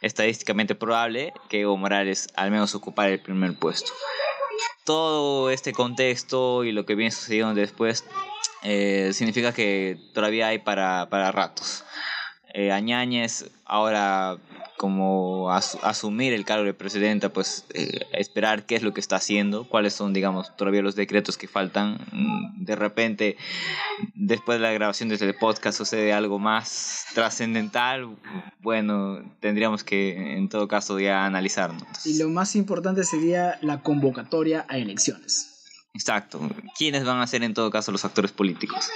estadísticamente 0.00 0.74
probable 0.74 1.32
que 1.48 1.60
Evo 1.60 1.76
Morales 1.76 2.28
al 2.36 2.50
menos 2.50 2.74
ocupara 2.74 3.10
el 3.10 3.20
primer 3.20 3.54
puesto. 3.58 3.92
Todo 4.84 5.50
este 5.50 5.72
contexto 5.72 6.64
y 6.64 6.72
lo 6.72 6.86
que 6.86 6.94
viene 6.94 7.10
sucediendo 7.10 7.54
después 7.54 8.04
eh, 8.62 9.10
significa 9.14 9.52
que 9.52 9.98
todavía 10.14 10.48
hay 10.48 10.58
para, 10.58 11.08
para 11.10 11.32
ratos. 11.32 11.84
Eh, 12.54 12.72
Añáñez 12.72 13.50
ahora 13.64 14.38
como 14.80 15.52
asumir 15.52 16.32
el 16.32 16.46
cargo 16.46 16.64
de 16.64 16.72
presidenta, 16.72 17.28
pues 17.28 17.66
eh, 17.74 18.00
esperar 18.12 18.64
qué 18.64 18.76
es 18.76 18.82
lo 18.82 18.94
que 18.94 19.00
está 19.00 19.16
haciendo, 19.16 19.64
cuáles 19.64 19.92
son, 19.92 20.14
digamos, 20.14 20.56
todavía 20.56 20.80
los 20.80 20.96
decretos 20.96 21.36
que 21.36 21.46
faltan. 21.48 21.98
Mm, 22.12 22.64
de 22.64 22.76
repente, 22.76 23.36
después 24.14 24.58
de 24.58 24.62
la 24.62 24.72
grabación 24.72 25.10
de 25.10 25.16
este 25.16 25.34
podcast 25.34 25.76
sucede 25.76 26.14
algo 26.14 26.38
más 26.38 27.04
trascendental, 27.14 28.16
bueno, 28.60 29.20
tendríamos 29.40 29.84
que 29.84 30.38
en 30.38 30.48
todo 30.48 30.66
caso 30.66 30.98
ya 30.98 31.26
analizarlo. 31.26 31.86
Y 32.06 32.16
lo 32.16 32.30
más 32.30 32.56
importante 32.56 33.04
sería 33.04 33.58
la 33.60 33.82
convocatoria 33.82 34.64
a 34.66 34.78
elecciones. 34.78 35.74
Exacto. 35.92 36.40
¿Quiénes 36.78 37.04
van 37.04 37.20
a 37.20 37.26
ser 37.26 37.42
en 37.42 37.52
todo 37.52 37.70
caso 37.70 37.92
los 37.92 38.06
actores 38.06 38.32
políticos? 38.32 38.88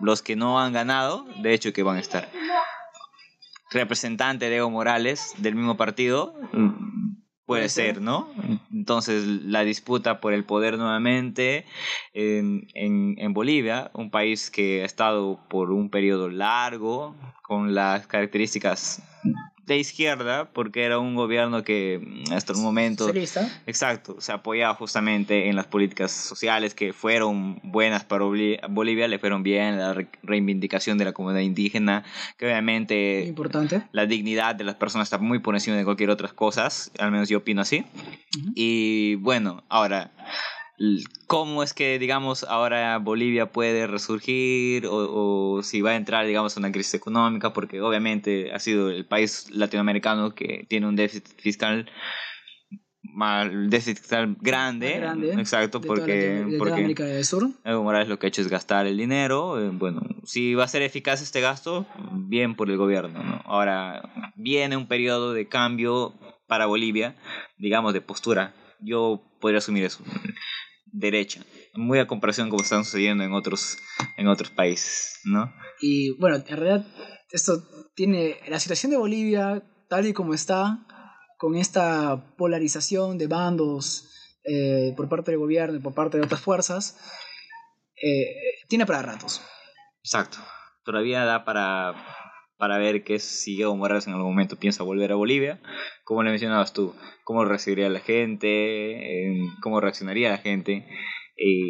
Los 0.00 0.20
que 0.20 0.34
no 0.34 0.60
han 0.60 0.72
ganado, 0.72 1.28
de 1.42 1.54
hecho 1.54 1.72
que 1.72 1.84
van 1.84 1.98
a 1.98 2.00
estar 2.00 2.28
representante 3.70 4.48
de 4.48 4.56
Evo 4.56 4.70
Morales 4.70 5.34
del 5.38 5.54
mismo 5.54 5.76
partido, 5.76 6.34
puede 7.46 7.68
ser, 7.68 8.00
¿no? 8.00 8.28
Entonces 8.72 9.24
la 9.26 9.64
disputa 9.64 10.20
por 10.20 10.32
el 10.32 10.44
poder 10.44 10.78
nuevamente 10.78 11.64
en, 12.12 12.68
en, 12.74 13.14
en, 13.18 13.32
Bolivia, 13.32 13.90
un 13.94 14.10
país 14.10 14.50
que 14.50 14.82
ha 14.82 14.84
estado 14.84 15.40
por 15.48 15.72
un 15.72 15.90
periodo 15.90 16.28
largo, 16.28 17.16
con 17.42 17.74
las 17.74 18.06
características 18.06 19.02
de 19.68 19.78
izquierda 19.78 20.50
porque 20.52 20.82
era 20.82 20.98
un 20.98 21.14
gobierno 21.14 21.62
que 21.62 22.00
mm, 22.02 22.32
hasta 22.32 22.52
el 22.52 22.58
momento 22.58 23.04
Socialista. 23.04 23.62
exacto 23.66 24.16
se 24.20 24.32
apoyaba 24.32 24.74
justamente 24.74 25.48
en 25.48 25.54
las 25.54 25.66
políticas 25.66 26.10
sociales 26.10 26.74
que 26.74 26.92
fueron 26.92 27.60
buenas 27.62 28.04
para 28.04 28.24
Bolivia 28.24 29.06
le 29.06 29.18
fueron 29.18 29.42
bien 29.44 29.78
la 29.78 29.96
reivindicación 30.22 30.98
de 30.98 31.04
la 31.04 31.12
comunidad 31.12 31.42
indígena 31.42 32.04
que 32.36 32.46
obviamente 32.46 33.24
importante. 33.26 33.82
la 33.92 34.06
dignidad 34.06 34.56
de 34.56 34.64
las 34.64 34.74
personas 34.74 35.06
está 35.06 35.18
muy 35.18 35.38
por 35.38 35.54
encima 35.54 35.76
de 35.76 35.84
cualquier 35.84 36.10
otra 36.10 36.28
cosa 36.28 36.68
al 36.98 37.12
menos 37.12 37.28
yo 37.28 37.38
opino 37.38 37.62
así. 37.62 37.84
Y 38.54 39.14
bueno 39.16 39.62
ahora 39.68 40.10
cómo 41.26 41.62
es 41.62 41.74
que, 41.74 41.98
digamos, 41.98 42.44
ahora 42.44 42.98
Bolivia 42.98 43.52
puede 43.52 43.86
resurgir 43.86 44.86
o, 44.90 45.60
si 45.62 45.80
va 45.80 45.90
a 45.90 45.96
entrar, 45.96 46.26
digamos, 46.26 46.56
en 46.56 46.64
una 46.64 46.72
crisis 46.72 46.94
económica, 46.94 47.52
porque 47.52 47.80
obviamente 47.80 48.52
ha 48.52 48.58
sido 48.58 48.90
el 48.90 49.04
país 49.06 49.50
latinoamericano 49.50 50.34
que 50.34 50.66
tiene 50.68 50.86
un 50.86 50.96
déficit 50.96 51.26
fiscal 51.40 51.90
mal 53.02 53.70
déficit 53.70 53.98
fiscal 53.98 54.36
grande, 54.40 54.96
exacto 55.38 55.80
porque 55.80 56.56
porque 56.58 56.74
América 56.74 57.04
del 57.04 57.24
Sur. 57.24 57.50
Evo 57.64 57.82
Morales 57.82 58.08
lo 58.08 58.18
que 58.18 58.26
ha 58.26 58.28
hecho 58.28 58.42
es 58.42 58.48
gastar 58.48 58.86
el 58.86 58.96
dinero 58.96 59.60
eh, 59.60 59.70
bueno 59.72 60.02
si 60.24 60.54
va 60.54 60.64
a 60.64 60.68
ser 60.68 60.82
eficaz 60.82 61.22
este 61.22 61.40
gasto 61.40 61.86
bien 62.12 62.54
por 62.54 62.70
el 62.70 62.76
gobierno 62.76 63.22
¿no? 63.22 63.42
ahora 63.44 64.32
viene 64.36 64.76
un 64.76 64.86
periodo 64.86 65.32
de 65.32 65.48
cambio 65.48 66.14
para 66.46 66.66
Bolivia 66.66 67.16
digamos 67.56 67.92
de 67.92 68.00
postura. 68.00 68.54
Yo 68.80 69.20
podría 69.40 69.58
asumir 69.58 69.84
eso 69.84 70.04
derecha, 70.92 71.44
muy 71.74 71.98
a 71.98 72.06
comparación 72.06 72.50
como 72.50 72.62
están 72.62 72.84
sucediendo 72.84 73.24
en 73.24 73.32
otros, 73.32 73.78
en 74.16 74.28
otros 74.28 74.50
países, 74.50 75.20
¿no? 75.24 75.52
Y 75.80 76.18
bueno, 76.18 76.36
en 76.36 76.56
realidad 76.56 76.86
esto 77.30 77.62
tiene 77.94 78.36
la 78.48 78.58
situación 78.58 78.90
de 78.90 78.98
Bolivia 78.98 79.62
tal 79.88 80.06
y 80.06 80.12
como 80.12 80.34
está, 80.34 80.86
con 81.38 81.56
esta 81.56 82.34
polarización 82.36 83.16
de 83.18 83.26
bandos 83.26 84.08
eh, 84.44 84.92
por 84.96 85.08
parte 85.08 85.30
del 85.30 85.40
gobierno 85.40 85.76
y 85.76 85.80
por 85.80 85.94
parte 85.94 86.18
de 86.18 86.24
otras 86.24 86.40
fuerzas, 86.40 86.98
eh, 87.96 88.64
tiene 88.68 88.86
para 88.86 89.02
ratos. 89.02 89.40
Exacto. 90.02 90.38
Todavía 90.84 91.24
da 91.24 91.44
para, 91.44 91.94
para 92.58 92.76
ver 92.78 93.04
que 93.04 93.20
si 93.20 93.60
Evo 93.62 93.76
Morales 93.76 94.06
en 94.06 94.14
algún 94.14 94.32
momento 94.32 94.56
piensa 94.56 94.82
volver 94.82 95.12
a 95.12 95.14
Bolivia, 95.14 95.60
como 96.04 96.22
le 96.22 96.30
mencionabas 96.30 96.72
tú, 96.72 96.94
cómo 97.24 97.44
recibiría 97.44 97.88
la 97.88 98.00
gente, 98.00 99.48
cómo 99.62 99.80
reaccionaría 99.80 100.30
la 100.30 100.38
gente. 100.38 100.86
Y 101.36 101.68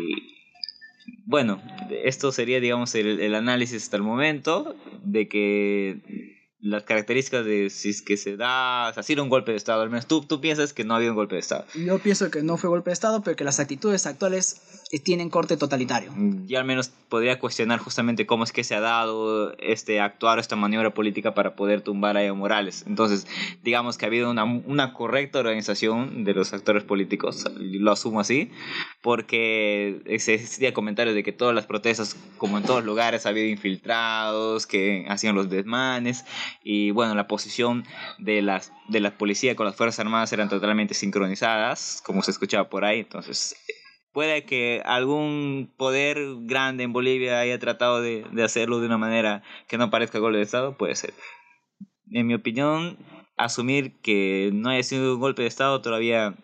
bueno, 1.27 1.62
esto 2.05 2.33
sería, 2.33 2.59
digamos, 2.59 2.94
el, 2.94 3.20
el 3.20 3.35
análisis 3.35 3.85
hasta 3.85 3.96
el 3.96 4.03
momento 4.03 4.74
de 5.05 5.29
que 5.29 6.38
las 6.61 6.83
características 6.83 7.44
de 7.44 7.71
si 7.71 7.90
es 7.90 8.03
que 8.03 8.16
se 8.16 8.37
da, 8.37 8.88
o 8.88 8.92
sea, 8.92 9.03
si 9.03 9.12
era 9.12 9.23
un 9.23 9.29
golpe 9.29 9.53
de 9.53 9.57
Estado, 9.57 9.83
al 9.83 9.90
menos 9.90 10.07
tú, 10.07 10.23
tú 10.23 10.40
piensas 10.40 10.73
que 10.73 10.85
no 10.85 10.94
había 10.94 11.11
un 11.11 11.16
golpe 11.16 11.37
de 11.37 11.40
Estado. 11.40 11.64
Yo 11.75 11.99
pienso 12.01 12.31
que 12.31 12.42
no 12.42 12.57
fue 12.57 12.68
golpe 12.68 12.90
de 12.90 12.94
Estado, 12.94 13.23
pero 13.23 13.37
que 13.37 13.44
las 13.44 13.61
actitudes 13.61 14.07
actuales 14.07 14.61
tienen 15.05 15.31
corte 15.31 15.57
totalitario. 15.57 16.12
Y 16.47 16.55
al 16.57 16.64
menos 16.64 16.90
podría 17.09 17.38
cuestionar 17.38 17.79
justamente 17.79 18.27
cómo 18.27 18.44
es 18.44 18.53
que 18.53 18.64
se 18.64 18.75
ha 18.75 18.81
dado 18.81 19.55
este 19.59 20.01
actuar, 20.01 20.38
esta 20.38 20.57
maniobra 20.57 20.94
política 20.94 21.35
para 21.35 21.55
poder 21.55 21.83
tumbar 21.83 22.16
a 22.16 22.25
Evo 22.25 22.37
Morales. 22.37 22.85
Entonces, 22.87 23.27
digamos 23.62 23.99
que 23.99 24.07
ha 24.07 24.09
habido 24.09 24.31
una, 24.31 24.44
una 24.44 24.94
correcta 24.94 25.38
organización 25.38 26.25
de 26.25 26.35
los 26.35 26.53
actores 26.53 26.85
políticos, 26.85 27.44
lo 27.59 27.92
asumo 27.92 28.21
así, 28.21 28.51
porque 29.03 30.03
existía 30.07 30.75
comentarios 30.75 31.15
de 31.15 31.23
que 31.23 31.33
todas 31.33 31.55
las 31.55 31.67
protestas, 31.67 32.17
como 32.37 32.59
en 32.59 32.65
todos 32.65 32.85
lugares, 32.85 33.27
ha 33.27 33.29
habido 33.29 33.47
infiltrados, 33.47 34.67
que 34.67 35.07
hacían 35.09 35.35
los 35.35 35.49
desmanes, 35.49 36.25
y 36.63 36.91
bueno, 36.91 37.15
la 37.15 37.29
posición 37.29 37.85
de, 38.19 38.43
las, 38.43 38.73
de 38.89 39.01
la 39.01 39.17
policía 39.17 39.55
con 39.55 39.67
las 39.67 39.77
Fuerzas 39.77 40.01
Armadas 40.01 40.33
eran 40.33 40.49
totalmente 40.49 40.95
sincronizadas, 40.95 42.03
como 42.05 42.23
se 42.23 42.33
escuchaba 42.33 42.69
por 42.69 42.85
ahí, 42.85 43.01
entonces 43.01 43.55
puede 44.13 44.45
que 44.45 44.83
algún 44.85 45.73
poder 45.77 46.19
grande 46.41 46.83
en 46.83 46.93
Bolivia 46.93 47.39
haya 47.39 47.59
tratado 47.61 48.01
de, 48.01 48.25
de 48.33 48.43
hacerlo 48.43 48.81
de 48.81 48.87
una 48.87 48.99
manera 48.99 49.45
que 49.69 49.79
no 49.79 49.91
parezca 49.91 50.19
golpe 50.19 50.39
de 50.39 50.45
Estado, 50.45 50.77
puede 50.77 50.97
ser. 50.97 51.15
En 52.11 52.27
mi 52.27 52.35
opinión, 52.35 52.99
asumir 53.37 54.01
que 54.01 54.51
no 54.53 54.71
haya 54.71 54.83
sido 54.83 55.15
un 55.15 55.21
golpe 55.21 55.43
de 55.43 55.49
Estado 55.49 55.81
todavía 55.81 56.35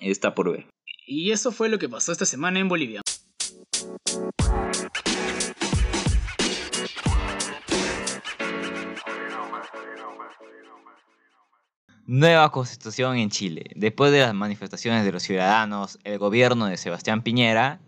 está 0.00 0.34
por 0.34 0.50
ver. 0.50 0.69
Y 1.12 1.32
eso 1.32 1.50
fue 1.50 1.68
lo 1.68 1.80
que 1.80 1.88
pasó 1.88 2.12
esta 2.12 2.24
semana 2.24 2.60
en 2.60 2.68
Bolivia. 2.68 3.00
Nueva 12.06 12.52
constitución 12.52 13.16
en 13.16 13.28
Chile. 13.28 13.72
Después 13.74 14.12
de 14.12 14.20
las 14.20 14.34
manifestaciones 14.34 15.04
de 15.04 15.10
los 15.10 15.24
ciudadanos, 15.24 15.98
el 16.04 16.18
gobierno 16.18 16.66
de 16.66 16.76
Sebastián 16.76 17.24
Piñera 17.24 17.80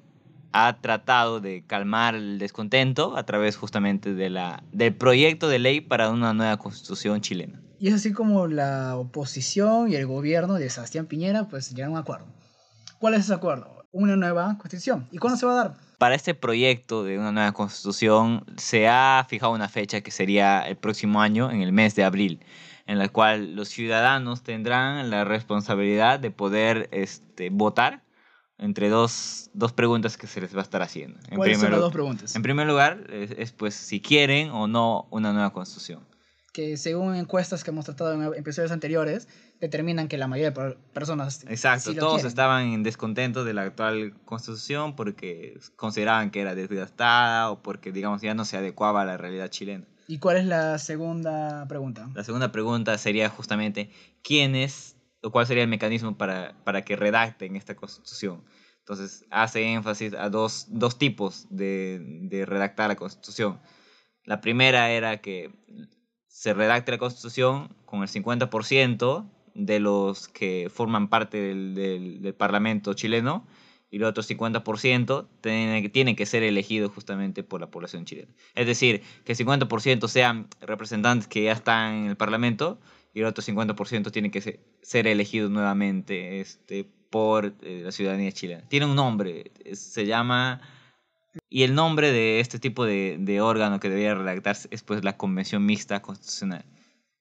ha 0.51 0.81
tratado 0.81 1.41
de 1.41 1.65
calmar 1.65 2.17
el 2.17 2.41
descontento 2.41 3.17
a 3.17 3.25
través 3.25 3.57
justamente 3.57 4.15
de 4.15 4.31
la, 4.31 4.65
del 4.73 4.97
proyecto 4.97 5.49
de 5.49 5.61
ley 5.61 5.81
para 5.81 6.11
una 6.11 6.35
nueva 6.35 6.57
constitución 6.57 7.21
chilena. 7.21 7.63
Y 7.79 7.87
es 7.87 7.95
así 7.95 8.13
como 8.13 8.49
la 8.49 8.97
oposición 8.97 9.93
y 9.93 9.95
el 9.95 10.09
gobierno 10.09 10.55
de 10.55 10.69
Sebastián 10.71 11.07
Piñera 11.07 11.47
pues 11.47 11.71
llegaron 11.71 11.95
a 11.95 11.99
un 11.99 12.03
acuerdo. 12.03 12.42
¿Cuál 13.03 13.15
es 13.15 13.25
ese 13.25 13.35
acuerdo? 13.35 13.85
Una 13.91 14.15
nueva 14.15 14.57
constitución. 14.59 15.09
¿Y 15.11 15.19
cuándo 15.19 15.37
se 15.37 15.45
va 15.45 15.53
a 15.55 15.57
dar? 15.57 15.75
Para 15.99 16.15
este 16.15 16.35
proyecto 16.35 17.03
de 17.03 17.19
una 17.19 17.33
nueva 17.33 17.51
constitución 17.51 18.45
se 18.57 18.87
ha 18.87 19.27
fijado 19.29 19.53
una 19.53 19.69
fecha 19.69 20.03
que 20.03 20.13
sería 20.13 20.61
el 20.69 20.77
próximo 20.77 21.21
año, 21.21 21.51
en 21.51 21.63
el 21.63 21.73
mes 21.73 21.97
de 21.97 22.05
abril 22.05 22.39
en 22.87 23.01
la 23.01 23.09
cual 23.09 23.57
los 23.57 23.69
ciudadanos 23.69 24.45
tendrán 24.45 25.11
la 25.11 25.25
responsabilidad 25.25 26.21
de 26.21 26.31
poder 26.31 26.89
este, 26.93 27.51
votar 27.51 28.05
entre 28.57 28.89
dos, 28.89 29.51
dos 29.53 29.73
preguntas 29.73 30.17
que 30.17 30.29
se 30.29 30.41
les 30.41 30.55
va 30.55 30.61
a 30.61 30.63
estar 30.63 30.81
haciendo. 30.83 31.19
En 31.29 31.39
¿Cuáles 31.39 31.59
son 31.59 31.73
las 31.73 31.81
dos 31.81 31.93
preguntas? 31.93 32.37
En 32.37 32.43
primer 32.43 32.69
lugar, 32.69 33.05
es, 33.11 33.51
pues 33.51 33.75
si 33.75 34.01
quieren 34.01 34.51
o 34.51 34.69
no 34.69 35.09
una 35.11 35.33
nueva 35.33 35.53
constitución. 35.53 36.07
Que 36.53 36.77
según 36.77 37.17
encuestas 37.17 37.65
que 37.65 37.71
hemos 37.71 37.87
tratado 37.87 38.13
en 38.13 38.35
episodios 38.35 38.73
anteriores, 38.73 39.27
determinan 39.59 40.09
que 40.09 40.19
la 40.19 40.29
mayoría 40.29 40.51
de 40.51 40.77
personas... 40.93 41.45
Exacto, 41.49 41.95
todos 41.95 42.25
estaban 42.25 42.67
en 42.69 42.83
descontento 42.83 43.45
de 43.45 43.55
la 43.55 43.63
actual 43.63 44.13
constitución 44.27 44.95
porque 44.95 45.59
consideraban 45.77 46.31
que 46.31 46.43
era 46.43 46.55
desgastada 46.55 47.51
o 47.51 47.63
porque, 47.63 47.91
digamos, 47.91 48.21
ya 48.21 48.35
no 48.35 48.45
se 48.45 48.59
adecuaba 48.59 49.03
a 49.03 49.05
la 49.07 49.17
realidad 49.17 49.49
chilena. 49.49 49.87
¿Y 50.09 50.19
cuál 50.19 50.37
es 50.37 50.45
la 50.45 50.79
segunda 50.79 51.67
pregunta? 51.69 52.11
La 52.15 52.25
segunda 52.25 52.53
pregunta 52.53 52.99
sería 52.99 53.31
justamente, 53.31 53.91
¿quién 54.23 54.55
es 54.55 54.97
o 55.23 55.31
cuál 55.31 55.47
sería 55.47 55.63
el 55.63 55.71
mecanismo 55.71 56.19
para, 56.19 56.55
para 56.65 56.83
que 56.83 56.97
redacten 56.97 57.57
esta 57.57 57.77
constitución? 57.77 58.45
Entonces, 58.81 59.25
hace 59.31 59.73
énfasis 59.73 60.13
a 60.13 60.29
dos, 60.29 60.67
dos 60.69 60.99
tipos 60.99 61.47
de, 61.49 62.01
de 62.25 62.45
redactar 62.45 62.89
la 62.89 62.97
constitución. 62.97 63.61
La 64.25 64.41
primera 64.41 64.91
era 64.91 65.21
que 65.21 65.51
se 66.33 66.55
redacte 66.55 66.91
la 66.91 66.99
constitución 66.99 67.69
con 67.85 68.01
el 68.01 68.09
50% 68.09 69.29
de 69.55 69.81
los 69.81 70.29
que 70.29 70.71
forman 70.75 71.09
parte 71.09 71.39
del, 71.39 71.75
del, 71.75 72.35
Parlamento 72.35 72.95
chileno 72.95 73.47
y 73.91 73.99
el 73.99 74.05
otro 74.05 74.23
50% 74.23 75.27
tiene, 75.43 75.89
tiene 75.91 76.17
que 76.17 76.25
ser 76.25 76.43
elegido 76.43 76.89
justamente 76.89 77.43
por 77.43 77.61
la 77.61 77.71
población 77.71 78.07
chilena. 78.07 78.33
Es 78.55 78.67
decir, 78.67 79.03
que 79.25 79.33
el 79.33 79.39
50% 79.39 80.09
sean 80.09 80.49
representantes 80.63 81.29
que 81.29 81.43
ya 81.43 81.53
están 81.53 81.95
en 81.97 82.07
el 82.07 82.17
Parlamento 82.17 82.81
y 83.13 83.21
el 83.21 83.27
otro 83.27 83.45
50% 83.45 84.11
tiene 84.11 84.31
que 84.31 84.41
ser, 84.41 84.61
ser 84.81 85.07
elegido 85.07 85.51
nuevamente 85.51 86.41
este, 86.41 86.89
por 87.11 87.53
eh, 87.61 87.83
la 87.85 87.93
ciudadanía 87.93 88.33
chilena. 88.33 88.67
Tiene 88.69 88.87
un 88.87 88.97
nombre, 88.97 89.53
se 89.75 90.07
llama... 90.07 90.63
Y 91.49 91.63
el 91.63 91.75
nombre 91.75 92.13
de 92.13 92.41
este 92.41 92.59
tipo 92.59 92.85
de, 92.85 93.17
de 93.19 93.41
órgano 93.41 93.81
que 93.81 93.89
debería 93.89 94.15
redactarse 94.15 94.69
es 94.71 94.83
pues 94.83 95.05
la 95.05 95.17
Convención 95.17 95.65
Mixta 95.65 96.03
Constitucional. 96.03 96.65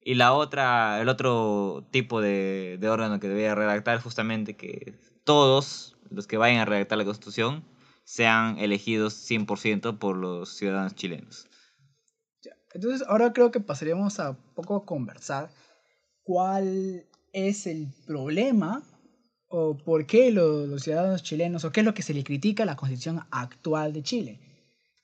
Y 0.04 0.16
la 0.16 0.34
otra, 0.34 1.00
el 1.02 1.10
otro 1.10 1.88
tipo 1.92 2.22
de, 2.22 2.78
de 2.80 2.90
órgano 2.90 3.20
que 3.20 3.28
debería 3.28 3.56
redactar 3.56 3.98
es 3.98 4.04
justamente 4.04 4.56
que 4.56 4.96
todos 5.24 5.98
los 6.10 6.28
que 6.28 6.38
vayan 6.38 6.60
a 6.60 6.66
redactar 6.66 6.98
la 6.98 7.06
Constitución 7.06 7.64
sean 8.04 8.58
elegidos 8.58 9.14
100% 9.30 10.00
por 10.00 10.18
los 10.18 10.58
ciudadanos 10.58 10.96
chilenos. 10.96 11.48
Entonces, 12.74 13.08
ahora 13.08 13.34
creo 13.34 13.52
que 13.52 13.60
pasaríamos 13.60 14.20
a 14.20 14.38
poco 14.56 14.86
conversar 14.86 15.50
cuál 16.24 17.06
es 17.34 17.68
el 17.68 17.88
problema 18.06 18.84
o 19.52 19.78
por 19.78 20.06
qué 20.06 20.32
los, 20.32 20.82
ciudadanos 20.82 21.24
chilenos 21.24 21.66
o 21.66 21.72
qué 21.72 21.82
es 21.82 21.86
lo 21.86 21.94
que 21.94 22.02
se 22.02 22.14
le 22.14 22.24
critica 22.24 22.64
a 22.64 22.66
la 22.66 22.78
constitución 22.78 23.20
actual 23.32 23.94
de 23.94 24.02
Chile. 24.02 24.40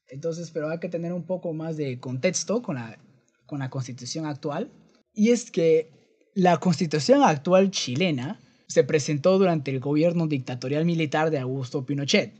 Entonces, 0.08 0.52
pero 0.52 0.70
hay 0.70 0.80
que 0.80 0.90
tener 0.90 1.12
un 1.12 1.24
poco 1.24 1.54
más 1.54 1.76
de 1.76 2.00
contexto 2.00 2.62
con 2.62 2.76
la, 2.76 2.98
con 3.46 3.60
la 3.60 3.70
constitución 3.70 4.26
actual. 4.26 4.72
Y 5.14 5.32
es 5.32 5.52
que 5.52 5.92
la 6.34 6.58
constitución 6.58 7.24
actual 7.24 7.72
chilena 7.72 8.40
se 8.68 8.84
presentó 8.86 9.38
durante 9.38 9.72
el 9.72 9.80
gobierno 9.80 10.28
dictatorial 10.28 10.86
militar 10.86 11.30
de 11.30 11.40
Augusto 11.40 11.86
Pinochet 11.86 12.34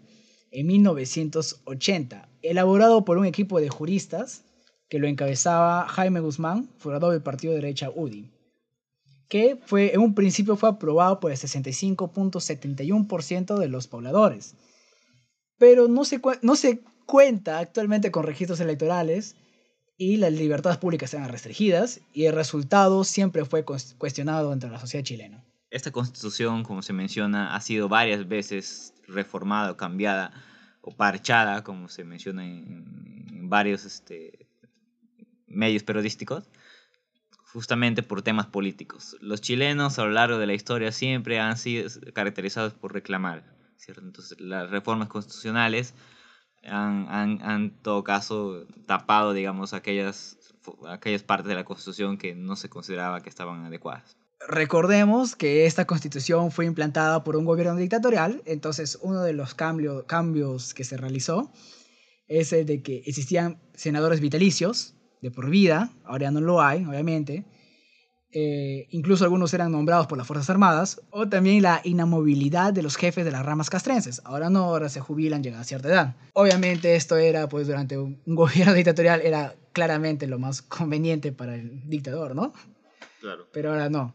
en 0.52 0.68
1980, 0.68 2.30
elaborado 2.42 3.04
por 3.04 3.18
un 3.18 3.26
equipo 3.26 3.60
de 3.60 3.70
juristas 3.70 4.46
que 4.90 5.00
lo 5.00 5.08
encabezaba 5.08 5.88
Jaime 5.90 6.22
Guzmán, 6.22 6.70
fundador 6.78 7.12
del 7.12 7.22
partido 7.22 7.54
de 7.54 7.60
derecha 7.60 7.90
UDI, 7.94 8.32
que 9.30 9.60
fue, 9.66 9.94
en 9.94 10.02
un 10.02 10.16
principio 10.16 10.56
fue 10.56 10.70
aprobado 10.70 11.20
por 11.20 11.32
el 11.32 11.38
65.71% 11.38 13.58
de 13.58 13.68
los 13.68 13.88
pobladores, 13.88 14.56
pero 15.58 15.88
no 15.88 16.06
se, 16.06 16.22
no 16.42 16.56
se 16.56 16.82
cuenta 17.06 17.60
actualmente 17.60 18.12
con 18.12 18.24
registros 18.24 18.60
electorales 18.60 19.36
y 19.98 20.18
las 20.18 20.34
libertades 20.34 20.78
públicas 20.78 21.14
eran 21.14 21.30
restringidas 21.30 22.02
y 22.14 22.26
el 22.26 22.36
resultado 22.36 23.04
siempre 23.04 23.46
fue 23.46 23.66
cuestionado 23.66 24.54
entre 24.54 24.70
la 24.70 24.80
sociedad 24.80 25.04
chilena. 25.04 25.44
Esta 25.70 25.92
constitución, 25.92 26.64
como 26.64 26.82
se 26.82 26.94
menciona, 26.94 27.56
ha 27.56 27.62
sido 27.62 27.90
varias 27.90 28.28
veces 28.28 28.94
reformada 29.08 29.72
o 29.72 29.78
cambiada 29.78 30.32
o 30.82 30.96
parchada, 30.96 31.64
como 31.64 31.90
se 31.90 32.04
menciona 32.04 32.46
en, 32.46 33.50
varios 33.50 33.86
este, 33.86 34.48
medios 35.48 35.84
periodísticos, 35.84 36.50
justamente 37.58 38.04
por 38.04 38.22
temas 38.22 38.46
políticos. 38.46 39.18
Los 39.20 39.42
chilenos 39.42 39.98
a 39.98 40.04
lo 40.04 40.12
largo 40.12 40.38
de 40.38 40.46
la 40.46 40.54
historia 40.54 40.92
siempre 40.92 41.40
han 41.40 41.58
sido 41.58 41.90
caracterizados 42.14 42.74
por 42.74 42.94
reclamar, 42.94 43.44
¿cierto? 43.78 44.04
Entonces 44.04 44.40
las 44.40 44.70
reformas 44.70 45.08
constitucionales 45.08 45.96
han, 46.64 47.42
han, 47.42 47.82
todo 47.82 48.04
caso 48.04 48.68
tapado, 48.86 49.34
digamos, 49.34 49.74
aquellas, 49.74 50.38
aquellas 50.88 51.24
partes 51.24 51.48
de 51.48 51.56
la 51.56 51.66
constitución 51.66 52.20
que 52.20 52.36
no 52.36 52.56
se 52.56 52.70
consideraba 52.70 53.22
que 53.22 53.30
estaban 53.30 53.66
adecuadas. 53.66 54.18
Recordemos 54.48 55.36
que 55.36 55.66
esta 55.66 55.86
constitución 55.86 56.52
fue 56.52 56.66
implantada 56.66 57.24
por 57.24 57.36
un 57.36 57.46
gobierno 57.46 57.76
dictatorial, 57.76 58.44
entonces 58.46 59.00
uno 59.02 59.24
de 59.24 59.34
los 59.34 59.56
cambio, 59.56 60.06
cambios 60.06 60.76
que 60.76 60.84
se 60.84 60.96
realizó 60.96 61.52
es 62.28 62.54
el 62.54 62.68
de 62.68 62.84
que 62.84 62.98
existían 63.08 63.60
senadores 63.74 64.20
vitalicios 64.20 64.94
de 65.22 65.32
por 65.32 65.50
vida, 65.50 65.92
ahora 66.06 66.26
ya 66.26 66.32
no 66.32 66.42
lo 66.42 66.62
hay, 66.62 66.86
obviamente, 66.86 67.46
eh, 68.32 68.88
incluso 68.92 69.24
algunos 69.24 69.54
eran 69.54 69.72
nombrados 69.72 70.08
por 70.08 70.18
las 70.18 70.28
Fuerzas 70.28 70.50
Armadas, 70.50 71.02
o 71.12 71.28
también 71.28 71.62
la 71.62 71.82
inamovilidad 71.84 72.74
de 72.74 72.84
los 72.84 72.96
jefes 72.96 73.26
de 73.26 73.32
las 73.32 73.46
ramas 73.46 73.70
castrenses. 73.70 74.22
Ahora 74.26 74.50
no, 74.50 74.66
ahora 74.66 74.90
se 74.90 75.00
jubilan, 75.00 75.44
llegan 75.44 75.62
a 75.62 75.64
cierta 75.64 75.88
edad. 75.88 76.16
Obviamente 76.34 76.96
esto 76.96 77.18
era, 77.18 77.48
pues 77.50 77.68
durante 77.68 77.98
un 77.98 78.22
gobierno 78.26 78.74
dictatorial, 78.74 79.22
era 79.22 79.56
claramente 79.74 80.28
lo 80.28 80.40
más 80.40 80.62
conveniente 80.62 81.32
para 81.32 81.56
el 81.56 81.88
dictador, 81.90 82.36
¿no? 82.36 82.54
Claro. 83.22 83.48
Pero 83.52 83.72
ahora 83.72 83.90
no. 83.90 84.14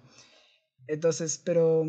Entonces, 0.86 1.40
pero 1.42 1.84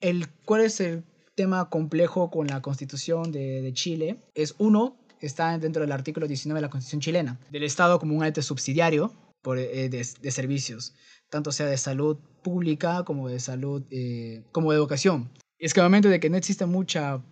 el, 0.00 0.28
¿cuál 0.44 0.62
es 0.62 0.80
el 0.80 1.04
tema 1.34 1.68
complejo 1.68 2.30
con 2.30 2.46
la 2.46 2.62
constitución 2.62 3.32
de, 3.32 3.70
Chile? 3.74 4.16
Es 4.34 4.54
uno, 4.58 4.96
está 5.20 5.56
dentro 5.58 5.82
del 5.82 5.92
artículo 5.92 6.26
19 6.26 6.58
de 6.58 6.62
la 6.62 6.70
constitución 6.70 7.00
chilena, 7.00 7.40
del 7.50 7.64
Estado 7.64 7.98
como 7.98 8.16
un 8.16 8.24
ente 8.24 8.42
subsidiario 8.42 9.12
por, 9.42 9.58
eh, 9.58 9.88
de, 9.88 10.30
servicios, 10.30 10.94
tanto 11.30 11.52
sea 11.52 11.66
de 11.66 11.78
salud 11.78 12.18
pública 12.42 13.04
como 13.04 13.28
de 13.28 13.40
salud, 13.40 13.84
eh, 13.90 14.44
como 14.52 14.72
de 14.72 14.78
educación. 14.78 15.30
Es 15.58 15.72
que 15.72 15.80
el 15.80 15.86
momento 15.86 16.08
de 16.08 16.20
que 16.20 16.30
no 16.30 16.36
existe 16.36 16.66
mucha 16.66 17.22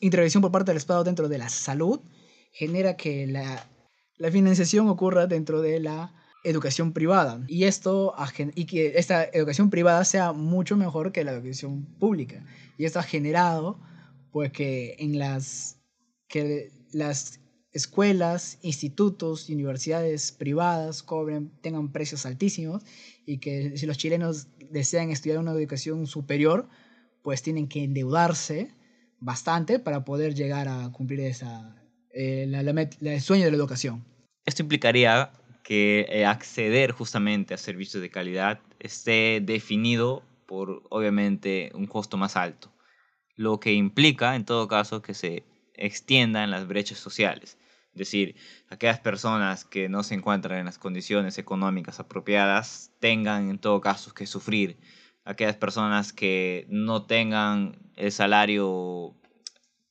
intervención 0.00 0.40
por 0.40 0.52
parte 0.52 0.70
del 0.70 0.78
Estado 0.78 1.04
dentro 1.04 1.28
de 1.28 1.38
la 1.38 1.48
salud, 1.48 2.00
genera 2.52 2.96
que 2.96 3.26
la, 3.26 3.68
la 4.16 4.30
financiación 4.30 4.88
ocurra 4.88 5.26
dentro 5.26 5.60
de 5.60 5.80
la 5.80 6.14
educación 6.44 6.92
privada 6.92 7.42
y 7.48 7.64
esto 7.64 8.14
y 8.54 8.64
que 8.66 8.92
esta 8.96 9.24
educación 9.24 9.70
privada 9.70 10.04
sea 10.04 10.32
mucho 10.32 10.76
mejor 10.76 11.12
que 11.12 11.24
la 11.24 11.32
educación 11.32 11.84
pública 11.98 12.44
y 12.76 12.84
esto 12.84 13.00
ha 13.00 13.02
generado 13.02 13.80
pues 14.30 14.52
que 14.52 14.96
en 14.98 15.18
las 15.18 15.80
que 16.28 16.70
las 16.92 17.40
escuelas, 17.72 18.58
institutos 18.62 19.48
universidades 19.48 20.32
privadas 20.32 21.02
cobren 21.02 21.50
tengan 21.60 21.92
precios 21.92 22.26
altísimos 22.26 22.82
y 23.26 23.38
que 23.38 23.76
si 23.76 23.86
los 23.86 23.98
chilenos 23.98 24.48
desean 24.70 25.10
estudiar 25.10 25.38
una 25.38 25.52
educación 25.52 26.06
superior 26.06 26.68
pues 27.22 27.42
tienen 27.42 27.68
que 27.68 27.84
endeudarse 27.84 28.72
bastante 29.20 29.78
para 29.78 30.04
poder 30.04 30.34
llegar 30.34 30.68
a 30.68 30.90
cumplir 30.92 31.20
esa 31.20 31.76
eh, 32.10 32.50
el 33.00 33.20
sueño 33.20 33.44
de 33.44 33.50
la 33.50 33.56
educación. 33.56 34.04
Esto 34.46 34.62
implicaría 34.62 35.30
que 35.62 36.06
eh, 36.08 36.24
acceder 36.24 36.92
justamente 36.92 37.52
a 37.52 37.58
servicios 37.58 38.02
de 38.02 38.10
calidad 38.10 38.60
esté 38.78 39.42
definido 39.44 40.22
por 40.46 40.82
obviamente 40.88 41.70
un 41.74 41.86
costo 41.86 42.16
más 42.16 42.36
alto, 42.36 42.72
lo 43.36 43.60
que 43.60 43.74
implica 43.74 44.34
en 44.34 44.46
todo 44.46 44.66
caso 44.66 45.02
que 45.02 45.12
se 45.12 45.44
extiendan 45.78 46.50
las 46.50 46.66
brechas 46.66 46.98
sociales. 46.98 47.58
Es 47.92 47.98
decir, 47.98 48.36
aquellas 48.68 49.00
personas 49.00 49.64
que 49.64 49.88
no 49.88 50.02
se 50.02 50.14
encuentran 50.14 50.58
en 50.58 50.66
las 50.66 50.78
condiciones 50.78 51.38
económicas 51.38 51.98
apropiadas 52.00 52.92
tengan 53.00 53.50
en 53.50 53.58
todo 53.58 53.80
caso 53.80 54.14
que 54.14 54.26
sufrir. 54.26 54.78
Aquellas 55.24 55.56
personas 55.56 56.12
que 56.12 56.66
no 56.68 57.06
tengan 57.06 57.76
el 57.96 58.12
salario 58.12 59.14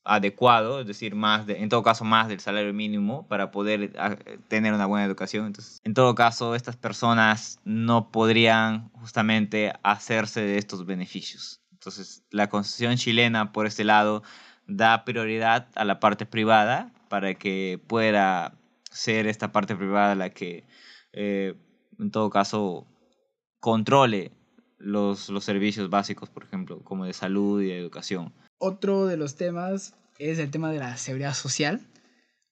adecuado, 0.08 0.80
es 0.80 0.88
decir, 0.88 1.15
más 1.15 1.47
en 1.50 1.69
todo 1.69 1.84
caso 1.84 2.06
más 2.06 2.30
del 2.30 2.39
salario 2.39 2.73
mínimo 2.73 3.28
para 3.28 3.52
poder 3.52 3.93
ah, 4.00 4.15
tener 4.47 4.73
una 4.73 4.86
buena 4.86 5.06
educación. 5.06 5.47
Entonces, 5.47 5.82
en 5.84 5.93
todo 5.93 6.15
caso, 6.15 6.56
estas 6.56 6.78
personas 6.78 7.60
no 7.65 8.10
podrían 8.10 8.89
justamente 8.93 9.73
hacerse 9.84 10.41
de 10.41 10.58
estos 10.58 10.86
beneficios. 10.86 11.62
Entonces, 11.73 12.23
la 12.32 12.47
constitución 12.47 12.95
chilena, 12.95 13.52
por 13.52 13.67
este 13.67 13.84
lado, 13.84 14.23
da 14.67 15.06
prioridad 15.06 15.67
a 15.75 15.86
la 15.86 15.99
parte 15.99 16.25
privada 16.25 16.91
para 17.10 17.34
que 17.36 17.80
pueda 17.88 18.58
ser 18.91 19.27
esta 19.27 19.51
parte 19.51 19.75
privada 19.75 20.15
la 20.15 20.30
que, 20.30 20.65
eh, 21.13 21.56
en 21.99 22.12
todo 22.12 22.30
caso, 22.30 22.86
controle 23.60 24.32
los, 24.77 25.30
los 25.30 25.43
servicios 25.43 25.89
básicos, 25.89 26.30
por 26.30 26.43
ejemplo, 26.43 26.84
como 26.84 27.06
de 27.06 27.13
salud 27.13 27.62
y 27.62 27.67
de 27.67 27.80
educación. 27.80 28.34
Otro 28.60 29.06
de 29.06 29.17
los 29.17 29.36
temas 29.36 29.95
es 30.19 30.39
el 30.39 30.51
tema 30.51 30.71
de 30.71 30.80
la 30.80 30.97
seguridad 30.97 31.34
social 31.34 31.82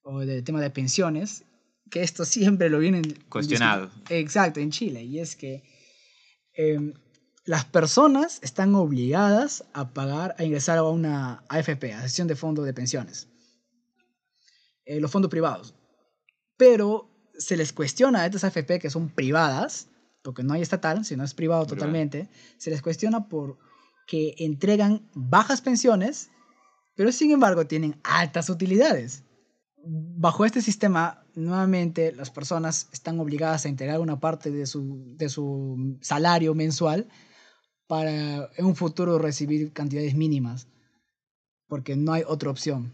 o 0.02 0.20
del 0.20 0.44
tema 0.44 0.62
de 0.62 0.70
pensiones, 0.70 1.46
que 1.90 2.02
esto 2.02 2.26
siempre 2.26 2.70
lo 2.70 2.80
vienen 2.80 3.04
cuestionado. 3.30 3.90
Exacto, 4.10 4.60
en 4.60 4.72
Chile. 4.72 5.04
Y 5.04 5.20
es 5.20 5.36
que 5.36 5.64
em, 6.54 6.94
las 7.46 7.64
personas 7.64 8.40
están 8.42 8.74
obligadas 8.74 9.66
a 9.74 9.94
pagar, 9.94 10.36
a 10.40 10.44
ingresar 10.44 10.80
a 10.80 10.84
una 10.84 11.44
AFP, 11.48 11.94
Asociación 11.94 12.28
de 12.28 12.36
Fondos 12.36 12.66
de 12.66 12.74
Pensiones, 12.74 13.28
eh, 14.86 15.00
los 15.00 15.12
fondos 15.12 15.30
privados. 15.30 15.76
Pero 16.58 17.12
se 17.38 17.56
les 17.56 17.72
cuestiona 17.72 18.22
a 18.22 18.26
estas 18.26 18.44
AFP 18.44 18.80
que 18.80 18.90
son 18.90 19.10
privadas, 19.10 19.90
porque 20.24 20.42
no 20.42 20.54
hay 20.54 20.64
estatal, 20.64 21.06
sino 21.06 21.24
es 21.24 21.36
privado 21.36 21.68
totalmente, 21.68 22.30
se 22.58 22.72
les 22.72 22.82
cuestiona 22.82 23.28
por 23.28 23.60
que 24.08 24.34
entregan 24.40 25.08
bajas 25.14 25.62
pensiones, 25.62 26.32
pero 26.96 27.12
sin 27.12 27.32
embargo 27.32 27.68
tienen 27.68 28.00
altas 28.04 28.50
utilidades. 28.50 29.24
Bajo 29.88 30.46
este 30.46 30.64
sistema, 30.64 31.24
nuevamente 31.36 32.12
las 32.12 32.32
personas 32.32 32.90
están 32.92 33.20
obligadas 33.20 33.66
a 33.66 33.70
entregar 33.70 34.00
una 34.00 34.20
parte 34.20 34.50
de 34.50 34.66
su, 34.66 35.14
de 35.16 35.30
su 35.30 36.00
salario 36.02 36.56
mensual 36.56 37.08
para 37.88 38.50
en 38.58 38.66
un 38.66 38.76
futuro 38.76 39.18
recibir 39.20 39.72
cantidades 39.74 40.16
mínimas. 40.16 40.68
porque 41.68 41.96
no 41.96 42.14
hay 42.14 42.22
otra 42.28 42.52
opción. 42.52 42.94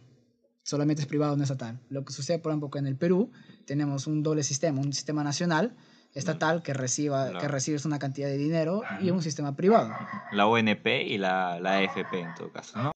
Solamente 0.63 1.01
es 1.01 1.07
privado, 1.07 1.35
no 1.35 1.43
estatal. 1.43 1.79
Lo 1.89 2.05
que 2.05 2.13
sucede, 2.13 2.39
por 2.39 2.51
ejemplo, 2.51 2.69
que 2.71 2.79
en 2.79 2.87
el 2.87 2.95
Perú 2.95 3.31
tenemos 3.65 4.07
un 4.07 4.23
doble 4.23 4.43
sistema, 4.43 4.79
un 4.79 4.93
sistema 4.93 5.23
nacional 5.23 5.75
estatal 6.13 6.63
que 6.63 6.73
reciba 6.73 7.37
que 7.39 7.47
recibes 7.49 7.83
una 7.85 7.99
cantidad 7.99 8.27
de 8.27 8.37
dinero 8.37 8.81
y 9.01 9.09
un 9.11 9.21
sistema 9.21 9.55
privado. 9.55 9.93
La 10.31 10.47
ONP 10.47 10.87
y 11.05 11.17
la, 11.17 11.59
la 11.59 11.79
AFP 11.79 12.19
en 12.19 12.33
todo 12.35 12.51
caso, 12.51 12.81
¿no? 12.81 12.91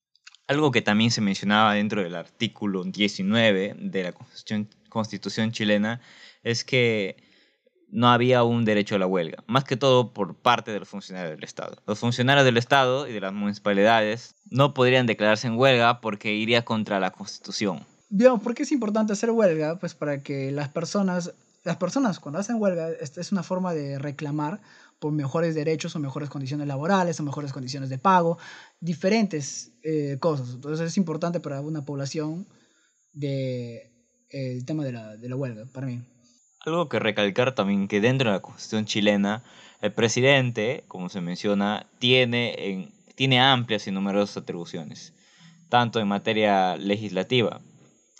Algo 0.47 0.71
que 0.71 0.81
también 0.81 1.11
se 1.11 1.21
mencionaba 1.21 1.73
dentro 1.73 2.03
del 2.03 2.15
artículo 2.15 2.83
19 2.83 3.75
de 3.79 4.03
la 4.03 4.11
Constitución, 4.13 4.69
Constitución 4.89 5.51
chilena 5.51 6.01
es 6.43 6.63
que 6.63 7.17
no 7.95 8.09
había 8.09 8.43
un 8.43 8.65
derecho 8.65 8.95
a 8.95 8.99
la 8.99 9.07
huelga, 9.07 9.41
más 9.47 9.63
que 9.63 9.77
todo 9.77 10.13
por 10.13 10.35
parte 10.35 10.71
de 10.71 10.79
los 10.79 10.89
funcionarios 10.89 11.33
del 11.33 11.45
Estado. 11.45 11.77
Los 11.87 11.97
funcionarios 11.97 12.43
del 12.43 12.57
Estado 12.57 13.07
y 13.07 13.13
de 13.13 13.21
las 13.21 13.31
municipalidades 13.31 14.35
no 14.49 14.73
podrían 14.73 15.05
declararse 15.05 15.47
en 15.47 15.57
huelga 15.57 16.01
porque 16.01 16.33
iría 16.33 16.65
contra 16.65 16.99
la 16.99 17.11
Constitución. 17.11 17.85
Digamos, 18.09 18.41
¿por 18.41 18.53
qué 18.53 18.63
es 18.63 18.73
importante 18.73 19.13
hacer 19.13 19.31
huelga? 19.31 19.79
Pues 19.79 19.95
para 19.95 20.21
que 20.21 20.51
las 20.51 20.67
personas, 20.67 21.33
las 21.63 21.77
personas 21.77 22.19
cuando 22.19 22.39
hacen 22.39 22.57
huelga, 22.59 22.89
es 22.89 23.31
una 23.31 23.43
forma 23.43 23.73
de 23.73 23.97
reclamar 23.97 24.59
por 24.99 25.13
mejores 25.13 25.55
derechos 25.55 25.95
o 25.95 25.99
mejores 25.99 26.29
condiciones 26.29 26.67
laborales 26.67 27.17
o 27.21 27.23
mejores 27.23 27.53
condiciones 27.53 27.89
de 27.89 27.97
pago, 27.97 28.37
diferentes 28.81 29.71
eh, 29.83 30.17
cosas. 30.19 30.49
Entonces 30.53 30.85
es 30.85 30.97
importante 30.97 31.39
para 31.39 31.61
una 31.61 31.85
población 31.85 32.45
de, 33.13 33.75
eh, 34.29 34.51
el 34.51 34.65
tema 34.65 34.83
de 34.83 34.91
la, 34.91 35.15
de 35.15 35.29
la 35.29 35.37
huelga, 35.37 35.63
para 35.71 35.87
mí. 35.87 36.01
Algo 36.65 36.89
que 36.89 36.99
recalcar 36.99 37.53
también 37.53 37.87
que 37.87 38.01
dentro 38.01 38.29
de 38.29 38.37
la 38.37 38.41
constitución 38.41 38.85
chilena, 38.85 39.43
el 39.81 39.93
presidente, 39.93 40.83
como 40.87 41.09
se 41.09 41.21
menciona, 41.21 41.85
tiene, 41.99 42.55
en, 42.57 42.91
tiene 43.15 43.39
amplias 43.39 43.87
y 43.87 43.91
numerosas 43.91 44.37
atribuciones, 44.37 45.13
tanto 45.69 45.99
en 45.99 46.07
materia 46.07 46.75
legislativa, 46.77 47.61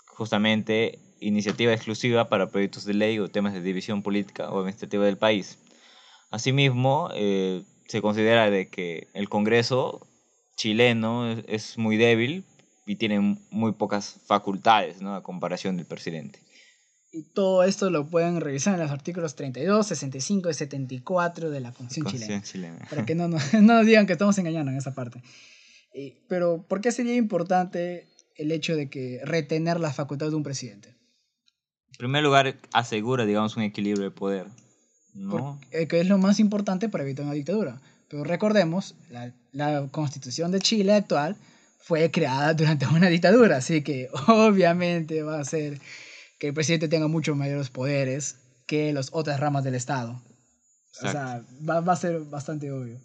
justamente 0.06 1.00
iniciativa 1.20 1.72
exclusiva 1.72 2.28
para 2.28 2.48
proyectos 2.48 2.84
de 2.84 2.94
ley 2.94 3.18
o 3.18 3.28
temas 3.28 3.52
de 3.52 3.62
división 3.62 4.02
política 4.02 4.50
o 4.50 4.60
administrativa 4.60 5.04
del 5.04 5.18
país. 5.18 5.58
Asimismo, 6.30 7.10
eh, 7.14 7.62
se 7.86 8.02
considera 8.02 8.50
de 8.50 8.68
que 8.68 9.08
el 9.14 9.28
Congreso 9.28 10.06
chileno 10.56 11.30
es, 11.46 11.78
muy 11.78 11.96
débil 11.96 12.44
y 12.86 12.96
tiene 12.96 13.38
muy 13.50 13.72
pocas 13.72 14.20
facultades 14.26 15.02
a 15.02 15.22
comparación 15.22 15.76
del 15.76 15.86
presidente. 15.86 16.40
Y 17.16 17.22
todo 17.22 17.64
esto 17.64 17.88
lo 17.88 18.06
pueden 18.06 18.42
revisar 18.42 18.74
en 18.74 18.80
los 18.80 18.90
artículos 18.90 19.36
32, 19.36 19.86
65 19.86 20.50
y 20.50 20.54
74 20.54 21.48
de 21.48 21.60
la 21.60 21.72
Constitución, 21.72 22.42
chilena, 22.42 22.86
Para 22.90 23.06
que 23.06 23.14
no, 23.14 23.28
no, 23.28 23.38
nos 23.62 23.86
digan 23.86 24.06
que 24.06 24.12
estamos 24.12 24.36
engañando 24.36 24.70
en 24.70 24.76
esa 24.76 24.94
parte. 24.94 25.22
pero, 26.28 26.66
¿por 26.68 26.82
qué 26.82 26.92
sería 26.92 27.16
importante 27.16 28.06
el 28.36 28.52
hecho 28.52 28.76
de 28.76 28.90
que 28.90 29.20
retener 29.24 29.80
la 29.80 29.94
facultad 29.94 30.28
de 30.28 30.34
un 30.34 30.42
presidente? 30.42 30.90
En 31.92 31.96
primer 31.96 32.22
lugar, 32.22 32.58
asegura, 32.74 33.24
digamos, 33.24 33.56
un 33.56 33.62
equilibrio 33.62 34.04
de 34.04 34.10
poder. 34.10 34.48
¿no? 35.14 35.58
Eh, 35.70 35.88
que 35.88 36.00
es 36.00 36.08
lo 36.08 36.18
más 36.18 36.38
importante 36.38 36.90
para 36.90 37.04
evitar 37.04 37.24
una 37.24 37.32
dictadura. 37.32 37.80
Pero 38.10 38.24
recordemos, 38.24 38.94
la, 39.08 39.32
la 39.52 39.88
Constitución 39.90 40.52
de 40.52 40.58
Chile 40.60 40.92
actual 40.92 41.34
fue 41.78 42.10
creada 42.10 42.52
durante 42.52 42.86
una 42.86 43.08
dictadura, 43.08 43.56
así 43.56 43.80
que 43.80 44.10
obviamente 44.26 45.22
va 45.22 45.40
a 45.40 45.44
ser 45.46 45.80
que 46.38 46.48
el 46.48 46.54
presidente 46.54 46.88
tenga 46.88 47.08
muchos 47.08 47.36
mayores 47.36 47.70
poderes 47.70 48.36
que 48.66 48.92
las 48.92 49.10
otras 49.12 49.40
ramas 49.40 49.64
del 49.64 49.74
Estado. 49.74 50.20
O 51.02 51.10
sea, 51.10 51.42
va, 51.68 51.80
va, 51.80 51.92
a 51.92 51.96
ser 51.96 52.20
bastante 52.20 52.72
obvio. 52.72 52.98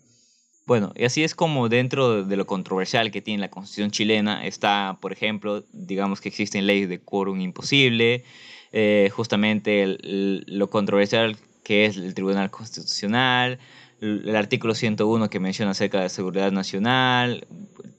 Bueno, 0.65 0.93
y 0.95 1.03
así 1.03 1.23
es 1.23 1.35
como 1.35 1.67
dentro 1.67 2.23
de 2.23 2.37
lo 2.37 2.45
controversial 2.45 3.11
que 3.11 3.21
tiene 3.21 3.41
la 3.41 3.49
constitución 3.49 3.91
chilena 3.91 4.45
está, 4.45 4.97
por 5.01 5.11
ejemplo, 5.11 5.65
digamos 5.73 6.21
que 6.21 6.29
existen 6.29 6.67
leyes 6.67 6.87
de 6.87 6.99
quórum 6.99 7.41
imposible, 7.41 8.23
eh, 8.71 9.09
justamente 9.13 9.97
lo 10.01 10.69
controversial 10.69 11.35
que 11.63 11.85
es 11.85 11.97
el 11.97 12.13
Tribunal 12.13 12.49
Constitucional, 12.51 13.59
el, 13.99 14.35
artículo 14.35 14.73
101 14.73 15.29
que 15.29 15.39
menciona 15.39 15.71
acerca 15.71 15.97
de 15.97 16.05
la 16.05 16.09
seguridad 16.09 16.51
nacional, 16.51 17.47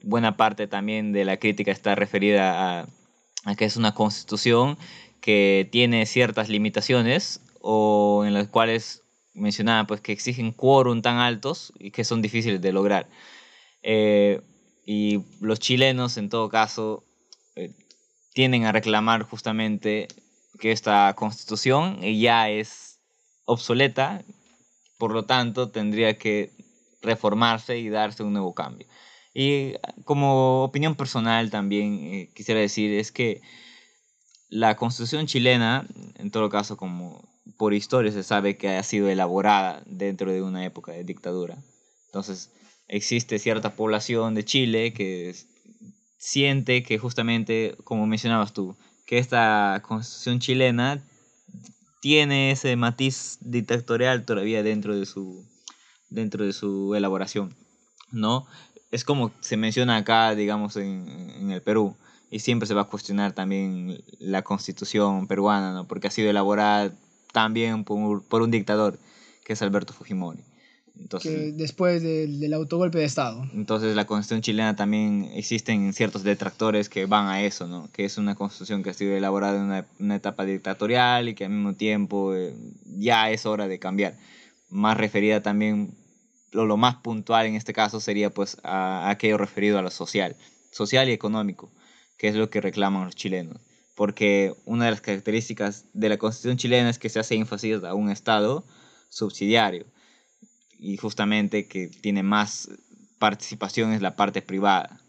buena 0.02 0.36
parte 0.36 0.66
también 0.66 1.12
de 1.12 1.24
la 1.24 1.36
crítica 1.36 1.72
está 1.72 1.94
referida 1.94 2.80
a, 2.80 2.88
a 3.44 3.54
que 3.54 3.66
es 3.66 3.76
una 3.76 3.92
constitución 3.92 4.78
que 5.22 5.68
tiene 5.70 6.04
ciertas 6.04 6.50
limitaciones 6.50 7.40
o 7.60 8.24
en 8.26 8.34
las 8.34 8.48
cuales 8.48 9.04
mencionaba 9.34 9.86
pues 9.86 10.00
que 10.02 10.12
exigen 10.12 10.52
quórum 10.52 11.00
tan 11.00 11.16
altos 11.16 11.72
y 11.78 11.92
que 11.92 12.04
son 12.04 12.20
difíciles 12.20 12.60
de 12.60 12.72
lograr. 12.72 13.08
Eh, 13.82 14.42
y 14.84 15.20
los 15.40 15.60
chilenos 15.60 16.16
en 16.18 16.28
todo 16.28 16.48
caso 16.48 17.04
eh, 17.56 17.70
tienden 18.34 18.64
a 18.64 18.72
reclamar 18.72 19.22
justamente 19.22 20.08
que 20.58 20.72
esta 20.72 21.14
constitución 21.14 22.00
ya 22.00 22.50
es 22.50 22.98
obsoleta, 23.44 24.22
por 24.98 25.12
lo 25.12 25.24
tanto 25.24 25.70
tendría 25.70 26.18
que 26.18 26.50
reformarse 27.00 27.78
y 27.78 27.88
darse 27.88 28.24
un 28.24 28.32
nuevo 28.32 28.54
cambio. 28.54 28.88
Y 29.34 29.74
como 30.04 30.64
opinión 30.64 30.96
personal 30.96 31.50
también 31.50 31.98
eh, 32.12 32.30
quisiera 32.34 32.60
decir 32.60 32.92
es 32.92 33.12
que 33.12 33.40
la 34.52 34.76
constitución 34.76 35.26
chilena, 35.26 35.86
en 36.18 36.30
todo 36.30 36.50
caso 36.50 36.76
como 36.76 37.26
por 37.56 37.72
historia 37.72 38.12
se 38.12 38.22
sabe 38.22 38.58
que 38.58 38.68
ha 38.68 38.82
sido 38.82 39.08
elaborada 39.08 39.82
dentro 39.86 40.30
de 40.30 40.42
una 40.42 40.62
época 40.66 40.92
de 40.92 41.04
dictadura. 41.04 41.56
Entonces 42.06 42.52
existe 42.86 43.38
cierta 43.38 43.74
población 43.74 44.34
de 44.34 44.44
Chile 44.44 44.92
que 44.92 45.34
siente 46.18 46.82
que 46.82 46.98
justamente, 46.98 47.76
como 47.84 48.06
mencionabas 48.06 48.52
tú, 48.52 48.76
que 49.06 49.16
esta 49.16 49.82
constitución 49.88 50.38
chilena 50.38 51.02
tiene 52.02 52.50
ese 52.50 52.76
matiz 52.76 53.38
dictatorial 53.40 54.26
todavía 54.26 54.62
dentro 54.62 54.94
de 54.94 55.06
su, 55.06 55.48
dentro 56.10 56.44
de 56.44 56.52
su 56.52 56.94
elaboración, 56.94 57.54
¿no? 58.10 58.46
Es 58.90 59.02
como 59.04 59.32
se 59.40 59.56
menciona 59.56 59.96
acá, 59.96 60.34
digamos, 60.34 60.76
en, 60.76 61.08
en 61.38 61.50
el 61.52 61.62
Perú 61.62 61.96
y 62.32 62.38
siempre 62.38 62.66
se 62.66 62.72
va 62.72 62.80
a 62.80 62.84
cuestionar 62.88 63.34
también 63.34 64.02
la 64.18 64.40
constitución 64.40 65.26
peruana, 65.26 65.74
¿no? 65.74 65.86
porque 65.86 66.08
ha 66.08 66.10
sido 66.10 66.30
elaborada 66.30 66.94
también 67.30 67.84
por, 67.84 68.24
por 68.24 68.40
un 68.40 68.50
dictador, 68.50 68.98
que 69.44 69.52
es 69.52 69.60
Alberto 69.60 69.92
Fujimori. 69.92 70.40
Entonces, 70.98 71.30
que 71.30 71.52
después 71.52 72.02
del, 72.02 72.40
del, 72.40 72.54
autogolpe 72.54 72.98
de 72.98 73.04
Estado. 73.04 73.44
Entonces 73.52 73.94
la 73.94 74.06
constitución 74.06 74.40
chilena 74.40 74.74
también 74.76 75.30
existen 75.34 75.92
ciertos 75.92 76.22
detractores 76.22 76.88
que 76.88 77.04
van 77.04 77.26
a 77.26 77.42
eso, 77.42 77.66
¿no? 77.66 77.90
que 77.92 78.06
es 78.06 78.16
una 78.16 78.34
constitución 78.34 78.82
que 78.82 78.90
ha 78.90 78.94
sido 78.94 79.14
elaborada 79.14 79.58
en 79.58 79.64
una, 79.64 79.86
una 79.98 80.16
etapa 80.16 80.46
dictatorial 80.46 81.28
y 81.28 81.34
que 81.34 81.44
al 81.44 81.50
mismo 81.50 81.74
tiempo 81.74 82.34
eh, 82.34 82.54
ya 82.86 83.30
es 83.30 83.44
hora 83.44 83.68
de 83.68 83.78
cambiar. 83.78 84.16
Más 84.70 84.96
referida 84.96 85.42
también, 85.42 85.94
lo, 86.50 86.64
lo 86.64 86.78
más 86.78 86.96
puntual 86.96 87.44
en 87.44 87.56
este 87.56 87.74
caso 87.74 88.00
sería 88.00 88.30
pues 88.30 88.56
a, 88.62 89.08
a 89.08 89.10
aquello 89.10 89.36
referido 89.36 89.78
a 89.78 89.82
lo 89.82 89.90
social, 89.90 90.34
social 90.70 91.10
y 91.10 91.12
económico 91.12 91.70
que 92.22 92.28
es 92.28 92.36
lo 92.36 92.50
que 92.50 92.60
reclaman 92.60 93.04
los 93.04 93.16
chilenos. 93.16 93.60
Porque 93.96 94.54
una 94.64 94.84
de 94.84 94.92
las 94.92 95.00
características 95.00 95.86
de 95.92 96.08
la 96.08 96.18
constitución 96.18 96.56
chilena 96.56 96.88
es 96.88 97.00
que 97.00 97.08
se 97.08 97.18
hace 97.18 97.34
énfasis 97.34 97.82
a 97.82 97.94
un 97.94 98.10
Estado 98.10 98.64
subsidiario 99.08 99.86
y 100.78 100.96
justamente 100.98 101.66
que 101.66 101.88
tiene 101.88 102.22
más 102.22 102.70
participación 103.18 103.92
en 103.92 104.02
la 104.02 104.14
parte 104.14 104.40
privada. 104.40 105.00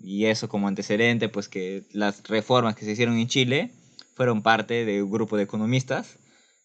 Y 0.00 0.24
eso 0.24 0.48
como 0.48 0.66
antecedente, 0.66 1.28
pues 1.28 1.48
que 1.48 1.86
las 1.92 2.24
reformas 2.24 2.74
que 2.74 2.84
se 2.84 2.90
hicieron 2.90 3.16
en 3.16 3.28
Chile 3.28 3.70
fueron 4.16 4.42
parte 4.42 4.84
de 4.84 5.04
un 5.04 5.10
grupo 5.12 5.36
de 5.36 5.44
economistas 5.44 6.18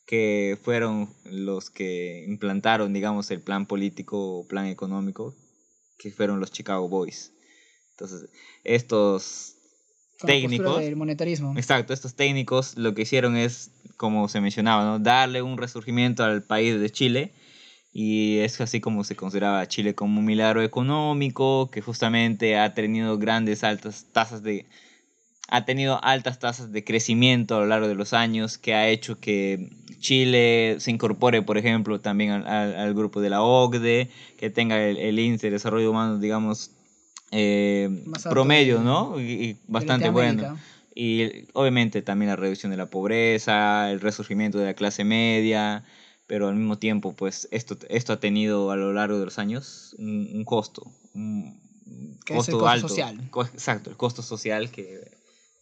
que 0.08 0.58
fueron 0.64 1.14
los 1.26 1.70
que 1.70 2.26
implantaron, 2.28 2.92
digamos, 2.92 3.30
el 3.30 3.42
plan 3.42 3.68
político 3.68 4.40
o 4.40 4.48
plan 4.48 4.66
económico, 4.66 5.36
que 6.00 6.10
fueron 6.10 6.40
los 6.40 6.52
Chicago 6.52 6.90
Boys. 6.90 7.34
Entonces, 7.92 8.32
estos 8.64 9.61
técnicos. 10.25 10.79
del 10.79 10.95
monetarismo. 10.95 11.53
Exacto, 11.55 11.93
estos 11.93 12.15
técnicos 12.15 12.78
lo 12.78 12.93
que 12.93 13.03
hicieron 13.03 13.36
es, 13.38 13.72
como 13.97 14.28
se 14.28 14.41
mencionaba, 14.41 14.84
¿no? 14.84 14.99
darle 14.99 15.41
un 15.41 15.57
resurgimiento 15.57 16.24
al 16.24 16.43
país 16.43 16.80
de 16.80 16.89
Chile. 16.89 17.32
Y 17.93 18.38
es 18.38 18.61
así 18.61 18.80
como 18.80 19.03
se 19.03 19.17
consideraba 19.17 19.59
a 19.59 19.67
Chile 19.67 19.95
como 19.95 20.19
un 20.19 20.26
milagro 20.26 20.61
económico, 20.63 21.69
que 21.72 21.82
justamente 21.82 22.57
ha 22.57 22.74
tenido 22.74 23.17
grandes 23.17 23.65
altas 23.65 24.05
tasas 24.13 24.43
de 24.43 24.65
ha 25.51 25.65
tenido 25.65 26.01
altas 26.01 26.39
tasas 26.39 26.72
de 26.72 26.86
crecimiento 26.86 27.57
a 27.57 27.59
lo 27.59 27.65
largo 27.65 27.89
de 27.89 27.95
los 27.95 28.13
años, 28.13 28.57
que 28.57 28.74
ha 28.74 28.88
hecho 28.88 29.19
que 29.19 29.69
Chile 29.99 30.78
se 30.80 30.91
incorpore, 30.91 31.41
por 31.41 31.57
ejemplo, 31.57 31.99
también 31.99 32.32
al, 32.32 32.74
al, 32.74 32.93
grupo 32.93 33.19
de 33.19 33.30
la 33.30 33.41
OCDE, 33.41 34.09
que 34.38 34.49
tenga 34.49 34.82
el, 34.82 34.95
el 34.95 35.19
índice 35.19 35.47
de 35.47 35.51
desarrollo 35.51 35.91
humano, 35.91 36.19
digamos, 36.19 36.72
eh, 37.32 38.03
promedio, 38.29 38.82
¿no? 38.82 39.19
Y, 39.19 39.57
bastante 39.67 40.09
bueno. 40.09 40.57
Y 40.93 41.45
obviamente 41.53 42.01
también 42.01 42.29
la 42.29 42.36
reducción 42.36 42.69
de 42.71 42.77
la 42.77 42.88
pobreza, 42.88 43.89
el 43.91 44.01
resurgimiento 44.01 44.57
de 44.57 44.65
la 44.65 44.73
clase 44.73 45.05
media, 45.05 45.86
pero 46.27 46.49
al 46.49 46.55
mismo 46.55 46.77
tiempo, 46.77 47.13
pues 47.13 47.47
esto, 47.51 47.77
esto 47.89 48.13
ha 48.13 48.19
tenido 48.19 48.71
a 48.71 48.75
lo 48.75 48.91
largo 48.91 49.17
de 49.17 49.25
los 49.25 49.39
años 49.39 49.95
un, 49.97 50.43
costo. 50.45 50.91
Que 52.25 52.34
es 52.38 52.47
el 52.47 52.53
costo 52.53 52.59
costo 52.59 52.67
alto. 52.67 52.88
social. 52.89 53.29
Co- 53.32 53.45
exacto, 53.45 53.89
el 53.89 53.97
costo 53.97 54.21
social 54.21 54.69
que, 54.69 54.99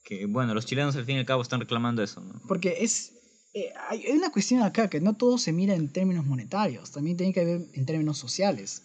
que, 0.04 0.26
bueno, 0.26 0.54
los 0.56 0.66
chilenos 0.66 0.96
al 0.96 1.06
fin 1.06 1.18
y 1.18 1.20
al 1.20 1.26
cabo 1.26 1.42
están 1.44 1.60
reclamando 1.60 2.02
eso, 2.02 2.22
¿no? 2.22 2.42
Porque 2.48 2.78
es. 2.82 3.14
eh, 3.54 3.72
hay 3.88 4.06
una 4.12 4.32
cuestión 4.32 4.64
acá 4.64 4.90
que 4.90 5.00
no 5.00 5.16
todo 5.16 5.38
se 5.38 5.54
mira 5.54 5.76
en 5.76 5.92
términos 5.92 6.26
monetarios, 6.26 6.92
también 6.92 7.18
tiene 7.18 7.34
que 7.34 7.46
ver 7.46 7.62
en 7.74 7.86
términos 7.86 8.18
sociales. 8.18 8.84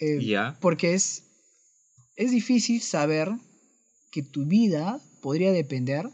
Eh, 0.00 0.18
Ya. 0.22 0.58
Porque 0.60 0.94
es, 0.94 1.25
es 2.16 2.30
difícil 2.30 2.80
saber 2.80 3.30
que 4.10 4.22
tu 4.22 4.46
vida 4.46 5.00
podría 5.20 5.52
depender 5.52 6.10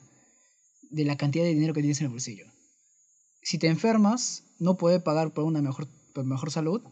de 0.90 1.04
la 1.04 1.16
cantidad 1.16 1.44
de 1.44 1.54
dinero 1.54 1.74
que 1.74 1.80
tienes 1.80 2.00
en 2.00 2.06
el 2.06 2.12
bolsillo. 2.12 2.46
Si 3.42 3.58
te 3.58 3.68
enfermas, 3.68 4.44
no 4.58 4.76
puedes 4.76 5.02
pagar 5.02 5.32
por 5.32 5.44
una 5.44 5.62
mejor, 5.62 5.88
por 6.12 6.24
mejor 6.24 6.50
salud 6.50 6.82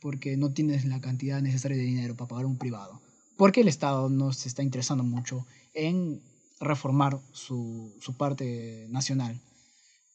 porque 0.00 0.36
no 0.36 0.52
tienes 0.52 0.84
la 0.84 1.00
cantidad 1.00 1.42
necesaria 1.42 1.76
de 1.76 1.82
dinero 1.82 2.16
para 2.16 2.28
pagar 2.28 2.46
un 2.46 2.58
privado. 2.58 3.00
Porque 3.36 3.60
el 3.60 3.68
Estado 3.68 4.08
no 4.08 4.32
se 4.32 4.48
está 4.48 4.62
interesando 4.62 5.04
mucho 5.04 5.46
en 5.74 6.22
reformar 6.60 7.20
su, 7.32 7.94
su 8.00 8.16
parte 8.16 8.86
nacional. 8.90 9.40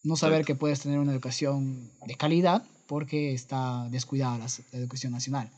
No 0.03 0.15
saber 0.15 0.41
Exacto. 0.41 0.47
que 0.53 0.59
puedes 0.59 0.79
tener 0.81 0.99
una 0.99 1.13
educación 1.13 1.91
de 2.05 2.15
calidad 2.15 2.65
porque 2.87 3.33
está 3.33 3.87
descuidada 3.89 4.37
la, 4.37 4.47
la 4.71 4.79
educación 4.79 5.13
nacional. 5.13 5.49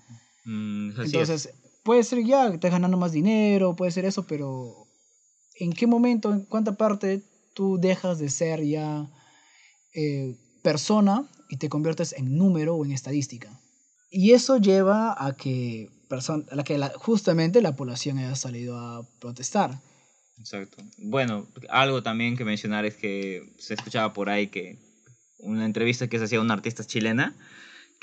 Mm, 0.46 1.00
así 1.00 1.18
es. 1.18 1.50
Puede 1.86 2.04
ser 2.04 2.26
ya 2.26 2.48
que 2.50 2.56
estés 2.56 2.72
ganando 2.72 2.98
más 2.98 3.12
dinero, 3.12 3.76
puede 3.76 3.92
ser 3.92 4.06
eso, 4.06 4.26
pero 4.26 4.88
¿en 5.60 5.72
qué 5.72 5.86
momento, 5.86 6.34
en 6.34 6.44
cuánta 6.44 6.76
parte 6.78 7.22
tú 7.54 7.78
dejas 7.80 8.18
de 8.18 8.30
ser 8.30 8.64
ya 8.64 9.08
eh, 9.94 10.36
persona 10.64 11.30
y 11.48 11.58
te 11.58 11.70
conviertes 11.70 12.14
en 12.14 12.40
número 12.40 12.76
o 12.76 12.84
en 12.84 12.92
estadística? 12.92 13.52
Y 14.10 14.32
eso 14.32 14.58
lleva 14.58 15.14
a 15.16 15.38
que, 15.38 15.92
a 16.10 16.64
que 16.64 16.90
justamente 16.96 17.62
la 17.62 17.76
población 17.76 18.18
haya 18.18 18.36
salido 18.36 18.80
a 18.80 19.08
protestar. 19.20 19.80
Exacto. 20.40 20.82
Bueno, 20.98 21.48
algo 21.70 22.02
también 22.02 22.36
que 22.36 22.46
mencionar 22.46 22.86
es 22.86 22.96
que 22.96 23.54
se 23.60 23.76
escuchaba 23.76 24.12
por 24.12 24.32
ahí 24.32 24.48
que 24.48 24.80
una 25.38 25.66
entrevista 25.66 26.08
que 26.08 26.18
se 26.18 26.26
hacía 26.26 26.40
a 26.40 26.42
una 26.42 26.56
artista 26.56 26.84
chilena 26.84 27.36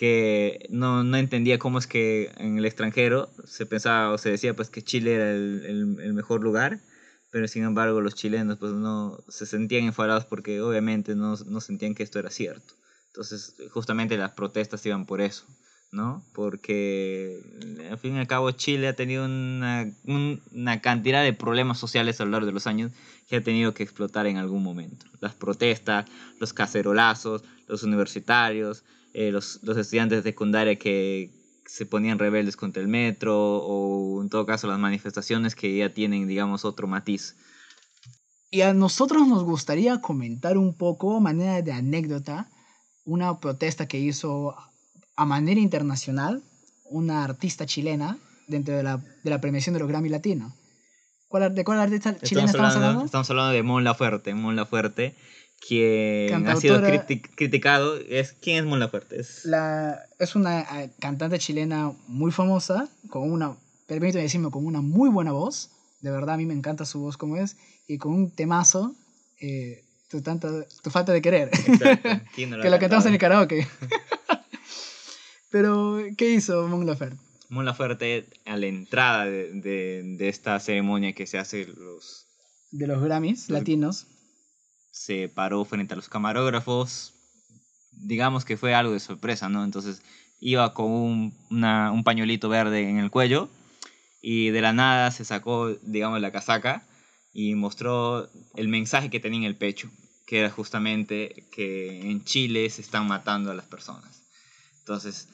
que 0.03 0.67
no, 0.71 1.05
no 1.05 1.17
entendía 1.17 1.59
cómo 1.61 1.79
es 1.79 1.87
que 1.87 2.33
en 2.39 2.59
el 2.59 2.65
extranjero 2.67 3.31
se 3.45 3.67
pensaba 3.67 4.11
o 4.13 4.19
se 4.19 4.31
decía 4.31 4.55
pues 4.57 4.69
que 4.69 4.83
Chile 4.83 5.15
era 5.15 5.31
el, 5.31 5.97
el- 6.01 6.13
mejor 6.15 6.43
lugar, 6.43 6.81
pero 7.31 7.47
sin 7.47 7.63
embargo 7.63 8.01
los 8.01 8.17
chilenos 8.17 8.59
pues 8.59 8.73
no 8.73 9.19
se 9.29 9.47
sentían 9.47 9.85
enfadados 9.85 10.25
porque 10.25 10.61
obviamente 10.61 11.15
no, 11.15 11.37
no 11.47 11.61
sentían 11.61 11.95
que 11.95 12.03
esto 12.03 12.19
era 12.19 12.31
cierto. 12.31 12.75
Entonces 13.07 13.55
justamente 13.71 14.17
las 14.17 14.33
protestas 14.33 14.85
iban 14.87 15.07
por 15.07 15.21
eso. 15.21 15.47
¿no? 15.93 16.25
Porque 16.33 17.39
al 17.91 17.99
fin 17.99 18.17
y 18.17 18.19
al 18.19 18.27
cabo 18.27 18.51
Chile 18.53 18.89
ha 18.89 18.95
tenido 18.97 19.27
una, 19.27 19.85
un- 20.05 20.41
una 20.53 20.81
cantidad 20.81 21.23
de 21.23 21.35
problemas 21.35 21.79
sociales 21.79 22.19
a 22.21 22.25
lo 22.25 22.31
largo 22.33 22.47
de 22.47 22.53
los 22.53 22.67
años 22.67 22.93
que 23.29 23.37
ha 23.37 23.43
tenido 23.43 23.75
que 23.75 23.83
explotar 23.83 24.27
en 24.27 24.39
algún 24.39 24.63
momento. 24.63 25.07
Las 25.21 25.35
protestas, 25.35 26.07
los 26.41 26.53
cacerolazos, 26.55 27.45
los 27.69 27.83
universitarios, 27.83 28.85
eh, 29.15 29.31
los, 29.33 29.61
los 29.63 29.77
estudiantes 29.77 30.23
de 30.23 30.31
secundaria 30.31 30.77
que 30.77 31.31
se 31.67 31.87
ponían 31.87 32.19
rebeldes 32.19 32.57
contra 32.57 32.83
el 32.83 32.89
metro 32.89 33.59
o 33.59 34.21
en 34.23 34.29
todo 34.29 34.47
caso 34.47 34.67
las 34.67 34.79
manifestaciones 34.79 35.55
que 35.55 35.77
ya 35.77 35.91
tienen, 35.91 36.27
digamos, 36.29 36.65
otro 36.65 36.87
matiz. 36.87 37.37
Y 38.51 38.61
a 38.61 38.75
nosotros 38.75 39.27
nos 39.27 39.45
gustaría 39.45 40.01
comentar 40.01 40.59
un 40.59 40.77
poco, 40.77 41.21
manera 41.21 41.63
de 41.63 41.73
anécdota, 41.73 42.51
una 43.05 43.41
protesta 43.41 43.89
que 43.89 43.99
hizo 43.99 44.55
a 45.17 45.25
manera 45.25 45.61
internacional 45.61 46.43
una 46.85 47.25
artista 47.25 47.65
chilena 47.65 48.19
dentro 48.47 48.77
de 48.77 48.83
la, 48.83 48.99
de 48.99 49.31
la 49.31 49.41
premiación 49.41 49.73
de 49.73 49.81
los 49.81 49.89
Grammy 49.89 50.11
Latino. 50.11 50.55
¿Cuál, 51.29 51.55
¿De 51.55 51.65
cuál 51.65 51.81
artista 51.81 52.15
chilena 52.19 52.47
estamos 52.47 52.75
hablando? 52.75 53.05
Estamos 53.07 53.31
hablando 53.31 53.53
de 53.53 53.63
Mon 53.63 53.85
Laferte. 53.85 54.35
Mon 54.35 54.55
Laferte, 54.55 55.17
quien 55.67 56.47
ha 56.49 56.57
sido 56.57 56.81
criti- 56.81 57.23
criticado. 57.35 57.97
Es, 57.97 58.33
¿Quién 58.33 58.59
es 58.59 58.65
Mon 58.65 58.81
Laferte? 58.81 59.21
Es, 59.21 59.45
La, 59.45 60.03
es 60.19 60.35
una 60.35 60.61
eh, 60.83 60.91
cantante 61.01 61.39
chilena 61.39 61.93
muy 62.09 62.33
famosa, 62.33 62.89
con 63.09 63.31
una, 63.31 63.57
permíteme 63.87 64.23
decirme, 64.25 64.51
con 64.51 64.67
una 64.67 64.81
muy 64.81 65.09
buena 65.11 65.33
voz. 65.33 65.71
De 66.01 66.11
verdad, 66.11 66.35
a 66.35 66.37
mí 66.39 66.47
me 66.47 66.55
encanta 66.55 66.85
su 66.85 67.01
voz 67.01 67.17
como 67.17 67.37
es. 67.37 67.57
Y 67.87 67.99
con 67.99 68.13
un 68.13 68.31
temazo, 68.31 68.95
eh, 69.41 69.85
tu, 70.11 70.21
tanta, 70.21 70.49
tu 70.83 70.91
falta 70.91 71.13
de 71.13 71.23
querer. 71.23 71.49
exacto. 71.53 72.09
¿Quién 72.35 72.51
no 72.51 72.61
que 72.61 72.69
lo 72.71 72.79
cantamos 72.79 73.07
en 73.07 73.13
el 73.15 73.19
karaoke. 73.21 73.67
Pero, 75.51 75.99
¿qué 76.17 76.31
hizo 76.31 76.67
Mon 76.69 76.87
Laferte? 76.87 77.17
Mon 77.51 77.65
Laferte, 77.67 78.27
a 78.47 78.57
la 78.57 78.67
entrada 78.67 79.27
de, 79.27 79.53
de, 79.53 80.03
de 80.17 80.29
esta 80.29 80.59
ceremonia 80.59 81.13
que 81.13 81.27
se 81.27 81.39
hace, 81.39 81.67
los, 81.67 82.27
De 82.71 82.87
los 82.87 83.03
Grammys 83.03 83.49
Los- 83.51 83.59
latinos. 83.59 84.07
Se 84.93 85.29
paró 85.29 85.65
frente 85.65 85.95
a 85.95 85.97
los 85.97 86.09
camarógrafos. 86.09 87.15
Digamos 87.93 88.45
que 88.45 88.57
fue 88.57 88.75
algo 88.75 88.93
de 88.93 89.01
sorpresa, 89.01 89.49
¿no? 89.49 89.65
Entonces 89.65 90.03
iba 90.41 90.75
con 90.75 90.91
un, 90.91 91.35
una- 91.51 91.91
un 91.93 92.05
pañuelito 92.05 92.49
verde 92.49 92.89
en 92.89 92.99
el 92.99 93.11
cuello 93.11 93.49
y 94.23 94.51
de 94.51 94.61
la 94.63 94.73
nada 94.73 95.11
se 95.11 95.25
sacó, 95.25 95.71
digamos, 95.83 96.21
la 96.21 96.33
casaca 96.33 96.87
y 97.33 97.55
mostró 97.55 98.29
el 98.57 98.69
mensaje 98.69 99.11
que 99.11 99.21
tenía 99.21 99.41
en 99.41 99.45
el 99.47 99.57
pecho, 99.57 99.91
que 100.27 100.41
era 100.41 100.51
justamente 100.51 101.47
que 101.53 102.01
en 102.11 102.25
Chile 102.25 102.69
se 102.71 102.83
están 102.83 103.09
matando 103.09 103.51
a 103.51 103.55
las 103.55 103.67
personas. 103.67 104.23
Entonces, 104.81 105.29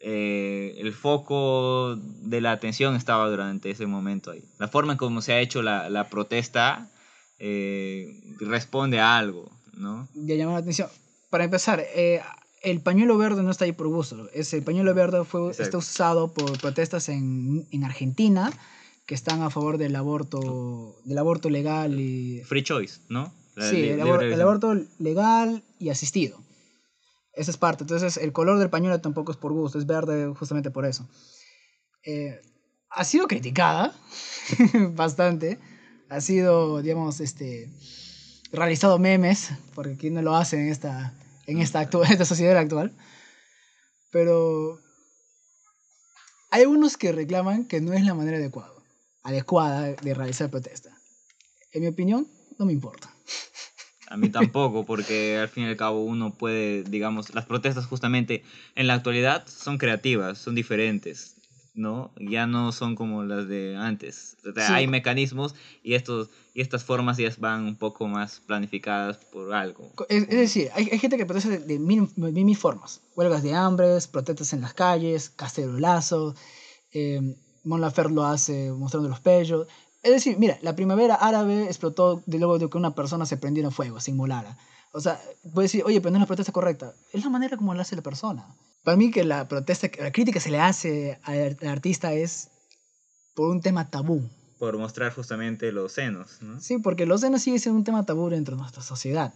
eh, 0.00 0.76
el 0.78 0.92
foco 0.92 1.96
de 1.96 2.40
la 2.40 2.52
atención 2.52 2.96
estaba 2.96 3.28
durante 3.30 3.70
ese 3.70 3.86
momento 3.86 4.30
ahí. 4.30 4.44
La 4.58 4.68
forma 4.68 4.92
en 4.92 4.98
cómo 4.98 5.22
se 5.22 5.32
ha 5.32 5.40
hecho 5.40 5.62
la, 5.62 5.88
la 5.90 6.08
protesta 6.10 6.90
eh, 7.38 8.06
responde 8.40 9.00
a 9.00 9.16
algo, 9.16 9.50
¿no? 9.74 10.08
Ya 10.14 10.34
llamó 10.36 10.52
la 10.52 10.58
atención. 10.58 10.88
Para 11.30 11.44
empezar, 11.44 11.82
eh, 11.94 12.20
el 12.62 12.80
pañuelo 12.80 13.18
verde 13.18 13.42
no 13.42 13.50
está 13.50 13.64
ahí 13.64 13.72
por 13.72 13.88
gusto. 13.88 14.28
Es, 14.32 14.52
el 14.54 14.62
pañuelo 14.62 14.94
verde 14.94 15.24
fue, 15.24 15.50
está 15.50 15.78
usado 15.78 16.32
por 16.32 16.58
protestas 16.60 17.08
en, 17.08 17.66
en 17.70 17.84
Argentina 17.84 18.52
que 19.06 19.14
están 19.14 19.42
a 19.42 19.50
favor 19.50 19.76
del 19.76 19.96
aborto, 19.96 20.96
del 21.04 21.18
aborto 21.18 21.50
legal 21.50 22.00
y... 22.00 22.42
Free 22.44 22.62
choice, 22.62 23.00
¿no? 23.10 23.34
La 23.54 23.68
Sí, 23.68 23.88
el, 23.88 24.00
abor- 24.00 24.40
aborto 24.40 24.74
legal 24.98 25.62
y 25.78 25.90
asistido. 25.90 26.42
Esa 27.34 27.50
es 27.50 27.56
parte. 27.56 27.84
Entonces, 27.84 28.16
el 28.16 28.32
color 28.32 28.58
del 28.58 28.70
pañuelo 28.70 29.00
tampoco 29.00 29.32
es 29.32 29.36
por 29.38 29.52
gusto, 29.52 29.78
es 29.78 29.86
verde 29.86 30.32
justamente 30.38 30.70
por 30.70 30.86
eso. 30.86 31.06
Eh, 32.04 32.40
ha 32.90 33.04
sido 33.04 33.26
criticada 33.26 33.94
bastante. 34.94 35.58
Ha 36.08 36.20
sido, 36.20 36.82
digamos, 36.82 37.20
este, 37.20 37.68
realizado 38.52 38.98
memes, 38.98 39.50
porque 39.74 39.92
aquí 39.94 40.10
no 40.10 40.22
lo 40.22 40.36
hacen 40.36 40.60
en 40.60 40.68
esta, 40.68 41.14
en 41.46 41.60
esta, 41.60 41.82
actu- 41.88 42.04
esta 42.10 42.24
sociedad 42.24 42.56
actual. 42.56 42.92
Pero 44.10 44.80
hay 46.50 46.62
algunos 46.62 46.96
que 46.96 47.12
reclaman 47.12 47.66
que 47.66 47.80
no 47.80 47.92
es 47.92 48.04
la 48.04 48.14
manera 48.14 48.36
adecuada, 48.36 48.72
adecuada 49.22 49.82
de 49.92 50.14
realizar 50.14 50.50
protesta. 50.50 50.90
En 51.72 51.82
mi 51.82 51.88
opinión, 51.88 52.28
no 52.58 52.66
me 52.66 52.72
importa. 52.72 53.10
A 54.06 54.16
mí 54.16 54.28
tampoco, 54.28 54.84
porque 54.84 55.38
al 55.38 55.48
fin 55.48 55.64
y 55.64 55.68
al 55.68 55.76
cabo 55.76 56.04
uno 56.04 56.34
puede, 56.34 56.84
digamos, 56.84 57.34
las 57.34 57.46
protestas 57.46 57.86
justamente 57.86 58.44
en 58.76 58.86
la 58.86 58.94
actualidad 58.94 59.44
son 59.48 59.78
creativas, 59.78 60.38
son 60.38 60.54
diferentes, 60.54 61.33
¿no? 61.74 62.12
Ya 62.18 62.46
no 62.46 62.72
son 62.72 62.94
como 62.94 63.24
las 63.24 63.48
de 63.48 63.76
antes. 63.76 64.36
O 64.48 64.52
sea, 64.52 64.66
Sí. 64.66 64.72
Hay 64.72 64.86
mecanismos 64.86 65.54
y, 65.82 65.94
estos, 65.94 66.30
y 66.54 66.60
estas 66.60 66.84
formas 66.84 67.16
ya 67.16 67.30
van 67.38 67.64
un 67.64 67.76
poco 67.76 68.06
más 68.06 68.40
planificadas 68.46 69.18
por 69.18 69.52
algo. 69.52 69.92
Es, 70.08 70.22
es 70.22 70.28
decir, 70.28 70.70
hay, 70.74 70.88
hay 70.90 70.98
gente 70.98 71.16
que 71.16 71.26
protesta 71.26 71.50
de, 71.50 71.58
de 71.58 71.78
mil, 71.78 72.56
formas. 72.56 73.02
Huelgas 73.16 73.42
de 73.42 73.54
hambres, 73.54 74.06
protestas 74.06 74.52
en 74.52 74.60
las 74.60 74.72
calles, 74.72 75.30
cacerolazos, 75.30 76.36
eh, 76.92 77.20
Mon 77.64 77.80
Laferte 77.80 78.12
lo 78.12 78.24
hace 78.24 78.70
mostrando 78.72 79.08
los 79.08 79.20
pechos. 79.20 79.66
Es 80.02 80.12
decir, 80.12 80.38
mira, 80.38 80.58
la 80.62 80.76
primavera 80.76 81.14
árabe 81.14 81.64
explotó 81.64 82.22
de 82.26 82.38
luego 82.38 82.58
de 82.58 82.68
que 82.68 82.76
una 82.76 82.94
persona 82.94 83.26
se 83.26 83.38
prendiera 83.38 83.68
en 83.68 83.72
fuego, 83.72 84.00
se 84.00 84.10
inmolara. 84.10 84.56
O 84.92 85.00
sea, 85.00 85.20
puede 85.52 85.64
decir, 85.64 85.82
oye, 85.84 86.00
pero 86.00 86.12
no 86.12 86.18
es 86.18 86.20
la 86.20 86.26
protesta 86.26 86.52
correcta. 86.52 86.92
Es 87.12 87.24
la 87.24 87.30
manera 87.30 87.56
como 87.56 87.74
lo 87.74 87.80
hace 87.80 87.96
la 87.96 88.02
persona. 88.02 88.46
Para 88.84 88.96
mí 88.96 89.10
que 89.10 89.24
la 89.24 89.48
protesta, 89.48 89.88
la 89.98 90.12
crítica 90.12 90.34
que 90.34 90.40
se 90.40 90.50
le 90.50 90.60
hace 90.60 91.18
al 91.22 91.56
artista 91.66 92.12
es 92.12 92.50
por 93.34 93.50
un 93.50 93.60
tema 93.60 93.90
tabú. 93.90 94.28
Por 94.58 94.78
mostrar 94.78 95.12
justamente 95.12 95.72
los 95.72 95.92
senos, 95.92 96.38
¿no? 96.40 96.60
Sí, 96.60 96.78
porque 96.78 97.06
los 97.06 97.22
senos 97.22 97.42
sigue 97.42 97.58
siendo 97.58 97.78
un 97.78 97.84
tema 97.84 98.06
tabú 98.06 98.28
dentro 98.28 98.54
de 98.54 98.60
nuestra 98.62 98.82
sociedad. 98.82 99.32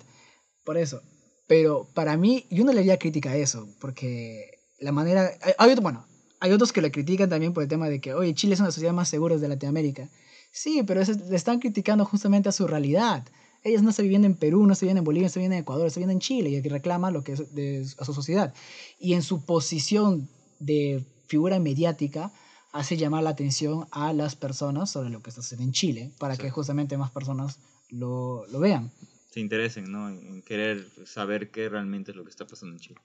Por 0.65 0.77
eso. 0.77 1.03
Pero 1.47 1.89
para 1.95 2.17
mí, 2.17 2.47
yo 2.51 2.65
no 2.65 2.73
le 2.73 2.81
haría 2.81 2.99
crítica 2.99 3.31
a 3.31 3.37
eso, 3.37 3.69
porque 3.81 4.61
la 4.81 4.93
manera... 4.93 5.31
Hay, 5.59 5.75
bueno, 5.77 6.07
hay 6.41 6.53
otros 6.53 6.73
que 6.73 6.83
le 6.83 6.91
critican 6.91 7.31
también 7.31 7.55
por 7.55 7.63
el 7.63 7.69
tema 7.69 7.89
de 7.89 8.01
que, 8.01 8.13
oye, 8.13 8.35
Chile 8.35 8.55
es 8.55 8.61
una 8.61 8.71
sociedades 8.71 8.95
más 8.95 9.09
seguras 9.09 9.41
de 9.41 9.49
Latinoamérica. 9.49 10.09
Sí, 10.53 10.83
pero 10.87 11.01
eso- 11.01 11.13
le 11.29 11.37
están 11.37 11.59
criticando 11.59 12.05
justamente 12.05 12.51
a 12.51 12.53
su 12.53 12.67
realidad. 12.67 13.27
Ellos 13.65 13.83
no 13.83 13.91
están 13.91 14.05
viviendo 14.05 14.27
en 14.27 14.35
Perú, 14.35 14.67
no 14.67 14.73
están 14.73 14.87
viviendo 14.87 15.01
en 15.01 15.05
Bolivia, 15.05 15.25
no 15.25 15.27
están 15.29 15.41
viviendo 15.41 15.57
en 15.57 15.63
Ecuador, 15.63 15.87
están 15.87 16.03
viviendo 16.03 16.13
en 16.13 16.21
Chile 16.21 16.51
y 16.51 16.63
que 16.63 16.69
reclama 16.69 17.11
lo 17.11 17.23
que 17.23 17.33
es 17.33 17.55
de, 17.55 17.87
a 17.99 18.05
su 18.05 18.15
sociedad. 18.15 18.55
Y 18.99 19.15
en 19.15 19.23
su 19.23 19.45
posición 19.45 20.29
de 20.61 21.05
figura 21.27 21.59
mediática, 21.59 22.33
hace 22.73 22.97
llamar 22.97 23.23
la 23.23 23.31
atención 23.31 23.87
a 23.91 24.13
las 24.13 24.37
personas 24.37 24.91
sobre 24.91 25.11
lo 25.11 25.23
que 25.23 25.31
está 25.31 25.41
haciendo 25.41 25.65
en 25.65 25.73
Chile, 25.73 26.13
para 26.19 26.37
que 26.37 26.51
justamente 26.51 26.97
más 26.97 27.11
personas 27.11 27.59
lo, 27.91 28.47
lo 28.47 28.61
vean. 28.61 28.93
Se 29.31 29.41
interesen, 29.41 29.91
¿no? 29.91 30.09
En 30.09 30.43
querer 30.43 30.87
saber 31.07 31.51
qué 31.51 31.69
realmente 31.69 32.13
es 32.13 32.17
lo 32.17 32.25
que 32.25 32.31
está 32.31 32.47
pasando 32.47 32.75
en 32.75 32.81
Chile. 32.81 33.01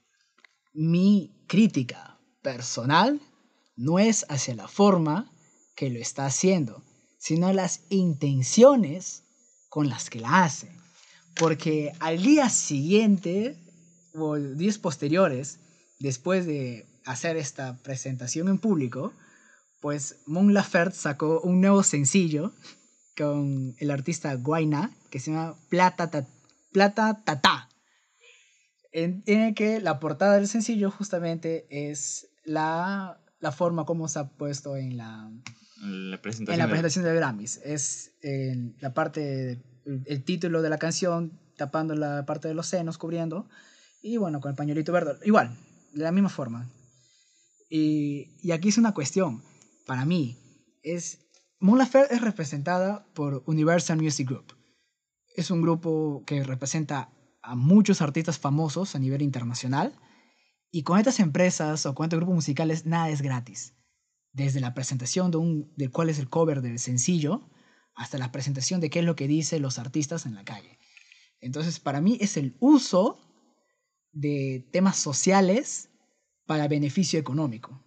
Mi 0.72 1.44
crítica 1.46 2.18
personal 2.42 3.20
no 3.76 3.98
es 3.98 4.24
hacia 4.28 4.54
la 4.54 4.68
forma 4.68 5.30
que 5.74 5.90
lo 5.90 5.98
está 5.98 6.26
haciendo, 6.26 6.82
sino 7.18 7.52
las 7.52 7.84
intenciones 7.88 9.23
con 9.74 9.88
las 9.88 10.08
que 10.08 10.20
la 10.20 10.44
hace. 10.44 10.70
Porque 11.34 11.90
al 11.98 12.22
día 12.22 12.48
siguiente 12.48 13.58
o 14.14 14.36
días 14.36 14.78
posteriores, 14.78 15.58
después 15.98 16.46
de 16.46 16.86
hacer 17.04 17.36
esta 17.36 17.76
presentación 17.78 18.46
en 18.46 18.58
público, 18.58 19.12
pues 19.80 20.18
Mon 20.26 20.54
Laferte 20.54 20.96
sacó 20.96 21.40
un 21.40 21.60
nuevo 21.60 21.82
sencillo 21.82 22.52
con 23.16 23.74
el 23.80 23.90
artista 23.90 24.32
Guaina 24.36 24.92
que 25.10 25.18
se 25.18 25.32
llama 25.32 25.56
Plata, 25.70 26.08
Ta 26.08 26.24
Plata 26.70 27.24
Tata. 27.24 27.68
En, 28.92 29.24
en, 29.26 29.40
el 29.40 29.54
que 29.56 29.80
la 29.80 29.98
portada 29.98 30.34
del 30.34 30.46
sencillo 30.46 30.92
justamente 30.92 31.66
es 31.68 32.28
la, 32.44 33.20
la 33.40 33.50
forma 33.50 33.84
como 33.84 34.06
se 34.06 34.20
ha 34.20 34.28
puesto 34.28 34.76
en 34.76 34.98
la, 34.98 35.32
la 35.84 36.20
presentación, 36.20 36.60
en 36.60 36.66
la 36.66 36.68
presentación 36.68 37.04
de... 37.04 37.10
de 37.10 37.16
Grammys. 37.16 37.60
Es 37.64 38.12
en 38.22 38.76
la 38.80 38.94
parte, 38.94 39.62
el, 39.84 40.02
el 40.06 40.24
título 40.24 40.62
de 40.62 40.70
la 40.70 40.78
canción 40.78 41.38
tapando 41.56 41.94
la 41.94 42.26
parte 42.26 42.48
de 42.48 42.54
los 42.54 42.66
senos, 42.66 42.98
cubriendo, 42.98 43.48
y 44.02 44.16
bueno, 44.16 44.40
con 44.40 44.50
el 44.50 44.56
pañuelito 44.56 44.92
verde. 44.92 45.18
Igual, 45.24 45.56
de 45.92 46.02
la 46.02 46.12
misma 46.12 46.28
forma. 46.28 46.70
Y, 47.70 48.28
y 48.42 48.52
aquí 48.52 48.68
es 48.68 48.78
una 48.78 48.92
cuestión, 48.92 49.42
para 49.86 50.04
mí, 50.04 50.36
es... 50.82 51.20
Mon 51.60 51.78
Laferte 51.78 52.14
es 52.14 52.20
representada 52.20 53.06
por 53.14 53.42
Universal 53.46 54.00
Music 54.00 54.28
Group. 54.28 54.54
Es 55.34 55.50
un 55.50 55.62
grupo 55.62 56.22
que 56.26 56.44
representa 56.44 57.10
a 57.42 57.54
muchos 57.54 58.02
artistas 58.02 58.38
famosos 58.38 58.94
a 58.94 58.98
nivel 58.98 59.22
internacional. 59.22 59.94
Y 60.70 60.82
con 60.82 60.98
estas 60.98 61.20
empresas 61.20 61.86
o 61.86 61.94
con 61.94 62.04
estos 62.04 62.18
grupos 62.18 62.34
musicales 62.34 62.84
nada 62.84 63.08
es 63.08 63.22
gratis. 63.22 63.72
Desde 64.34 64.60
la 64.60 64.74
presentación 64.74 65.30
de, 65.30 65.38
un, 65.38 65.72
de 65.76 65.88
cuál 65.88 66.10
es 66.10 66.18
el 66.18 66.28
cover 66.28 66.60
del 66.60 66.78
sencillo 66.78 67.48
hasta 67.94 68.18
la 68.18 68.32
presentación 68.32 68.80
de 68.80 68.90
qué 68.90 68.98
es 68.98 69.04
lo 69.04 69.16
que 69.16 69.28
dicen 69.28 69.62
los 69.62 69.78
artistas 69.78 70.26
en 70.26 70.34
la 70.34 70.44
calle. 70.44 70.78
Entonces, 71.40 71.80
para 71.80 72.00
mí 72.00 72.18
es 72.20 72.36
el 72.36 72.56
uso 72.60 73.18
de 74.12 74.68
temas 74.72 74.96
sociales 74.96 75.90
para 76.46 76.68
beneficio 76.68 77.18
económico. 77.18 77.80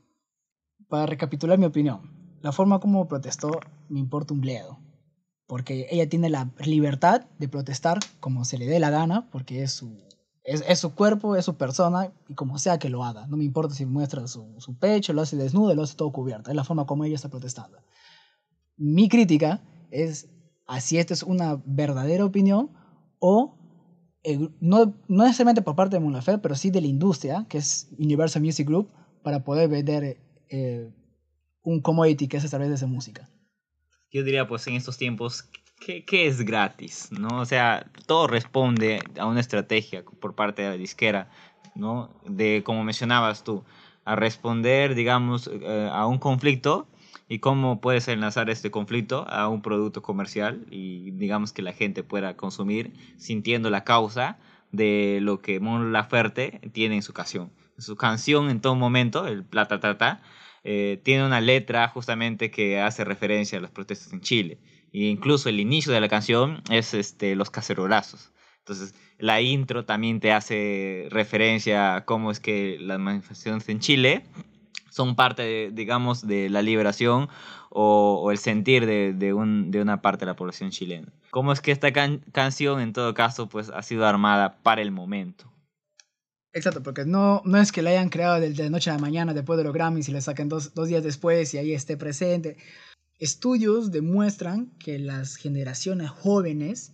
Para 0.88 1.06
recapitular 1.06 1.58
mi 1.58 1.66
opinión, 1.66 2.38
la 2.42 2.52
forma 2.52 2.80
como 2.80 3.08
protestó 3.08 3.60
me 3.90 4.00
importa 4.00 4.34
un 4.34 4.42
bledo, 4.42 4.80
porque 5.48 5.88
ella 5.90 6.08
tiene 6.08 6.30
la 6.30 6.52
libertad 6.60 7.26
de 7.40 7.50
protestar 7.50 8.00
como 8.20 8.46
se 8.46 8.58
le 8.58 8.68
dé 8.68 8.80
la 8.80 8.90
gana, 8.90 9.30
porque 9.32 9.64
es 9.64 9.74
su, 9.74 10.08
es, 10.48 10.64
es 10.66 10.80
su 10.80 10.96
cuerpo, 10.96 11.36
es 11.36 11.44
su 11.44 11.58
persona, 11.58 12.14
y 12.30 12.34
como 12.34 12.58
sea 12.58 12.80
que 12.80 12.90
lo 12.90 13.04
haga. 13.04 13.28
No 13.28 13.36
me 13.36 13.44
importa 13.44 13.76
si 13.76 13.86
muestra 13.86 14.26
su, 14.28 14.56
su 14.60 14.80
pecho, 14.80 15.12
lo 15.12 15.22
hace 15.22 15.36
desnudo, 15.36 15.76
lo 15.76 15.84
hace 15.84 15.98
todo 15.98 16.12
cubierto, 16.14 16.50
es 16.50 16.56
la 16.56 16.64
forma 16.64 16.86
como 16.86 17.04
ella 17.04 17.16
está 17.16 17.28
protestando. 17.28 17.78
Mi 18.78 19.10
crítica 19.10 19.62
es 19.92 20.30
a 20.66 20.80
si 20.80 20.98
esta 21.00 21.14
es 21.14 21.22
una 21.22 21.62
verdadera 21.66 22.24
opinión 22.24 22.72
o 23.20 23.58
eh, 24.24 24.40
no, 24.62 24.96
no 25.10 25.24
necesariamente 25.26 25.62
por 25.62 25.76
parte 25.76 25.98
de 25.98 26.00
Mon 26.00 26.14
Laferte, 26.14 26.42
pero 26.42 26.56
sí 26.56 26.72
de 26.72 26.80
la 26.80 26.88
industria, 26.88 27.46
que 27.50 27.58
es 27.58 27.90
Universal 28.00 28.42
Music 28.42 28.66
Group, 28.66 28.90
para 29.24 29.44
poder 29.44 29.68
vender 29.68 30.18
eh, 30.50 30.94
un 31.62 31.82
commodity 31.82 32.30
que 32.30 32.38
es 32.38 32.46
a 32.46 32.50
través 32.50 32.70
de 32.70 32.76
esa 32.76 32.88
música. 32.88 33.30
Yo 34.12 34.24
diría, 34.24 34.48
pues 34.48 34.66
en 34.68 34.76
estos 34.76 34.98
tiempos, 34.98 35.50
¿qué, 35.80 36.04
¿qué, 36.06 36.28
es 36.28 36.42
gratis? 36.44 37.10
¿no? 37.12 37.40
O 37.40 37.46
sea, 37.46 37.90
todo 38.06 38.28
responde 38.28 39.02
a 39.20 39.26
una 39.26 39.40
estrategia 39.40 40.04
por 40.04 40.36
parte 40.36 40.62
de 40.62 40.70
la 40.70 40.78
disquera, 40.78 41.30
¿no? 41.76 42.10
De, 42.26 42.64
como 42.64 42.84
mencionabas 42.84 43.44
tú, 43.44 43.64
a 44.06 44.16
responder, 44.16 44.96
digamos, 44.96 45.50
eh, 45.52 45.90
a 45.92 46.06
un 46.08 46.18
conflicto 46.18 46.88
y 47.28 47.40
cómo 47.40 47.82
puedes 47.82 48.08
enlazar 48.08 48.50
este 48.50 48.72
conflicto 48.72 49.28
a 49.28 49.50
un 49.50 49.62
producto 49.62 50.02
comercial 50.02 50.66
y 50.72 51.12
digamos 51.12 51.52
que 51.52 51.62
la 51.62 51.74
gente 51.74 52.04
pueda 52.04 52.38
consumir 52.38 52.94
sintiendo 53.18 53.70
la 53.70 53.84
causa 53.84 54.40
de 54.72 55.20
lo 55.22 55.42
que 55.42 55.60
Mon 55.60 55.92
Laferte 55.92 56.62
tiene 56.72 56.96
en 56.96 57.02
su 57.02 57.14
canción. 57.14 57.52
Su 57.78 57.96
canción 57.96 58.50
en 58.50 58.62
todo 58.62 58.76
momento, 58.76 59.28
el 59.28 59.44
Plata 59.44 59.80
Tata, 59.80 60.22
eh, 60.64 61.00
tiene 61.04 61.26
una 61.26 61.42
letra 61.42 61.88
justamente 61.90 62.50
que 62.50 62.80
hace 62.80 63.04
referencia 63.04 63.58
a 63.58 63.62
las 63.62 63.72
protestas 63.72 64.12
en 64.14 64.22
Chile. 64.22 64.60
Incluso 64.92 65.50
el 65.50 65.60
inicio 65.60 65.94
de 65.94 66.02
la 66.02 66.10
canción 66.10 66.62
es 66.70 66.94
este, 66.94 67.36
los 67.36 67.50
cacerolazos. 67.50 68.32
Entonces, 68.60 68.94
la 69.18 69.42
intro 69.42 69.86
también 69.86 70.20
te 70.20 70.32
hace 70.32 71.08
referencia 71.10 71.96
a 71.96 72.06
cómo 72.06 72.32
es 72.32 72.40
que 72.40 72.78
las 72.80 73.00
manifestaciones 73.00 73.68
en 73.70 73.80
Chile 73.80 74.24
son 74.90 75.16
parte, 75.16 75.72
digamos, 75.72 76.26
de 76.26 76.50
la 76.50 76.62
liberación 76.62 77.30
o, 77.70 78.32
el 78.32 78.38
sentir 78.38 78.86
de, 78.86 79.34
un, 79.34 79.72
de, 79.72 79.82
una 79.82 80.02
parte 80.02 80.26
de 80.26 80.32
la 80.32 80.36
población 80.36 80.72
chilena. 80.72 81.14
¿Cómo 81.30 81.52
es 81.52 81.62
que 81.62 81.72
esta 81.72 81.94
can 81.94 82.24
canción, 82.32 82.82
en 82.82 82.94
todo 82.94 83.14
caso, 83.14 83.48
pues 83.48 83.70
ha 83.70 83.82
sido 83.84 84.06
armada 84.06 84.58
para 84.64 84.82
el 84.82 84.92
momento? 84.92 85.52
Exacto, 86.54 86.82
porque 86.82 87.06
no, 87.06 87.44
no 87.46 87.60
es 87.60 87.72
que 87.72 87.84
la 87.84 87.92
hayan 87.92 88.10
creado 88.10 88.40
de, 88.40 88.50
de 88.52 88.70
noche 88.70 88.90
a 88.90 88.94
la 88.94 89.00
mañana 89.00 89.34
después 89.34 89.58
de 89.58 89.64
los 89.64 89.74
Grammys 89.74 90.10
y 90.10 90.12
la 90.12 90.22
saquen 90.22 90.50
dos, 90.50 90.74
dos 90.74 90.88
días 90.88 91.04
después 91.04 91.54
y 91.54 91.60
ahí 91.60 91.74
esté 91.74 91.98
presente. 91.98 92.58
Estudios 93.20 93.92
demuestran 93.92 94.78
que 94.78 95.00
las 95.00 95.38
generaciones 95.38 96.10
jóvenes 96.12 96.94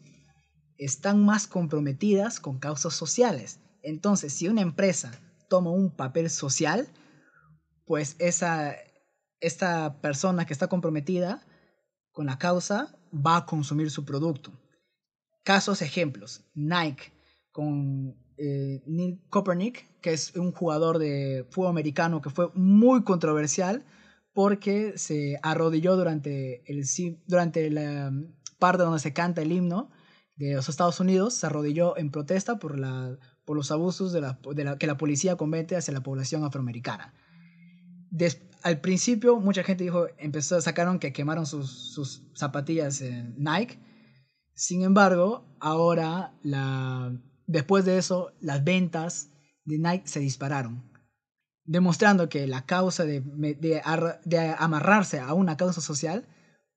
están 0.78 1.24
más 1.24 1.48
comprometidas 1.48 2.40
con 2.40 2.60
causas 2.60 2.94
sociales. 2.94 3.60
Entonces, 3.82 4.34
si 4.34 4.48
una 4.48 4.62
empresa 4.62 5.12
toma 5.50 5.72
un 5.72 5.94
papel 5.94 6.30
social, 6.30 6.88
pues 7.86 8.16
esa, 8.20 8.76
esta 9.42 10.00
persona 10.00 10.46
que 10.46 10.54
está 10.54 10.68
comprometida 10.68 11.46
con 12.12 12.28
la 12.28 12.38
causa 12.38 12.98
va 13.14 13.38
a 13.38 13.46
consumir 13.46 13.92
su 13.92 14.06
producto. 14.06 14.52
Casos 15.44 15.82
ejemplos, 15.82 16.46
Nike 16.54 17.12
con 17.52 18.16
eh, 18.38 18.82
Neil 18.88 19.22
Kopernik, 19.30 20.00
que 20.00 20.14
es 20.14 20.36
un 20.36 20.54
jugador 20.54 21.00
de 21.00 21.46
fútbol 21.52 21.72
americano 21.72 22.22
que 22.22 22.30
fue 22.30 22.50
muy 22.54 23.04
controversial 23.04 23.86
porque 24.34 24.98
se 24.98 25.40
arrodilló 25.44 25.96
durante, 25.96 26.64
el, 26.66 26.84
durante 27.28 27.70
la 27.70 28.12
parte 28.60 28.84
donde 28.84 29.00
se 29.00 29.14
canta 29.14 29.42
el 29.42 29.52
himno 29.52 29.90
de 30.36 30.56
los 30.56 30.70
Estados 30.70 31.00
Unidos, 31.00 31.36
se 31.36 31.46
arrodilló 31.46 31.96
en 31.98 32.10
protesta 32.10 32.58
por, 32.58 32.80
la, 32.80 33.18
por 33.46 33.56
los 33.56 33.72
abusos 33.72 34.12
de 34.12 34.22
la, 34.22 34.40
de 34.56 34.64
la, 34.64 34.78
que 34.78 34.88
la 34.88 34.98
policía 34.98 35.36
comete 35.36 35.76
hacia 35.76 35.94
la 35.94 36.02
población 36.02 36.44
afroamericana. 36.44 37.14
Al 38.64 38.80
principio 38.82 39.40
mucha 39.40 39.64
gente 39.64 39.84
dijo, 39.84 40.08
empezó, 40.18 40.60
sacaron 40.62 40.98
que 40.98 41.14
quemaron 41.14 41.46
sus, 41.46 41.94
sus 41.94 42.24
zapatillas 42.36 43.02
en 43.02 43.36
Nike. 43.38 43.80
Sin 44.56 44.84
embargo, 44.84 45.46
ahora, 45.60 46.34
la, 46.44 47.12
después 47.46 47.86
de 47.86 47.98
eso, 47.98 48.32
las 48.40 48.64
ventas 48.64 49.32
de 49.66 49.80
Nike 49.80 50.08
se 50.08 50.20
dispararon, 50.20 50.90
demostrando 51.66 52.30
que 52.30 52.48
la 52.48 52.66
causa 52.66 53.06
de, 53.06 53.22
de, 53.22 54.56
amarrarse 54.58 55.20
a 55.20 55.34
una 55.34 55.58
causa 55.58 55.82
social, 55.82 56.28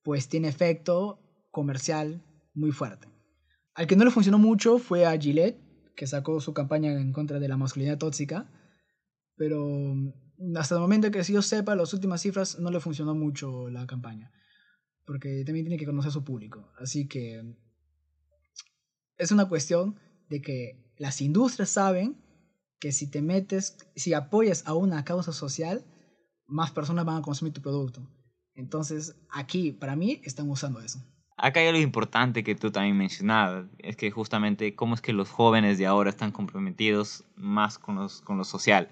pues 0.02 0.28
tiene 0.28 0.48
efecto 0.48 1.20
comercial 1.50 2.22
muy 2.54 2.72
fuerte. 2.72 3.08
Al 3.74 3.86
que 3.86 3.96
no 3.96 4.04
le 4.04 4.10
funcionó 4.10 4.38
mucho 4.38 4.78
fue 4.78 5.04
a 5.04 5.18
Gillette, 5.18 5.60
que 5.96 6.06
sacó 6.06 6.40
su 6.40 6.54
campaña 6.54 6.92
en 6.92 7.12
contra 7.12 7.40
de 7.40 7.48
la 7.48 7.56
masculinidad 7.56 7.98
tóxica, 7.98 8.50
pero 9.36 9.94
hasta 10.54 10.74
el 10.76 10.80
momento 10.80 11.10
que 11.10 11.22
yo 11.22 11.42
sepa, 11.42 11.74
las 11.74 11.92
últimas 11.92 12.20
cifras 12.20 12.58
no 12.58 12.70
le 12.70 12.80
funcionó 12.80 13.14
mucho 13.14 13.68
la 13.68 13.86
campaña, 13.86 14.30
porque 15.04 15.42
también 15.44 15.66
tiene 15.66 15.78
que 15.78 15.86
conocer 15.86 16.10
a 16.10 16.12
su 16.12 16.24
público. 16.24 16.70
Así 16.78 17.08
que 17.08 17.42
es 19.16 19.32
una 19.32 19.48
cuestión 19.48 19.98
de 20.28 20.40
que 20.40 20.92
las 20.98 21.20
industrias 21.20 21.70
saben 21.70 22.22
que 22.78 22.92
si 22.92 23.10
te 23.10 23.22
metes, 23.22 23.78
si 23.94 24.14
apoyas 24.14 24.66
a 24.66 24.74
una 24.74 25.04
causa 25.04 25.32
social, 25.32 25.84
más 26.46 26.70
personas 26.70 27.04
van 27.04 27.18
a 27.18 27.22
consumir 27.22 27.52
tu 27.52 27.62
producto. 27.62 28.00
Entonces, 28.54 29.16
aquí, 29.30 29.72
para 29.72 29.96
mí, 29.96 30.20
están 30.24 30.48
usando 30.50 30.80
eso. 30.80 31.00
Acá 31.36 31.60
hay 31.60 31.66
algo 31.66 31.80
importante 31.80 32.42
que 32.42 32.54
tú 32.54 32.70
también 32.70 32.96
mencionabas, 32.96 33.66
es 33.78 33.96
que 33.96 34.10
justamente 34.10 34.74
cómo 34.74 34.94
es 34.94 35.02
que 35.02 35.12
los 35.12 35.28
jóvenes 35.28 35.76
de 35.76 35.86
ahora 35.86 36.08
están 36.08 36.32
comprometidos 36.32 37.24
más 37.36 37.78
con, 37.78 37.96
los, 37.96 38.22
con 38.22 38.38
lo 38.38 38.44
social. 38.44 38.88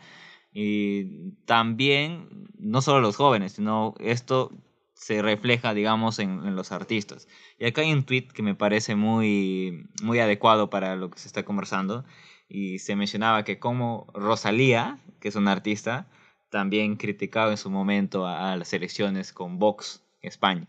Y 0.53 1.32
también, 1.47 2.47
no 2.59 2.82
solo 2.82 3.01
los 3.01 3.16
jóvenes, 3.16 3.53
sino 3.53 3.95
esto 3.99 4.53
se 4.95 5.20
refleja, 5.20 5.74
digamos, 5.74 6.18
en, 6.18 6.55
los 6.55 6.70
artistas. 6.70 7.28
Y 7.59 7.66
acá 7.66 7.80
hay 7.80 7.93
un 7.93 8.05
tweet 8.05 8.28
que 8.28 8.43
me 8.43 8.55
parece 8.55 8.95
muy, 8.95 9.89
muy 10.03 10.18
adecuado 10.18 10.70
para 10.70 10.97
lo 10.97 11.11
que 11.11 11.18
se 11.18 11.28
está 11.28 11.45
conversando. 11.45 12.05
Y 12.49 12.78
se 12.78 12.97
mencionaba 12.97 13.45
que 13.45 13.59
como 13.59 14.07
Rosalía, 14.14 14.99
que 15.20 15.28
es 15.28 15.36
una 15.36 15.53
artista, 15.53 16.09
también 16.51 16.97
criticado 16.97 17.51
en 17.51 17.57
su 17.57 17.70
momento 17.70 18.26
a, 18.26 18.53
a 18.53 18.57
las 18.57 18.72
elecciones 18.72 19.32
con 19.32 19.59
Vox 19.59 20.05
España. 20.20 20.66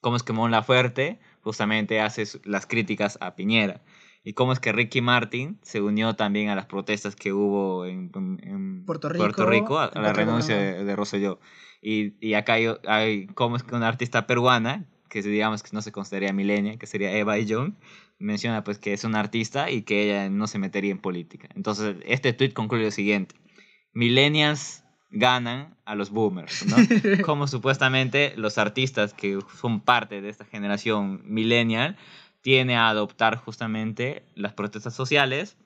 Cómo 0.00 0.16
es 0.16 0.22
que 0.22 0.32
Mon 0.32 0.50
Laferte 0.50 1.18
justamente 1.40 2.00
hace 2.00 2.24
las 2.44 2.66
críticas 2.66 3.18
a 3.20 3.34
Piñera. 3.34 3.80
Y 4.22 4.34
cómo 4.34 4.52
es 4.52 4.60
que 4.60 4.72
Ricky 4.72 5.00
Martin 5.00 5.58
se 5.62 5.80
unió 5.80 6.14
también 6.14 6.50
a 6.50 6.54
las 6.54 6.66
protestas 6.66 7.16
que 7.16 7.32
hubo 7.32 7.86
en, 7.86 8.10
Puerto 8.84 9.08
Puerto 9.08 9.46
Rico, 9.46 9.78
a, 9.78 9.90
la 9.94 10.12
renuncia 10.12 10.56
de, 10.56 10.84
de 10.84 10.96
Rosselló. 10.96 11.40
Y, 11.80 12.14
y 12.20 12.34
acá 12.34 12.54
hay, 12.54 12.66
hay 12.86 13.26
cómo 13.28 13.56
es 13.56 13.62
que 13.62 13.74
una 13.74 13.88
artista 13.88 14.26
peruana, 14.26 14.84
que 15.08 15.22
digamos 15.22 15.62
que 15.62 15.70
no 15.72 15.82
se 15.82 15.92
consideraría 15.92 16.32
millennial, 16.32 16.78
que 16.78 16.86
sería 16.86 17.12
Eva 17.16 17.38
Young, 17.38 17.74
menciona 18.18 18.64
pues 18.64 18.78
que 18.78 18.92
es 18.92 19.04
una 19.04 19.20
artista 19.20 19.70
y 19.70 19.82
que 19.82 20.04
ella 20.04 20.28
no 20.30 20.46
se 20.46 20.58
metería 20.58 20.90
en 20.90 20.98
política. 20.98 21.48
Entonces, 21.54 21.96
este 22.04 22.32
tweet 22.32 22.52
concluye 22.52 22.84
lo 22.84 22.90
siguiente. 22.90 23.34
Millennials 23.92 24.84
ganan 25.10 25.76
a 25.84 25.94
los 25.94 26.10
boomers, 26.10 26.66
¿no? 26.66 26.76
Como 27.24 27.46
supuestamente 27.46 28.34
los 28.36 28.58
artistas 28.58 29.14
que 29.14 29.38
son 29.60 29.80
parte 29.80 30.20
de 30.20 30.28
esta 30.28 30.44
generación 30.44 31.22
millennial 31.24 31.96
tiene 32.40 32.76
a 32.76 32.88
adoptar 32.88 33.36
justamente 33.36 34.24
las 34.34 34.52
protestas 34.52 34.94
sociales 34.94 35.56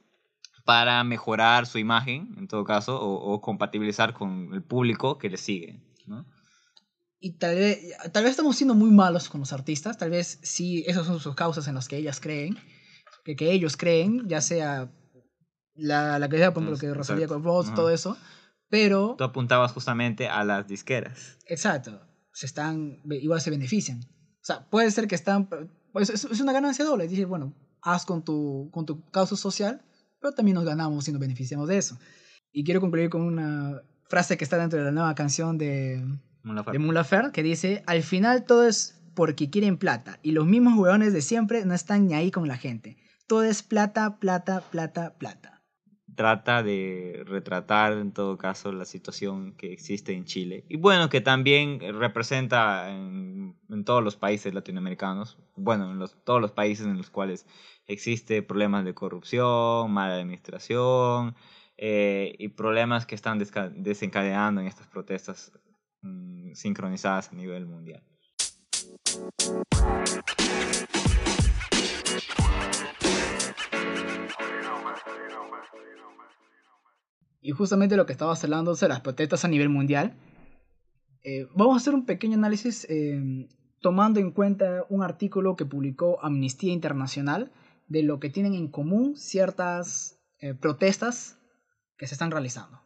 para 0.64 1.02
mejorar 1.02 1.66
su 1.66 1.78
imagen, 1.78 2.34
en 2.38 2.46
todo 2.46 2.64
caso, 2.64 3.00
o, 3.00 3.32
o 3.32 3.40
compatibilizar 3.40 4.14
con 4.14 4.50
el 4.52 4.62
público 4.62 5.18
que 5.18 5.28
le 5.28 5.36
sigue, 5.36 5.80
¿no? 6.06 6.24
Y 7.24 7.34
tal 7.38 7.54
vez, 7.54 7.78
tal 8.12 8.24
vez 8.24 8.32
estamos 8.32 8.56
siendo 8.56 8.74
muy 8.74 8.90
malos 8.90 9.28
con 9.28 9.38
los 9.40 9.52
artistas, 9.52 9.96
tal 9.96 10.10
vez 10.10 10.40
sí, 10.42 10.82
esas 10.88 11.06
son 11.06 11.20
sus 11.20 11.36
causas 11.36 11.68
en 11.68 11.76
las 11.76 11.86
que 11.86 11.96
ellas 11.96 12.18
creen, 12.18 12.58
que, 13.24 13.36
que 13.36 13.52
ellos 13.52 13.76
creen, 13.76 14.28
ya 14.28 14.40
sea 14.40 14.90
la, 15.76 16.18
la 16.18 16.28
que 16.28 16.38
sea, 16.38 16.52
por 16.52 16.64
ejemplo, 16.64 16.80
que 16.80 16.88
exacto. 16.88 17.40
con 17.40 17.64
Ajá. 17.64 17.74
todo 17.74 17.90
eso, 17.90 18.16
pero, 18.68 19.14
Tú 19.16 19.22
apuntabas 19.22 19.70
justamente 19.70 20.26
a 20.28 20.42
las 20.42 20.66
disqueras. 20.66 21.38
exacto, 21.46 22.00
se 22.32 22.46
están, 22.46 23.00
igual 23.04 23.40
se 23.40 23.50
benefician. 23.50 24.00
O 24.00 24.44
sea, 24.44 24.68
puede 24.68 24.90
ser 24.90 25.06
que 25.06 25.14
están, 25.14 25.48
pues 25.92 26.10
es, 26.10 26.24
es 26.24 26.40
una 26.40 26.52
ganancia 26.52 26.84
doble, 26.84 27.06
dices, 27.06 27.28
bueno, 27.28 27.54
haz 27.82 28.04
con 28.04 28.24
tu, 28.24 28.68
con 28.72 28.84
tu 28.84 29.08
causa 29.12 29.36
social, 29.36 29.80
pero 30.20 30.34
también 30.34 30.56
nos 30.56 30.64
ganamos 30.64 31.06
y 31.06 31.12
nos 31.12 31.20
beneficiamos 31.20 31.68
de 31.68 31.78
eso. 31.78 31.96
Y 32.50 32.64
quiero 32.64 32.80
concluir 32.80 33.10
con 33.10 33.20
una 33.22 33.80
frase 34.08 34.36
que 34.36 34.42
está 34.42 34.58
dentro 34.58 34.80
de 34.80 34.86
la 34.86 34.90
nueva 34.90 35.14
canción 35.14 35.56
de, 35.56 36.02
Mon 36.42 36.56
Laferte. 36.56 36.78
de 36.78 36.84
Mon 36.84 36.94
Laferte, 36.94 37.32
que 37.32 37.42
dice, 37.42 37.82
al 37.86 38.02
final 38.02 38.44
todo 38.44 38.66
es 38.66 38.98
porque 39.14 39.50
quieren 39.50 39.76
plata 39.76 40.18
y 40.22 40.32
los 40.32 40.46
mismos 40.46 40.78
huevones 40.78 41.12
de 41.12 41.20
siempre 41.22 41.64
no 41.64 41.74
están 41.74 42.06
ni 42.06 42.14
ahí 42.14 42.30
con 42.30 42.48
la 42.48 42.56
gente. 42.56 42.96
Todo 43.26 43.44
es 43.44 43.62
plata, 43.62 44.18
plata, 44.18 44.62
plata, 44.70 45.14
plata. 45.18 45.62
trata 46.14 46.62
de 46.62 47.22
retratar 47.26 47.94
en 47.94 48.12
todo 48.12 48.36
caso 48.36 48.70
la 48.72 48.84
situación 48.84 49.54
que 49.56 49.72
existe 49.72 50.12
en 50.12 50.24
Chile. 50.26 50.64
Y 50.68 50.76
bueno, 50.76 51.08
que 51.08 51.22
también 51.22 51.80
representa 51.98 52.90
en, 52.90 53.56
en 53.70 53.84
todos 53.84 54.02
los 54.04 54.16
países 54.16 54.52
latinoamericanos, 54.52 55.38
bueno, 55.56 55.90
en 55.90 55.98
los, 55.98 56.22
todos 56.24 56.40
los 56.40 56.52
países 56.52 56.86
en 56.86 56.98
los 56.98 57.08
cuales 57.08 57.46
existe 57.86 58.42
problemas 58.42 58.84
de 58.84 58.92
corrupción, 58.94 59.90
mala 59.90 60.16
administración 60.16 61.34
eh, 61.78 62.34
y 62.38 62.48
problemas 62.48 63.06
que 63.06 63.14
están 63.14 63.40
desca- 63.40 63.72
desencadenando 63.74 64.60
en 64.60 64.66
estas 64.66 64.88
protestas 64.88 65.52
mm, 66.02 66.52
sincronizadas 66.54 67.30
a 67.30 67.34
nivel 67.34 67.66
mundial. 67.66 68.02
Y 77.44 77.50
justamente 77.50 77.96
lo 77.96 78.06
que 78.06 78.12
estabas 78.12 78.42
hablando 78.44 78.74
de 78.74 78.88
las 78.88 79.00
protestas 79.00 79.44
a 79.44 79.48
nivel 79.48 79.68
mundial, 79.68 80.16
eh, 81.24 81.48
vamos 81.54 81.74
a 81.74 81.76
hacer 81.78 81.94
un 81.94 82.06
pequeño 82.06 82.34
análisis 82.34 82.86
eh, 82.88 83.48
tomando 83.80 84.20
en 84.20 84.30
cuenta 84.30 84.86
un 84.88 85.02
artículo 85.02 85.56
que 85.56 85.64
publicó 85.64 86.22
Amnistía 86.22 86.72
Internacional 86.72 87.52
de 87.88 88.02
lo 88.02 88.20
que 88.20 88.30
tienen 88.30 88.54
en 88.54 88.68
común 88.68 89.16
ciertas 89.16 90.20
eh, 90.38 90.54
protestas 90.54 91.38
que 91.96 92.06
se 92.06 92.14
están 92.14 92.30
realizando. 92.30 92.81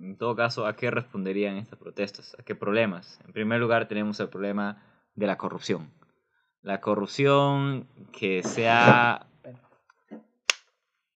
En 0.00 0.16
todo 0.16 0.36
caso, 0.36 0.66
¿a 0.66 0.76
qué 0.76 0.90
responderían 0.90 1.56
estas 1.56 1.78
protestas? 1.78 2.36
¿A 2.38 2.42
qué 2.42 2.54
problemas? 2.54 3.20
En 3.26 3.32
primer 3.32 3.60
lugar, 3.60 3.88
tenemos 3.88 4.20
el 4.20 4.28
problema 4.28 4.82
de 5.14 5.26
la 5.26 5.36
corrupción. 5.36 5.90
La 6.62 6.80
corrupción 6.80 7.88
que 8.12 8.42
se 8.42 8.68
ha 8.68 9.26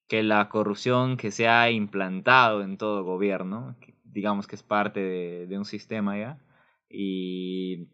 que 0.09 0.23
la 0.23 0.51
corrupción 0.51 1.17
que 1.17 1.31
se 1.31 1.47
implantado 1.71 2.61
en 2.63 2.77
todo 2.77 3.03
gobierno, 3.03 3.77
digamos 4.05 4.47
que 4.47 4.57
es 4.57 4.63
parte 4.63 5.01
de, 5.01 5.57
un 5.57 5.65
sistema 5.65 6.19
ya, 6.19 6.39
y 6.91 7.89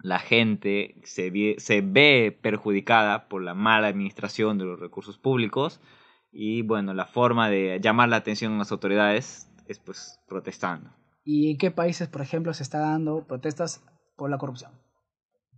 la 0.00 0.20
gente 0.20 0.94
se, 1.02 1.56
se 1.58 1.80
ve 1.80 2.38
perjudicada 2.40 3.26
por 3.28 3.42
la 3.42 3.54
mala 3.54 3.88
administración 3.88 4.58
de 4.58 4.64
los 4.64 4.78
recursos 4.78 5.18
públicos 5.18 5.80
y 6.30 6.62
bueno, 6.62 6.94
la 6.94 7.06
forma 7.06 7.50
de 7.50 7.80
llamar 7.82 8.10
la 8.10 8.16
atención 8.16 8.54
a 8.54 8.58
las 8.58 8.70
autoridades 8.70 9.50
es 9.68 9.78
pues 9.78 10.18
protestando. 10.28 10.90
¿Y 11.24 11.50
en 11.50 11.58
qué 11.58 11.70
países, 11.70 12.08
por 12.08 12.20
ejemplo, 12.22 12.54
se 12.54 12.62
está 12.62 12.78
dando 12.78 13.26
protestas 13.26 13.82
por 14.16 14.30
la 14.30 14.38
corrupción? 14.38 14.72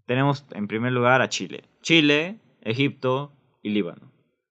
Tenemos 0.06 0.46
en 0.52 0.66
primer 0.68 0.92
lugar 0.92 1.20
a 1.20 1.28
Chile. 1.28 1.64
Chile, 1.82 2.40
Egipto 2.62 3.32
y 3.62 3.70
Líbano. 3.70 4.11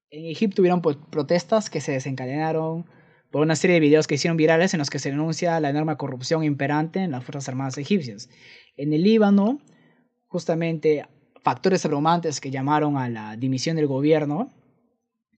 En 0.10 0.26
Egipto 0.26 0.62
hubieron 0.62 0.82
po- 0.82 1.00
protestas 1.10 1.70
que 1.70 1.82
se 1.82 1.92
desencadenaron 1.94 2.86
por 3.32 3.42
una 3.42 3.56
serie 3.56 3.74
de 3.74 3.80
videos 3.82 4.08
que 4.08 4.16
hicieron 4.16 4.38
virales 4.38 4.74
en 4.74 4.78
los 4.78 4.90
que 4.90 5.00
se 5.00 5.10
denuncia 5.10 5.60
la 5.60 5.70
enorme 5.70 5.98
corrupción 5.98 6.44
imperante 6.44 7.00
en 7.00 7.12
las 7.12 7.24
Fuerzas 7.24 7.50
Armadas 7.50 7.78
egipcias. 7.78 8.30
En 8.78 8.94
el 8.94 9.04
Líbano, 9.04 9.60
justamente 10.28 11.06
factores 11.44 11.84
abrumantes 11.86 12.40
que 12.40 12.52
llamaron 12.52 12.96
a 12.98 13.10
la 13.10 13.36
dimisión 13.36 13.76
del 13.76 13.88
gobierno 13.88 14.50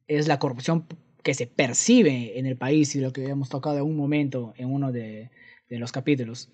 es 0.08 0.28
la 0.28 0.38
corrupción 0.40 0.86
que 1.24 1.34
se 1.34 1.48
percibe 1.48 2.38
en 2.40 2.46
el 2.46 2.58
país 2.58 2.96
y 2.96 3.02
lo 3.02 3.12
que 3.12 3.22
habíamos 3.22 3.50
tocado 3.50 3.78
en 3.78 3.84
un 3.84 3.98
momento 3.98 4.54
en 4.58 4.72
uno 4.72 4.92
de, 4.92 5.30
de 5.70 5.80
los 5.80 5.92
capítulos. 5.92 6.50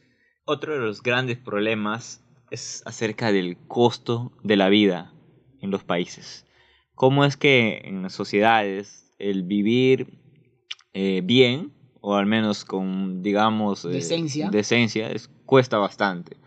Otro 0.46 0.74
de 0.74 0.80
los 0.80 1.02
grandes 1.02 1.38
problemas 1.38 2.24
es 2.52 2.84
acerca 2.86 3.32
del 3.32 3.58
costo 3.68 4.32
de 4.44 4.56
la 4.56 4.70
vida 4.70 5.14
en 5.62 5.72
los 5.72 5.84
países. 5.84 6.46
¿Cómo 6.94 7.26
es 7.26 7.36
que 7.38 7.82
en 7.86 8.04
las 8.04 8.14
sociedades 8.14 9.14
el 9.20 9.44
vivir 9.44 10.20
eh, 10.94 11.22
bien, 11.24 11.72
o 12.02 12.16
al 12.16 12.26
menos 12.26 12.64
con, 12.66 13.22
digamos, 13.22 13.84
eh, 13.86 13.90
Decencia. 13.90 14.50
decencia, 14.50 15.10
es, 15.10 15.28
cuesta 15.46 15.78
bastante? 15.78 16.38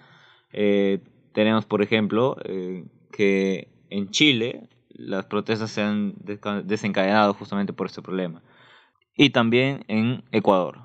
Eh, 0.52 1.00
tenemos, 1.32 1.66
por 1.66 1.82
ejemplo, 1.82 2.36
eh, 2.44 2.84
que 3.12 3.68
en 3.90 4.10
Chile 4.10 4.68
las 4.98 5.24
protestas 5.26 5.70
se 5.70 5.80
han 5.80 6.14
desencadenado 6.64 7.32
justamente 7.32 7.72
por 7.72 7.86
este 7.86 8.02
problema. 8.02 8.42
Y 9.16 9.30
también 9.30 9.84
en 9.88 10.24
Ecuador, 10.32 10.80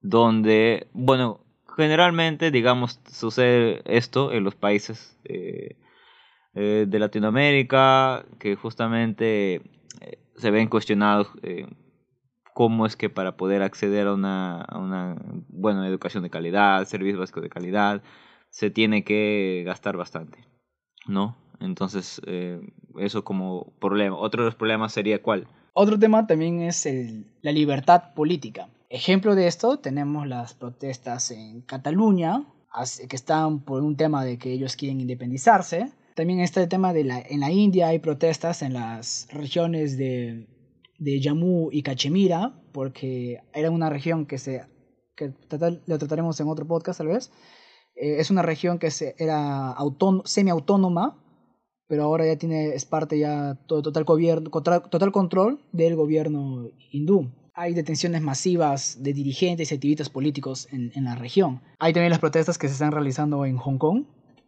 donde, 0.00 0.88
bueno, 0.92 1.44
generalmente, 1.76 2.50
digamos, 2.50 3.00
sucede 3.10 3.82
esto 3.84 4.32
en 4.32 4.44
los 4.44 4.54
países 4.56 5.18
eh, 5.24 5.76
eh, 6.54 6.86
de 6.88 6.98
Latinoamérica, 6.98 8.26
que 8.38 8.56
justamente 8.56 9.54
eh, 10.00 10.18
se 10.36 10.50
ven 10.50 10.68
cuestionados 10.68 11.28
cómo 12.52 12.84
es 12.84 12.96
que 12.96 13.08
para 13.08 13.36
poder 13.36 13.62
acceder 13.62 14.08
a 14.08 14.14
una, 14.14 14.60
a 14.60 14.78
una 14.78 15.16
buena 15.48 15.86
educación 15.88 16.22
de 16.22 16.30
calidad, 16.30 16.84
servicios 16.84 17.18
básicos 17.18 17.42
de 17.42 17.48
calidad, 17.48 18.02
se 18.50 18.70
tiene 18.70 19.04
que 19.04 19.62
gastar 19.64 19.96
bastante, 19.96 20.46
¿no? 21.06 21.41
Entonces, 21.62 22.20
eh, 22.26 22.60
eso 22.98 23.24
como 23.24 23.72
problema. 23.80 24.16
Otro 24.16 24.42
de 24.42 24.46
los 24.46 24.54
problemas 24.54 24.92
sería 24.92 25.22
cuál? 25.22 25.46
Otro 25.74 25.98
tema 25.98 26.26
también 26.26 26.60
es 26.62 26.84
el- 26.86 27.26
la 27.40 27.52
libertad 27.52 28.12
política. 28.14 28.68
Ejemplo 28.90 29.34
de 29.34 29.46
esto 29.46 29.78
tenemos 29.78 30.26
las 30.26 30.52
protestas 30.54 31.30
en 31.30 31.62
Cataluña, 31.62 32.44
que 33.08 33.16
están 33.16 33.60
por 33.60 33.82
un 33.82 33.96
tema 33.96 34.24
de 34.24 34.38
que 34.38 34.52
ellos 34.52 34.76
quieren 34.76 35.00
independizarse. 35.00 35.92
También 36.14 36.40
está 36.40 36.62
el 36.62 36.68
tema 36.68 36.92
de 36.92 37.04
la, 37.04 37.20
en 37.20 37.40
la 37.40 37.50
India 37.50 37.88
hay 37.88 37.98
protestas 38.00 38.60
en 38.62 38.74
las 38.74 39.28
regiones 39.32 39.96
de, 39.96 40.46
de 40.98 41.20
Jammu 41.22 41.70
y 41.72 41.82
Cachemira, 41.82 42.54
porque 42.72 43.38
era 43.54 43.70
una 43.70 43.88
región 43.88 44.26
que 44.26 44.38
se 44.38 44.62
que 45.16 45.28
tratar- 45.48 45.80
lo 45.86 45.98
trataremos 45.98 46.40
en 46.40 46.48
otro 46.48 46.66
podcast 46.66 46.98
tal 46.98 47.08
vez. 47.08 47.30
Eh, 47.94 48.16
es 48.18 48.30
una 48.30 48.40
región 48.42 48.78
que 48.78 48.90
se, 48.90 49.14
era 49.18 49.70
autón- 49.76 50.22
semiautónoma, 50.24 51.21
pero 51.86 52.04
ahora 52.04 52.26
ya 52.26 52.36
tiene, 52.36 52.74
es 52.74 52.84
parte 52.84 53.18
ya 53.18 53.58
total, 53.66 54.04
gobierno, 54.04 54.50
total 54.50 55.12
control 55.12 55.60
del 55.72 55.96
gobierno 55.96 56.68
hindú. 56.90 57.30
Hay 57.54 57.74
detenciones 57.74 58.22
masivas 58.22 59.02
de 59.02 59.12
dirigentes 59.12 59.70
y 59.70 59.74
activistas 59.74 60.08
políticos 60.08 60.68
en, 60.72 60.90
en 60.94 61.04
la 61.04 61.14
región. 61.16 61.60
Hay 61.78 61.92
también 61.92 62.10
las 62.10 62.18
protestas 62.18 62.56
que 62.56 62.68
se 62.68 62.72
están 62.74 62.92
realizando 62.92 63.44
en 63.44 63.58
Hong 63.58 63.78
Kong, 63.78 64.04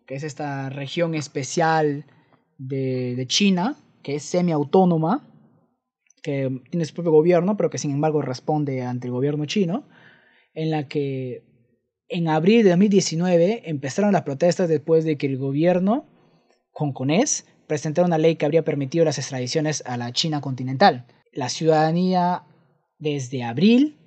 que 0.07 0.15
es 0.15 0.23
esta 0.23 0.71
región 0.71 1.15
especial 1.15 2.07
de, 2.57 3.15
de 3.15 3.27
China, 3.27 3.77
que 4.03 4.15
es 4.17 4.23
semiautónoma, 4.23 5.29
que 6.23 6.63
tiene 6.71 6.87
su 6.87 6.95
propio 6.95 7.13
gobierno, 7.13 7.57
pero 7.57 7.69
que 7.69 7.77
sin 7.79 7.91
embargo 7.91 8.23
responde 8.23 8.83
ante 8.83 9.09
el 9.09 9.13
gobierno 9.13 9.45
chino, 9.45 9.85
en 10.55 10.71
la 10.71 10.89
que 10.89 11.43
En 12.09 12.29
abril 12.29 12.63
de 12.65 12.71
2019 12.71 13.63
empezaron 13.69 14.13
las 14.13 14.23
protestas 14.23 14.69
después 14.69 15.05
de 15.05 15.17
que 15.17 15.27
el 15.27 15.37
gobierno 15.39 16.07
hongkonés 16.75 17.47
presentara 17.67 18.07
una 18.07 18.19
ley 18.19 18.37
que 18.37 18.45
habría 18.45 18.65
permitido 18.65 19.05
las 19.05 19.19
extradiciones 19.19 19.83
a 19.87 19.97
la 19.97 20.13
China 20.13 20.41
continental. 20.41 21.07
La 21.33 21.49
ciudadanía 21.49 22.45
desde 22.99 23.43
abril 23.43 23.99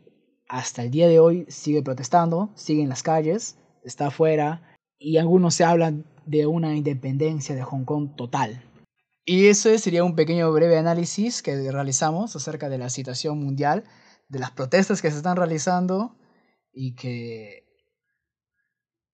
hasta 0.47 0.83
el 0.83 0.91
día 0.91 1.07
de 1.07 1.19
hoy 1.19 1.45
sigue 1.49 1.81
protestando, 1.81 2.51
sigue 2.55 2.83
en 2.83 2.89
las 2.89 3.03
calles, 3.03 3.57
está 3.83 4.07
afuera 4.07 4.61
y 4.99 5.17
algunos 5.17 5.55
se 5.55 5.63
hablan 5.63 6.05
de 6.25 6.45
una 6.45 6.75
independencia 6.75 7.55
de 7.55 7.63
Hong 7.63 7.85
Kong 7.85 8.15
total. 8.15 8.63
Y 9.25 9.47
ese 9.47 9.77
sería 9.77 10.03
un 10.03 10.15
pequeño 10.15 10.51
breve 10.51 10.77
análisis 10.77 11.41
que 11.41 11.69
realizamos 11.71 12.35
acerca 12.35 12.69
de 12.69 12.77
la 12.77 12.89
situación 12.89 13.39
mundial, 13.39 13.83
de 14.29 14.39
las 14.39 14.51
protestas 14.51 15.01
que 15.01 15.11
se 15.11 15.17
están 15.17 15.35
realizando 15.35 16.15
y 16.71 16.95
que 16.95 17.65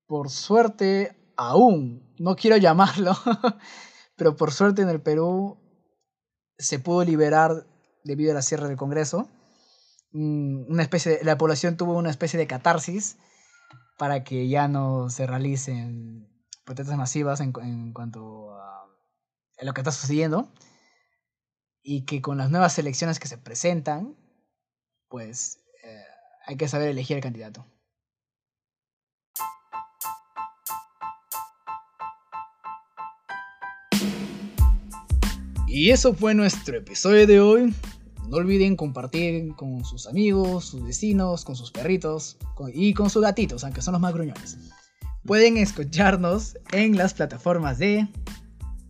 por 0.06 0.30
suerte 0.30 1.23
aún, 1.36 2.14
no 2.20 2.36
quiero 2.36 2.58
llamarlo, 2.58 3.14
pero 4.16 4.36
por 4.36 4.52
suerte 4.52 4.82
en 4.82 4.90
el 4.90 5.02
Perú 5.02 5.58
se 6.58 6.80
pudo 6.80 7.04
liberar 7.04 7.68
debido 8.04 8.32
a 8.32 8.36
la 8.36 8.42
cierre 8.42 8.68
del 8.68 8.78
Congreso. 8.78 9.28
Mm, 10.12 10.72
una 10.72 10.84
especie 10.84 11.20
la 11.24 11.38
población 11.38 11.78
tuvo 11.78 11.98
una 11.98 12.12
especie 12.12 12.38
de 12.38 12.48
catarsis 12.48 13.18
para 13.98 14.24
que 14.24 14.48
ya 14.48 14.68
no 14.68 15.10
se 15.10 15.26
realicen 15.28 16.30
protestas 16.66 16.98
masivas 16.98 17.40
en, 17.42 17.54
en 17.62 17.94
cuanto 17.94 18.56
a, 18.56 18.86
lo 19.62 19.74
que 19.74 19.82
está 19.82 19.92
sucediendo 19.92 20.52
y 21.82 22.06
que 22.06 22.22
con 22.22 22.38
las 22.38 22.50
nuevas 22.50 22.78
elecciones 22.80 23.20
que 23.20 23.28
se 23.28 23.38
presentan, 23.38 24.16
pues 25.10 25.60
eh, 25.84 26.04
hay 26.46 26.58
que 26.58 26.68
saber 26.68 26.90
elegir 26.90 27.18
el 27.18 27.24
candidato. 27.24 27.66
Y 35.74 35.90
eso 35.90 36.14
fue 36.14 36.36
nuestro 36.36 36.78
episodio 36.78 37.26
de 37.26 37.40
hoy. 37.40 37.74
No 38.30 38.38
olviden 38.38 38.76
compartir 38.76 39.56
con 39.56 39.84
sus 39.84 40.06
amigos, 40.06 40.66
sus 40.66 40.86
vecinos, 40.86 41.44
con 41.44 41.56
sus 41.56 41.72
perritos 41.72 42.38
y 42.76 42.94
con 42.94 43.10
sus 43.10 43.24
gatitos, 43.24 43.64
aunque 43.64 43.82
son 43.82 43.94
los 43.94 44.02
más 44.02 44.14
gruñones. 44.14 44.60
Pueden 45.26 45.58
escucharnos 45.58 46.60
en 46.74 46.96
las 46.96 47.16
plataformas 47.16 47.80
de 47.80 48.08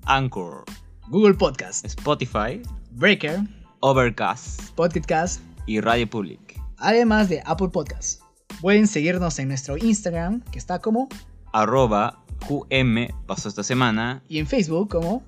Anchor, 0.04 0.66
Google 1.08 1.36
Podcast, 1.36 1.86
Spotify, 1.86 2.62
Breaker, 2.92 3.40
Overcast, 3.80 4.72
Podcast 4.72 5.40
y 5.66 5.80
Radio 5.80 6.10
Public. 6.10 6.60
Además 6.76 7.30
de 7.30 7.42
Apple 7.46 7.70
Podcast. 7.70 8.22
Pueden 8.60 8.88
seguirnos 8.88 9.40
en 9.40 9.48
nuestro 9.48 9.78
Instagram, 9.78 10.42
que 10.52 10.60
está 10.60 10.80
como 10.80 11.08
arroba 11.54 12.26
QM 12.46 13.08
pasó 13.26 13.48
esta 13.48 13.64
semana. 13.64 14.22
Y 14.28 14.40
en 14.40 14.48
Facebook 14.48 14.90
como 14.90 15.24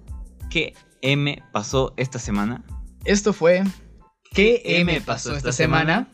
¿Qué 0.49 0.73
M 1.05 1.43
pasó 1.51 1.93
esta 1.97 2.17
semana? 2.17 2.63
Esto 3.03 3.31
fue 3.31 3.63
¿Qué 4.31 4.61
M 4.65 4.99
pasó 5.01 5.35
esta 5.35 5.51
semana? 5.51 6.07